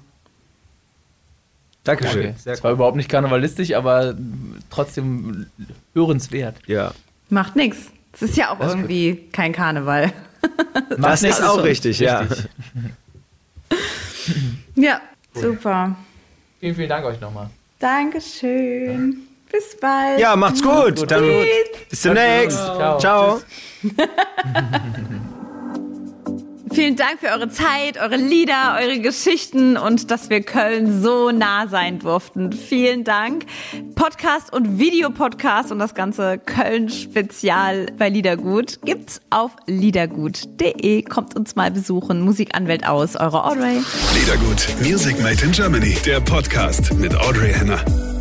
Dankeschön. 1.84 2.20
Okay. 2.20 2.36
Das 2.45 2.64
war 2.64 2.72
überhaupt 2.72 2.97
nicht 2.97 3.10
karnevalistisch, 3.10 3.74
aber 3.74 4.16
trotzdem 4.70 5.47
hörenswert. 5.93 6.58
Ja. 6.68 6.91
Macht 7.30 7.55
nix. 7.55 7.78
Es 8.14 8.22
ist 8.22 8.38
ja 8.38 8.51
auch 8.51 8.60
Das 8.60 8.74
irgendwie 8.74 9.28
kein 9.32 9.53
Karneval. 9.53 10.12
Das 10.97 11.24
ist 11.24 11.41
auch 11.41 11.55
schon 11.55 11.64
richtig, 11.64 11.99
ja. 11.99 12.28
Ja, 14.76 15.01
super. 15.34 15.95
Vielen, 16.60 16.76
vielen 16.76 16.89
Dank 16.89 17.05
euch 17.05 17.20
nochmal. 17.22 17.49
Dankeschön. 17.80 19.28
Bis 19.51 19.78
bald. 19.80 20.20
Ja, 20.20 20.36
macht's 20.36 20.62
gut. 20.62 21.10
Dann 21.10 21.24
Tschüss. 21.24 21.89
bis 21.89 22.01
demnächst. 22.01 22.58
Ciao. 22.58 22.99
Ciao. 22.99 23.41
Vielen 26.72 26.95
Dank 26.95 27.20
für 27.20 27.28
eure 27.28 27.49
Zeit, 27.49 27.97
eure 27.99 28.18
Lieder, 28.18 28.78
eure 28.80 28.99
Geschichten 28.99 29.78
und 29.78 30.11
dass 30.11 30.30
wir 30.30 30.41
Köln 30.41 31.01
so 31.01 31.32
nah 31.32 31.68
sein 31.68 31.99
durften. 31.99 32.51
Vielen 32.51 33.03
Dank. 33.03 33.45
Podcast 33.95 34.53
und 34.53 34.80
Videopodcast 34.80 35.72
und 35.72 35.80
das 35.80 35.95
ganze 35.95 36.38
Köln-Spezial 36.38 37.88
bei 37.97 38.09
Liedergut 38.09 38.80
gibt's 38.84 39.22
auf 39.30 39.51
liedergut.de. 39.65 41.03
Kommt 41.03 41.36
uns 41.36 41.55
mal 41.55 41.72
besuchen. 41.72 42.22
Musikanwält 42.22 42.88
aus, 42.88 43.15
eure 43.15 43.45
Audrey. 43.45 43.82
Liedergut, 44.13 44.68
Music 44.82 45.22
Made 45.22 45.43
in 45.43 45.51
Germany, 45.51 45.97
der 46.05 46.20
Podcast 46.20 46.93
mit 46.95 47.15
Audrey 47.15 47.53
Henner. 47.53 48.16